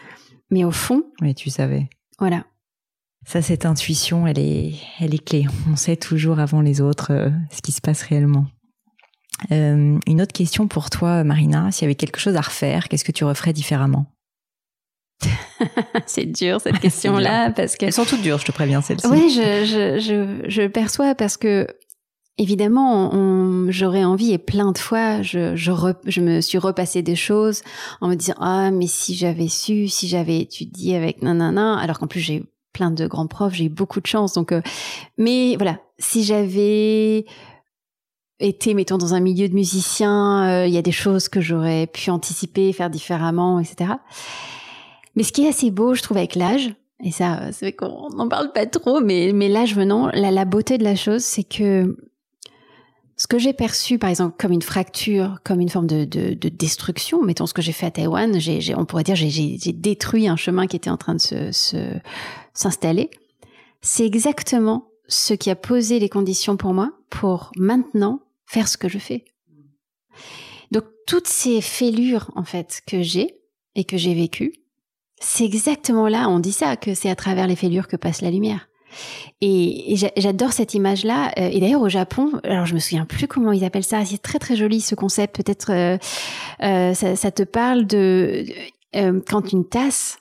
[0.50, 1.88] mais au fond, oui, tu savais.
[2.20, 2.46] Voilà.
[3.26, 5.46] Ça, cette intuition, elle est, elle est clé.
[5.72, 8.46] On sait toujours avant les autres euh, ce qui se passe réellement.
[9.52, 11.72] Euh, une autre question pour toi, Marina.
[11.72, 14.06] S'il y avait quelque chose à refaire, qu'est-ce que tu referais différemment?
[16.06, 19.08] C'est dur cette question-là parce que elles sont toutes dures, je te préviens celles-ci.
[19.08, 21.68] Oui, je, je, je, je perçois parce que
[22.38, 23.12] évidemment,
[23.70, 25.72] j'aurais envie et plein de fois, je, je,
[26.06, 27.62] je, me suis repassé des choses
[28.00, 32.08] en me disant ah mais si j'avais su, si j'avais étudié avec nanana, alors qu'en
[32.08, 32.44] plus j'ai
[32.80, 34.34] plein de grands profs, j'ai eu beaucoup de chance.
[34.34, 34.62] Donc, euh,
[35.18, 37.26] mais voilà, si j'avais
[38.40, 41.88] été, mettons, dans un milieu de musiciens, euh, il y a des choses que j'aurais
[41.88, 43.96] pu anticiper, faire différemment, etc.
[45.18, 46.74] Mais ce qui est assez beau, je trouve, avec l'âge,
[47.04, 50.86] et ça, c'est vrai qu'on n'en parle pas trop, mais, l'âge venant, la beauté de
[50.86, 51.98] la chose, c'est que
[53.20, 56.48] ce que j'ai perçu, par exemple, comme une fracture, comme une forme de, de, de
[56.48, 58.40] destruction, mettons ce que j'ai fait à Taïwan,
[58.78, 62.00] on pourrait dire j'ai, détruit un chemin qui était en train de se,
[62.54, 63.10] s'installer.
[63.82, 68.88] C'est exactement ce qui a posé les conditions pour moi pour maintenant faire ce que
[68.88, 69.26] je fais.
[70.72, 73.42] Donc toutes ces fêlures en fait que j'ai
[73.76, 74.54] et que j'ai vécues,
[75.20, 78.32] c'est exactement là, on dit ça, que c'est à travers les fêlures que passe la
[78.32, 78.69] lumière.
[79.42, 81.32] Et, j'adore cette image-là.
[81.38, 84.04] Euh, et d'ailleurs, au Japon, alors je me souviens plus comment ils appellent ça.
[84.06, 85.36] C'est très très joli ce concept.
[85.36, 85.98] Peut-être euh,
[86.64, 88.46] euh, ça, ça, te parle de
[89.28, 90.18] quand une tasse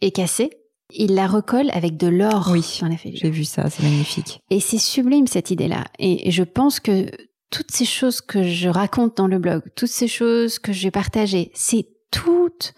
[0.00, 0.50] est cassée,
[0.90, 2.50] il la recolle avec de l'or.
[2.52, 3.68] Oui, j'ai vu ça.
[3.68, 4.40] C'est magnifique.
[4.50, 5.84] Et c'est sublime cette idée-là.
[5.98, 7.10] Et, et je pense que
[7.50, 11.50] toutes ces choses que je raconte dans le blog, toutes ces choses que j'ai partagées,
[11.54, 12.74] c'est toutes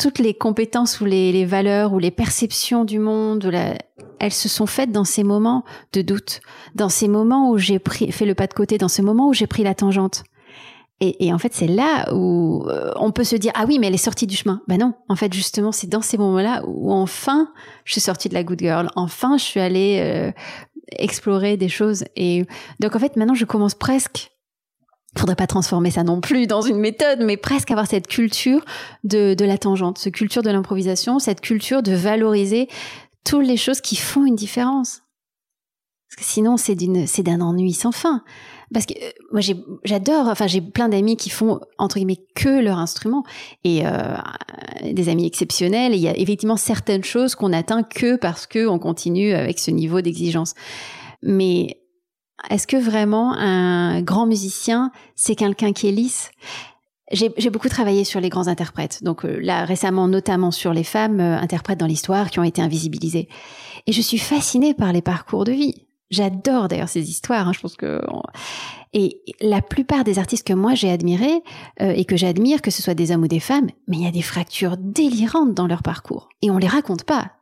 [0.00, 3.52] toutes les compétences ou les, valeurs ou les perceptions du monde,
[4.18, 6.40] elles se sont faites dans ces moments de doute,
[6.74, 9.34] dans ces moments où j'ai pris, fait le pas de côté, dans ce moment où
[9.34, 10.24] j'ai pris la tangente.
[11.02, 13.94] Et, en fait, c'est là où euh, on peut se dire ah oui, mais elle
[13.94, 14.60] est sortie du chemin.
[14.68, 17.50] Ben non, en fait, justement, c'est dans ces moments-là où enfin
[17.84, 18.90] je suis sortie de la good girl.
[18.96, 20.30] Enfin, je suis allée euh,
[20.92, 22.04] explorer des choses.
[22.16, 22.44] Et
[22.80, 24.30] donc en fait, maintenant, je commence presque
[25.18, 28.64] faudrait pas transformer ça non plus dans une méthode, mais presque avoir cette culture
[29.04, 32.68] de, de la tangente, cette culture de l'improvisation, cette culture de valoriser
[33.24, 35.02] toutes les choses qui font une différence.
[36.08, 38.24] Parce que sinon, c'est d'une, c'est d'un ennui sans fin.
[38.72, 39.40] Parce que euh, moi,
[39.84, 43.24] j'adore, enfin, j'ai plein d'amis qui font entre guillemets que leur instrument
[43.62, 44.16] et euh,
[44.92, 45.94] des amis exceptionnels.
[45.94, 49.70] Il y a effectivement certaines choses qu'on atteint que parce que on continue avec ce
[49.70, 50.54] niveau d'exigence.
[51.22, 51.79] Mais
[52.48, 56.30] est-ce que vraiment un grand musicien, c'est quelqu'un qui est lisse?
[57.12, 61.18] J'ai beaucoup travaillé sur les grands interprètes, donc euh, là récemment notamment sur les femmes
[61.18, 63.28] euh, interprètes dans l'histoire qui ont été invisibilisées.
[63.88, 65.86] Et je suis fascinée par les parcours de vie.
[66.10, 67.48] J'adore d'ailleurs ces histoires.
[67.48, 68.00] Hein, je pense que
[68.92, 71.42] et la plupart des artistes que moi j'ai admirés
[71.80, 74.08] euh, et que j'admire, que ce soit des hommes ou des femmes, mais il y
[74.08, 77.32] a des fractures délirantes dans leur parcours et on les raconte pas.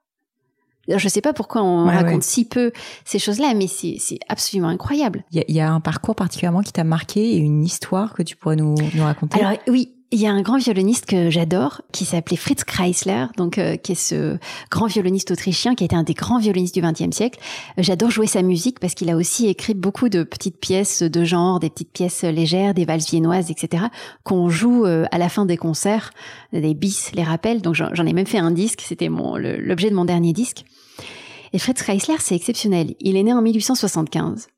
[0.89, 2.72] Je ne sais pas pourquoi on raconte si peu
[3.05, 5.24] ces choses-là, mais c'est absolument incroyable.
[5.32, 8.57] Il y, a un parcours particulièrement qui t'a marqué et une histoire que tu pourrais
[8.57, 9.41] nous, nous raconter?
[9.41, 13.59] Alors oui, il y a un grand violoniste que j'adore, qui s'appelait Fritz Kreisler, donc
[13.59, 14.39] euh, qui est ce
[14.71, 17.39] grand violoniste autrichien, qui a été un des grands violonistes du XXe siècle.
[17.79, 21.25] Euh, j'adore jouer sa musique parce qu'il a aussi écrit beaucoup de petites pièces de
[21.25, 23.85] genre, des petites pièces légères, des valses viennoises, etc.,
[24.25, 26.11] qu'on joue euh, à la fin des concerts,
[26.55, 27.61] des bis, les rappels.
[27.61, 30.65] Donc j'en ai même fait un disque, c'était l'objet de mon dernier disque.
[31.53, 32.95] Et Fritz Kreisler, c'est exceptionnel.
[33.01, 34.49] Il est né en 1875.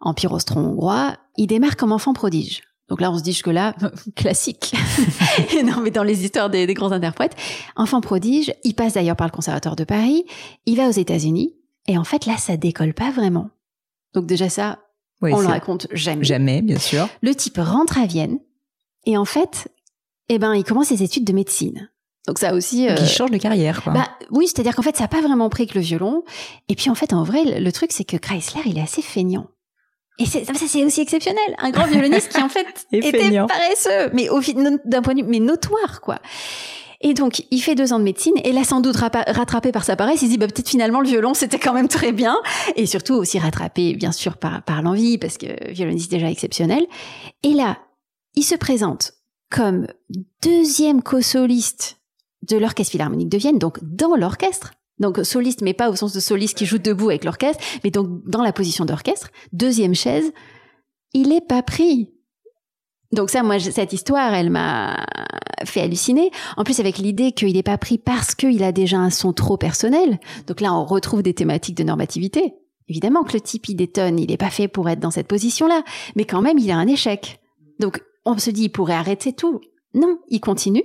[0.00, 2.62] Empire austro-hongrois, il démarre comme enfant prodige.
[2.88, 3.74] Donc là, on se dit jusque-là,
[4.16, 4.74] classique.
[5.64, 7.34] non, mais dans les histoires des, grands interprètes.
[7.74, 10.24] Enfant prodige, il passe d'ailleurs par le Conservatoire de Paris,
[10.66, 11.54] il va aux États-Unis,
[11.88, 13.50] et en fait, là, ça décolle pas vraiment.
[14.14, 14.78] Donc déjà ça,
[15.20, 16.24] on le raconte jamais.
[16.24, 17.08] Jamais, bien sûr.
[17.22, 18.38] Le type rentre à Vienne,
[19.04, 19.68] et en fait,
[20.28, 21.90] eh ben, il commence ses études de médecine.
[22.26, 22.88] Donc ça aussi.
[22.88, 22.96] Euh...
[23.06, 23.92] change de carrière, quoi.
[23.92, 26.24] Bah oui, c'est-à-dire qu'en fait, ça n'a pas vraiment pris que le violon.
[26.68, 29.46] Et puis en fait, en vrai, le truc, c'est que Chrysler, il est assez feignant.
[30.18, 31.56] Et ça, c'est aussi exceptionnel.
[31.58, 34.40] Un grand violoniste qui en fait était paresseux, mais au
[34.84, 36.18] d'un point de vue, mais notoire, quoi.
[37.02, 39.96] Et donc, il fait deux ans de médecine, et là, sans doute rattrapé par sa
[39.96, 42.36] paresse, il se dit, bah, peut-être finalement, le violon, c'était quand même très bien.
[42.74, 46.86] Et surtout aussi rattrapé, bien sûr, par, par l'envie, parce que violoniste déjà exceptionnel.
[47.42, 47.78] Et là,
[48.34, 49.12] il se présente
[49.50, 49.86] comme
[50.42, 51.98] deuxième co-soliste
[52.48, 54.72] de l'Orchestre Philharmonique de Vienne, donc dans l'orchestre.
[54.98, 58.08] Donc soliste, mais pas au sens de soliste qui joue debout avec l'orchestre, mais donc
[58.26, 59.28] dans la position d'orchestre.
[59.52, 60.32] Deuxième chaise,
[61.12, 62.12] il est pas pris.
[63.12, 65.06] Donc ça, moi, cette histoire, elle m'a
[65.64, 66.30] fait halluciner.
[66.56, 69.56] En plus, avec l'idée qu'il n'est pas pris parce qu'il a déjà un son trop
[69.56, 70.18] personnel.
[70.46, 72.54] Donc là, on retrouve des thématiques de normativité.
[72.88, 75.82] Évidemment que le type, il détonne, il n'est pas fait pour être dans cette position-là.
[76.14, 77.40] Mais quand même, il a un échec.
[77.80, 79.60] Donc, on se dit, il pourrait arrêter tout.
[79.94, 80.84] Non, il continue.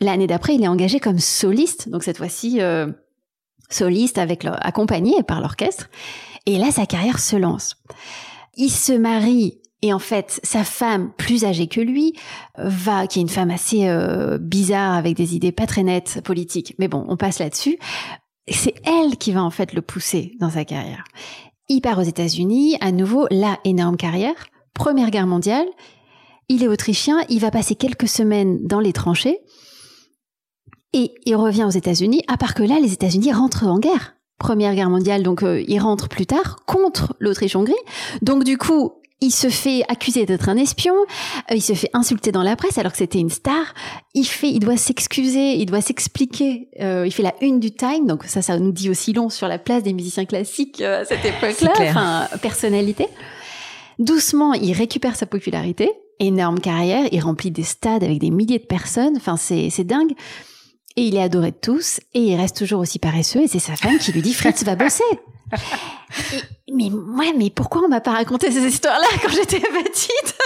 [0.00, 2.88] L'année d'après, il est engagé comme soliste, donc cette fois-ci euh,
[3.68, 5.88] soliste avec accompagné par l'orchestre.
[6.46, 7.76] Et là, sa carrière se lance.
[8.56, 12.14] Il se marie et en fait, sa femme, plus âgée que lui,
[12.56, 16.74] va, qui est une femme assez euh, bizarre avec des idées pas très nettes politiques,
[16.78, 17.78] mais bon, on passe là-dessus.
[18.48, 21.04] C'est elle qui va en fait le pousser dans sa carrière.
[21.68, 24.46] Il part aux États-Unis, à nouveau, la énorme carrière.
[24.72, 25.66] Première guerre mondiale.
[26.48, 29.40] Il est autrichien, il va passer quelques semaines dans les tranchées.
[30.94, 34.14] Et il revient aux États-Unis, à part que là, les États-Unis rentrent en guerre.
[34.38, 37.74] Première guerre mondiale, donc euh, il rentre plus tard contre l'Autriche-Hongrie.
[38.22, 40.94] Donc du coup, il se fait accuser d'être un espion,
[41.50, 43.74] euh, il se fait insulter dans la presse alors que c'était une star.
[44.14, 46.68] Il fait, il doit s'excuser, il doit s'expliquer.
[46.80, 49.48] Euh, il fait la une du Time, donc ça, ça nous dit aussi long sur
[49.48, 53.08] la place des musiciens classiques à cette époque-là, enfin personnalité.
[53.98, 55.90] Doucement, il récupère sa popularité,
[56.20, 60.12] énorme carrière, il remplit des stades avec des milliers de personnes, enfin c'est dingue.
[60.96, 63.74] Et il est adoré de tous, et il reste toujours aussi paresseux, et c'est sa
[63.74, 65.02] femme qui lui dit Fritz va bosser.
[66.72, 70.36] mais moi, mais pourquoi on m'a pas raconté ces histoires-là quand j'étais petite?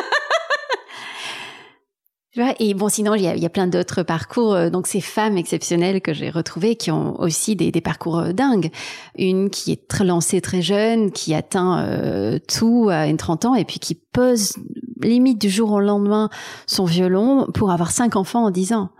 [2.58, 4.54] Et bon, sinon, il y a, plein d'autres parcours.
[4.54, 8.70] Euh, donc, ces femmes exceptionnelles que j'ai retrouvées qui ont aussi des, parcours euh, dingues.
[9.16, 13.54] Une qui est très lancée très jeune, qui atteint euh, tout à une 30 ans
[13.54, 14.54] et puis qui pose
[15.00, 16.28] limite du jour au lendemain
[16.66, 18.90] son violon pour avoir cinq enfants en 10 ans.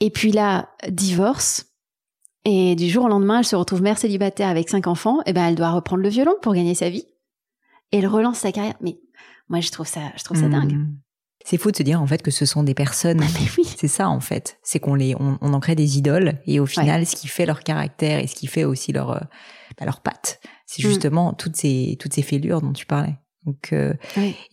[0.00, 1.66] Et puis là, divorce.
[2.44, 5.18] Et du jour au lendemain, elle se retrouve mère célibataire avec cinq enfants.
[5.26, 7.06] Et ben, elle doit reprendre le violon pour gagner sa vie.
[7.92, 8.74] Et elle relance sa carrière.
[8.80, 8.98] Mais
[9.48, 10.50] moi, je trouve ça, je trouve ça mmh.
[10.50, 10.78] dingue.
[11.44, 13.18] C'est fou de se dire en fait que ce sont des personnes.
[13.18, 13.26] Mais
[13.58, 13.64] oui.
[13.76, 14.58] C'est ça en fait.
[14.62, 17.62] C'est qu'on les, on, en crée des idoles et au final, ce qui fait leur
[17.62, 19.20] caractère et ce qui fait aussi leur, euh,
[19.78, 20.88] bah, leur patte, c'est mm.
[20.88, 23.16] justement toutes ces, toutes ces fêlures dont tu parlais.
[23.44, 23.92] Donc, euh,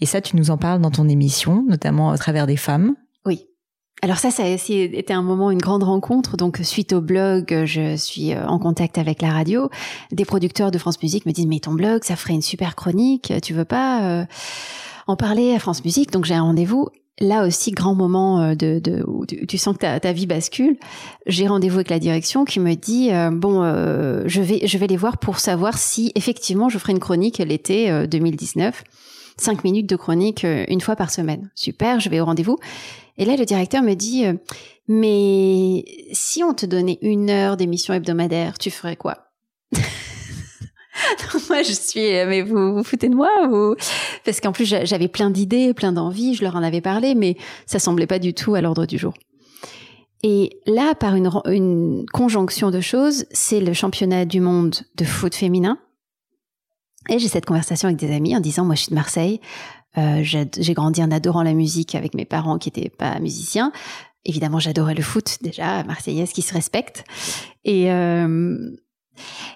[0.01, 2.95] et ça, tu nous en parles dans ton émission, notamment à travers des femmes.
[4.01, 6.38] Alors ça, ça a été un moment, une grande rencontre.
[6.38, 9.69] Donc suite au blog, je suis euh, en contact avec la radio.
[10.11, 13.34] Des producteurs de France Musique me disent mais ton blog, ça ferait une super chronique.
[13.43, 14.26] Tu veux pas
[15.07, 16.11] en parler à France Musique?
[16.11, 16.89] Donc j'ai un rendez-vous.
[17.21, 20.77] Là aussi, grand moment euh, de, de où tu, sens que ta, ta vie bascule.
[21.26, 24.88] J'ai rendez-vous avec la direction qui me dit euh, bon, euh, je vais je vais
[24.88, 28.84] les voir pour savoir si effectivement je ferai une chronique l'été 2019.
[29.39, 31.49] Cinq minutes de chronique une fois par semaine.
[31.55, 32.57] Super, je vais au rendez-vous.
[33.17, 34.25] Et là, le directeur me dit,
[34.89, 39.29] mais si on te donnait une heure d'émission hebdomadaire, tu ferais quoi?
[41.49, 43.75] Moi, je suis, euh, mais vous vous foutez de moi ou
[44.25, 47.79] parce qu'en plus j'avais plein d'idées, plein d'envies, je leur en avais parlé, mais ça
[47.79, 49.13] semblait pas du tout à l'ordre du jour.
[50.23, 55.33] Et là, par une, une conjonction de choses, c'est le championnat du monde de foot
[55.33, 55.77] féminin.
[57.10, 59.41] Et j'ai cette conversation avec des amis en disant, moi, je suis de Marseille.
[59.98, 63.72] Euh, j'ai grandi en adorant la musique avec mes parents qui étaient pas musiciens.
[64.26, 67.03] Évidemment, j'adorais le foot déjà, marseillaise qui se respecte.
[67.65, 68.69] Et euh,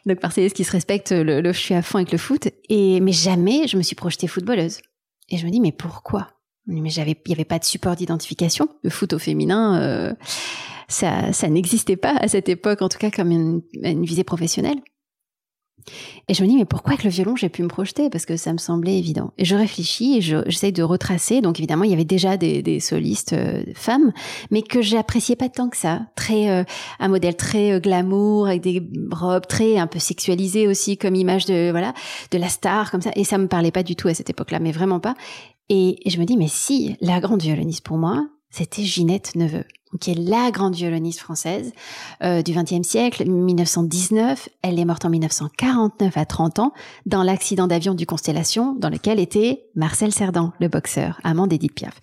[0.05, 2.47] donc Marseillaise qui se respecte, le, le, je suis à fond avec le foot.
[2.69, 4.79] Et mais jamais je me suis projetée footballeuse.
[5.29, 6.29] Et je me dis mais pourquoi?
[6.65, 8.69] Mais j'avais, il y avait pas de support d'identification.
[8.83, 10.13] Le foot au féminin, euh,
[10.87, 14.79] ça, ça n'existait pas à cette époque, en tout cas comme une, une visée professionnelle.
[16.27, 18.09] Et je me dis, mais pourquoi avec le violon j'ai pu me projeter?
[18.09, 19.33] Parce que ça me semblait évident.
[19.37, 21.41] Et je réfléchis et j'essaye de retracer.
[21.41, 24.11] Donc évidemment, il y avait déjà des, solistes euh, femmes,
[24.51, 26.01] mais que j'appréciais pas tant que ça.
[26.15, 26.63] Très euh,
[26.99, 28.81] un modèle très euh, glamour avec des
[29.11, 31.93] robes très un peu sexualisées aussi comme image de voilà
[32.31, 33.11] de la star comme ça.
[33.15, 35.15] Et ça me parlait pas du tout à cette époque-là, mais vraiment pas.
[35.69, 39.65] Et je me dis, mais si la grande violoniste pour moi, c'était Ginette Neveu
[39.99, 41.71] qui est la grande violoniste française
[42.23, 44.49] euh, du XXe siècle, 1919.
[44.61, 46.73] Elle est morte en 1949 à 30 ans
[47.05, 51.99] dans l'accident d'avion du Constellation dans lequel était Marcel Cerdan, le boxeur, amant d'Edith Piaf.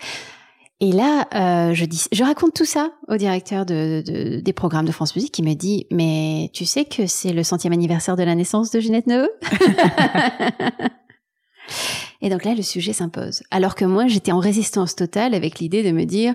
[0.82, 4.86] Et là, euh, je dis, je raconte tout ça au directeur de, de, des programmes
[4.86, 8.22] de France Musique qui me dit, mais tu sais que c'est le centième anniversaire de
[8.22, 9.28] la naissance de Ginette Neveu?
[12.22, 13.42] Et donc là, le sujet s'impose.
[13.50, 16.34] Alors que moi, j'étais en résistance totale avec l'idée de me dire,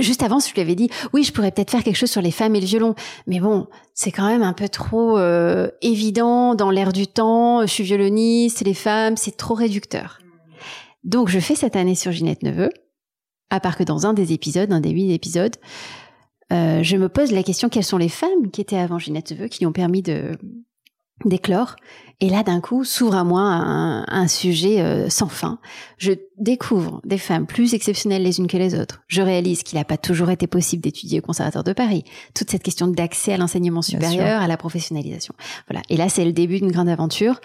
[0.00, 2.30] Juste avant, je lui avais dit, oui, je pourrais peut-être faire quelque chose sur les
[2.30, 2.94] femmes et le violon.
[3.26, 7.62] Mais bon, c'est quand même un peu trop euh, évident dans l'air du temps.
[7.62, 10.18] Je suis violoniste, les femmes, c'est trop réducteur.
[11.04, 12.70] Donc, je fais cette année sur Ginette Neveu,
[13.50, 15.54] à part que dans un des épisodes, un des huit épisodes,
[16.52, 19.48] euh, je me pose la question quelles sont les femmes qui étaient avant Ginette Neveu,
[19.48, 20.32] qui ont permis de
[21.24, 21.76] d'éclore.
[22.20, 25.58] Et là, d'un coup, s'ouvre à moi un, sujet euh, sans fin.
[25.98, 29.02] Je découvre des femmes plus exceptionnelles les unes que les autres.
[29.06, 32.04] Je réalise qu'il n'a pas toujours été possible d'étudier au Conservatoire de Paris.
[32.34, 35.34] Toute cette question d'accès à l'enseignement supérieur, à la professionnalisation.
[35.68, 35.82] Voilà.
[35.90, 37.40] Et là, c'est le début d'une grande aventure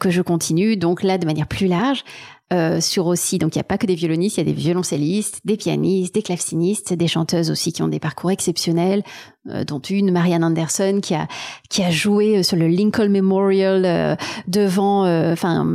[0.00, 2.04] que je continue, donc là, de manière plus large,
[2.52, 4.56] euh, sur aussi, donc il n'y a pas que des violonistes, il y a des
[4.56, 9.02] violoncellistes, des pianistes, des clavecinistes, des chanteuses aussi qui ont des parcours exceptionnels,
[9.48, 11.26] euh, dont une, Marianne Anderson, qui a
[11.70, 14.16] qui a joué euh, sur le Lincoln Memorial
[14.46, 15.66] devant, enfin,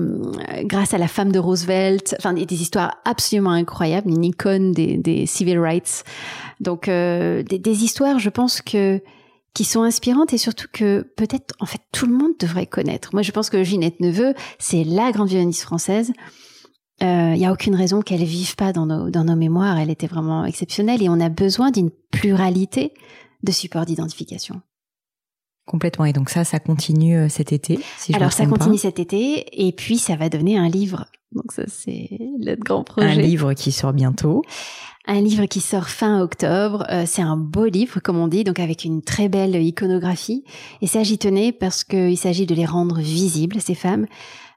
[0.64, 5.26] grâce à la femme de Roosevelt, enfin des, histoires absolument incroyables, une icône des, des
[5.26, 6.06] civil rights.
[6.61, 9.02] Donc des, des histoires, je pense que
[9.53, 13.10] qui sont inspirantes et surtout que peut-être en fait tout le monde devrait connaître.
[13.11, 16.14] Moi je pense que Ginette Neveu, c'est la grande violoniste française
[17.01, 19.77] il euh, n'y a aucune raison qu'elle vive pas dans nos, dans nos mémoires.
[19.77, 22.93] Elle était vraiment exceptionnelle et on a besoin d'une pluralité
[23.43, 24.61] de supports d'identification.
[25.65, 26.05] Complètement.
[26.05, 27.79] Et donc ça, ça continue euh, cet été.
[27.97, 31.05] Si Alors ça continue cet été et puis ça va donner un livre.
[31.31, 32.09] Donc ça, c'est
[32.39, 33.07] notre grand projet.
[33.07, 34.43] Un livre qui sort bientôt.
[35.07, 36.85] Un livre qui sort fin octobre.
[36.91, 40.43] Euh, c'est un beau livre, comme on dit, donc avec une très belle iconographie.
[40.81, 44.05] Et ça, j'y tenais parce qu'il s'agit de les rendre visibles, ces femmes,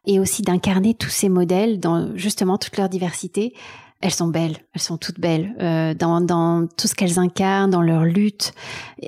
[0.07, 3.55] et aussi d'incarner tous ces modèles dans justement toute leur diversité.
[4.01, 7.81] Elles sont belles, elles sont toutes belles euh, dans, dans tout ce qu'elles incarnent, dans
[7.81, 8.53] leur lutte.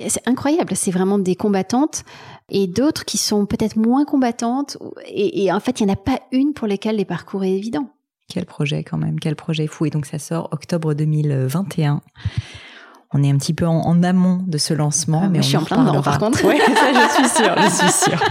[0.07, 2.03] C'est incroyable, c'est vraiment des combattantes
[2.49, 4.77] et d'autres qui sont peut-être moins combattantes.
[5.07, 7.89] Et, en fait, il n'y en a pas une pour lesquelles les parcours est évident.
[8.27, 9.85] Quel projet quand même, quel projet fou.
[9.85, 12.01] Et donc ça sort octobre 2021
[13.13, 15.21] on est un petit peu en, amont de ce lancement.
[15.23, 16.43] Ah, mais je suis en plein dedans, par contre.
[16.43, 18.21] Ouais, ça, je suis sûre, je suis sûre.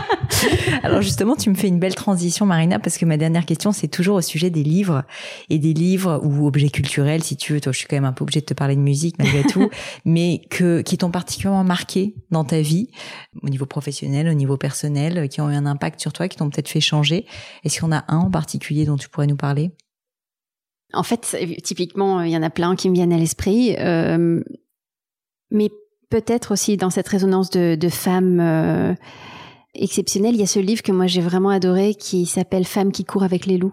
[0.83, 3.89] Alors justement, tu me fais une belle transition, Marina, parce que ma dernière question, c'est
[3.89, 5.05] toujours au sujet des livres
[5.49, 7.61] et des livres ou objets culturels, si tu veux.
[7.61, 9.71] Toi, je suis quand même un peu obligée de te parler de musique malgré tout,
[10.05, 12.89] mais que qui t'ont particulièrement marqué dans ta vie,
[13.43, 16.51] au niveau professionnel, au niveau personnel, qui ont eu un impact sur toi, qui t'ont
[16.51, 17.25] peut-être fait changer.
[17.65, 19.71] Est-ce qu'il y en a un en particulier dont tu pourrais nous parler?
[20.93, 23.75] En fait, typiquement, il y en a plein qui me viennent à l'esprit.
[23.79, 24.41] Euh,
[25.57, 25.71] mais
[26.11, 28.95] peut-être aussi dans cette résonance de, de femmes euh,
[29.75, 33.05] exceptionnelles, il y a ce livre que moi j'ai vraiment adoré qui s'appelle Femmes qui
[33.05, 33.73] courent avec les loups.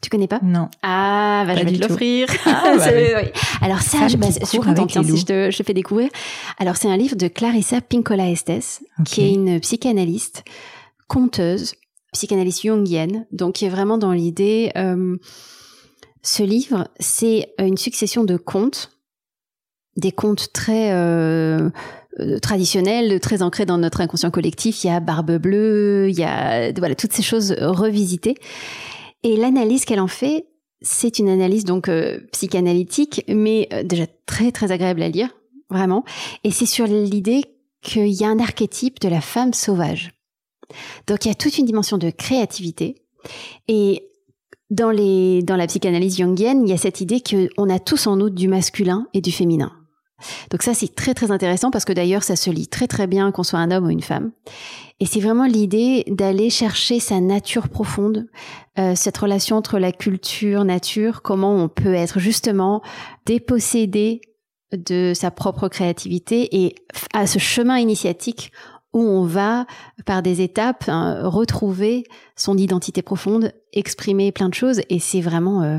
[0.00, 0.38] Tu connais pas?
[0.44, 0.68] Non.
[0.82, 2.28] Ah, bah, je vais te l'offrir.
[2.46, 3.30] Ah, bah oui.
[3.60, 6.08] Alors ça, je, bah, je, suis contente si je te, je te fais découvrir.
[6.58, 10.44] Alors c'est un livre de Clarissa Pinkola Estes, qui est une psychanalyste,
[11.08, 11.74] conteuse,
[12.12, 14.70] psychanalyste jungienne, donc qui est vraiment dans l'idée.
[14.76, 15.16] Euh,
[16.22, 18.97] ce livre, c'est une succession de contes
[19.96, 21.70] des contes très euh,
[22.20, 24.84] euh, traditionnels, très ancrés dans notre inconscient collectif.
[24.84, 28.36] Il y a Barbe Bleue, il y a voilà toutes ces choses revisitées.
[29.22, 30.46] Et l'analyse qu'elle en fait,
[30.80, 35.30] c'est une analyse donc euh, psychanalytique, mais déjà très très agréable à lire,
[35.70, 36.04] vraiment.
[36.44, 37.42] Et c'est sur l'idée
[37.82, 40.12] qu'il y a un archétype de la femme sauvage.
[41.06, 43.02] Donc il y a toute une dimension de créativité.
[43.66, 44.07] Et
[44.70, 48.16] dans, les, dans la psychanalyse jungienne, il y a cette idée qu'on a tous en
[48.16, 49.72] nous du masculin et du féminin.
[50.50, 53.30] Donc ça, c'est très très intéressant parce que d'ailleurs, ça se lit très très bien
[53.30, 54.32] qu'on soit un homme ou une femme.
[55.00, 58.26] Et c'est vraiment l'idée d'aller chercher sa nature profonde,
[58.78, 62.82] euh, cette relation entre la culture, nature, comment on peut être justement
[63.26, 64.20] dépossédé
[64.72, 66.74] de sa propre créativité et
[67.14, 68.52] à ce chemin initiatique
[68.92, 69.66] où on va,
[70.06, 72.04] par des étapes, hein, retrouver
[72.36, 74.80] son identité profonde, exprimer plein de choses.
[74.88, 75.62] Et c'est vraiment...
[75.62, 75.78] Euh,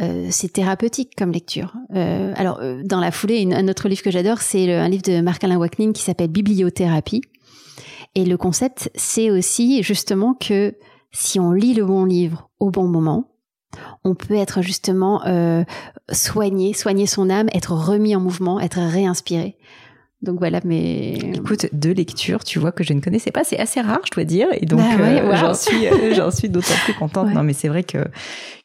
[0.00, 1.74] euh, c'est thérapeutique comme lecture.
[1.94, 5.20] Euh, alors, euh, dans la foulée, un autre livre que j'adore, c'est un livre de
[5.20, 7.20] Marc-Alain Wacknin qui s'appelle Bibliothérapie.
[8.14, 10.74] Et le concept, c'est aussi justement que
[11.12, 13.30] si on lit le bon livre au bon moment,
[14.04, 15.22] on peut être justement
[16.10, 19.58] soigné, soigner son âme, être remis en mouvement, être réinspiré.
[20.22, 23.80] Donc voilà, mais écoute, deux lectures, tu vois que je ne connaissais pas, c'est assez
[23.80, 26.92] rare, je dois dire, et donc bah euh, j'en suis, euh, j'en suis d'autant plus
[26.92, 27.32] contente.
[27.32, 28.04] Non, mais c'est vrai que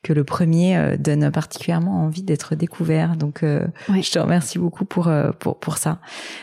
[0.04, 3.16] que le premier euh, donne particulièrement envie d'être découvert.
[3.16, 5.10] Donc je te remercie beaucoup pour
[5.40, 6.00] pour pour ça.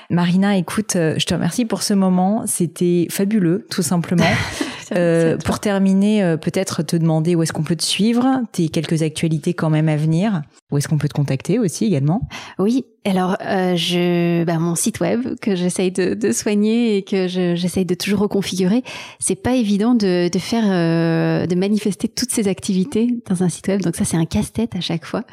[0.08, 4.24] Marina, écoute, je te remercie pour ce moment, c'était fabuleux, tout simplement.
[4.94, 9.54] Euh, pour terminer, peut-être te demander où est-ce qu'on peut te suivre, tes quelques actualités
[9.54, 12.28] quand même à venir, où est-ce qu'on peut te contacter aussi également.
[12.58, 17.26] Oui, alors, euh, je, bah, mon site web que j'essaye de, de, soigner et que
[17.26, 18.84] j'essaye de toujours reconfigurer,
[19.18, 23.66] c'est pas évident de, de faire, euh, de manifester toutes ces activités dans un site
[23.66, 23.82] web.
[23.82, 25.24] Donc ça, c'est un casse-tête à chaque fois.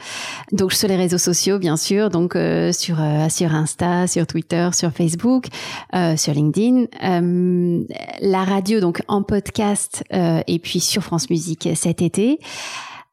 [0.51, 4.69] Donc sur les réseaux sociaux, bien sûr, donc euh, sur euh, sur Insta, sur Twitter,
[4.73, 5.45] sur Facebook,
[5.93, 6.85] euh, sur LinkedIn,
[8.21, 9.48] la radio donc en podcast
[10.11, 12.39] et puis sur France Musique cet été.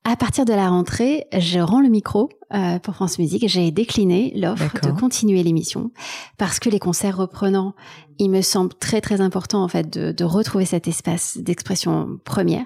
[0.08, 3.48] À partir de la rentrée, je rends le micro euh, pour France Musique.
[3.48, 5.90] J'ai décliné l'offre de continuer l'émission
[6.38, 7.74] parce que les concerts reprenant,
[8.20, 12.64] il me semble très très important en fait de, de retrouver cet espace d'expression première.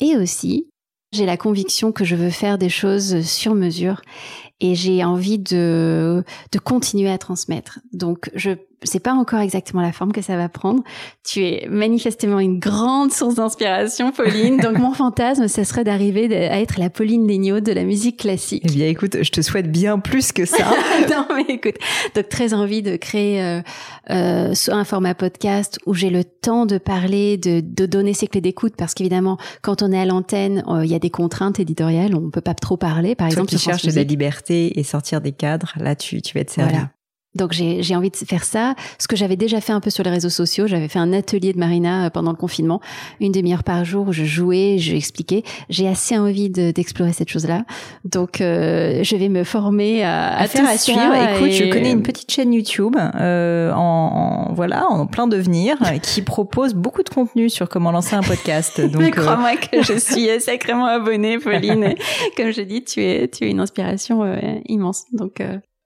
[0.00, 0.68] Et aussi,
[1.12, 4.02] j'ai la conviction que je veux faire des choses sur mesure
[4.60, 6.22] et j'ai envie de,
[6.52, 7.78] de continuer à transmettre.
[7.94, 8.50] Donc, je
[8.84, 10.82] sais pas encore exactement la forme que ça va prendre.
[11.24, 14.58] Tu es manifestement une grande source d'inspiration, Pauline.
[14.58, 18.62] Donc, mon fantasme, ce serait d'arriver à être la Pauline Legnaud de la musique classique.
[18.66, 20.64] Eh bien, écoute, je te souhaite bien plus que ça.
[21.10, 21.76] non, mais écoute,
[22.14, 23.60] donc très envie de créer euh,
[24.10, 28.40] euh, un format podcast où j'ai le temps de parler, de, de donner ses clés
[28.40, 32.14] d'écoute, parce qu'évidemment, quand on est à l'antenne, euh, il y a des contraintes éditoriales,
[32.14, 33.14] on peut pas trop parler.
[33.14, 36.40] Par exemple, qui cherche de la liberté et sortir des cadres, là, tu, tu vas
[36.40, 36.76] être servi.
[37.34, 38.74] Donc j'ai envie de faire ça.
[38.98, 41.52] Ce que j'avais déjà fait un peu sur les réseaux sociaux, j'avais fait un atelier
[41.52, 42.80] de Marina euh, pendant le confinement,
[43.20, 45.42] une demi-heure par jour où je jouais, je expliquais.
[45.70, 47.64] J'ai assez envie d'explorer cette chose-là.
[48.04, 51.00] Donc euh, je vais me former à, à, faire à suivre.
[51.36, 56.20] Écoute, je connais une petite chaîne YouTube euh, en, en, voilà en plein devenir qui
[56.20, 58.78] propose beaucoup de contenu sur comment lancer un podcast.
[58.80, 61.94] Donc crois-moi que je suis sacrément abonnée, Pauline.
[62.36, 65.04] Comme je dis, tu es tu es une inspiration immense.
[65.12, 65.40] Donc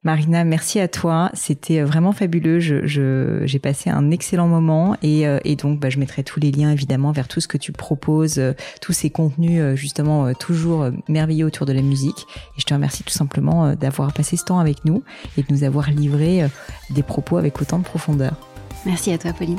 [0.06, 1.32] Marina, merci à toi.
[1.34, 2.60] C'était vraiment fabuleux.
[2.60, 7.10] J'ai passé un excellent moment et, euh, donc bah, je mettrai tous les liens évidemment
[7.10, 11.66] vers tout ce que tu proposes, euh, tous ces contenus euh, justement toujours merveilleux autour
[11.66, 12.24] de la musique.
[12.56, 15.02] Et je te remercie tout simplement d'avoir passé ce temps avec nous
[15.36, 16.44] et de nous avoir livré
[16.90, 18.34] des propos avec autant de profondeur.
[18.84, 19.58] Merci à toi, Pauline.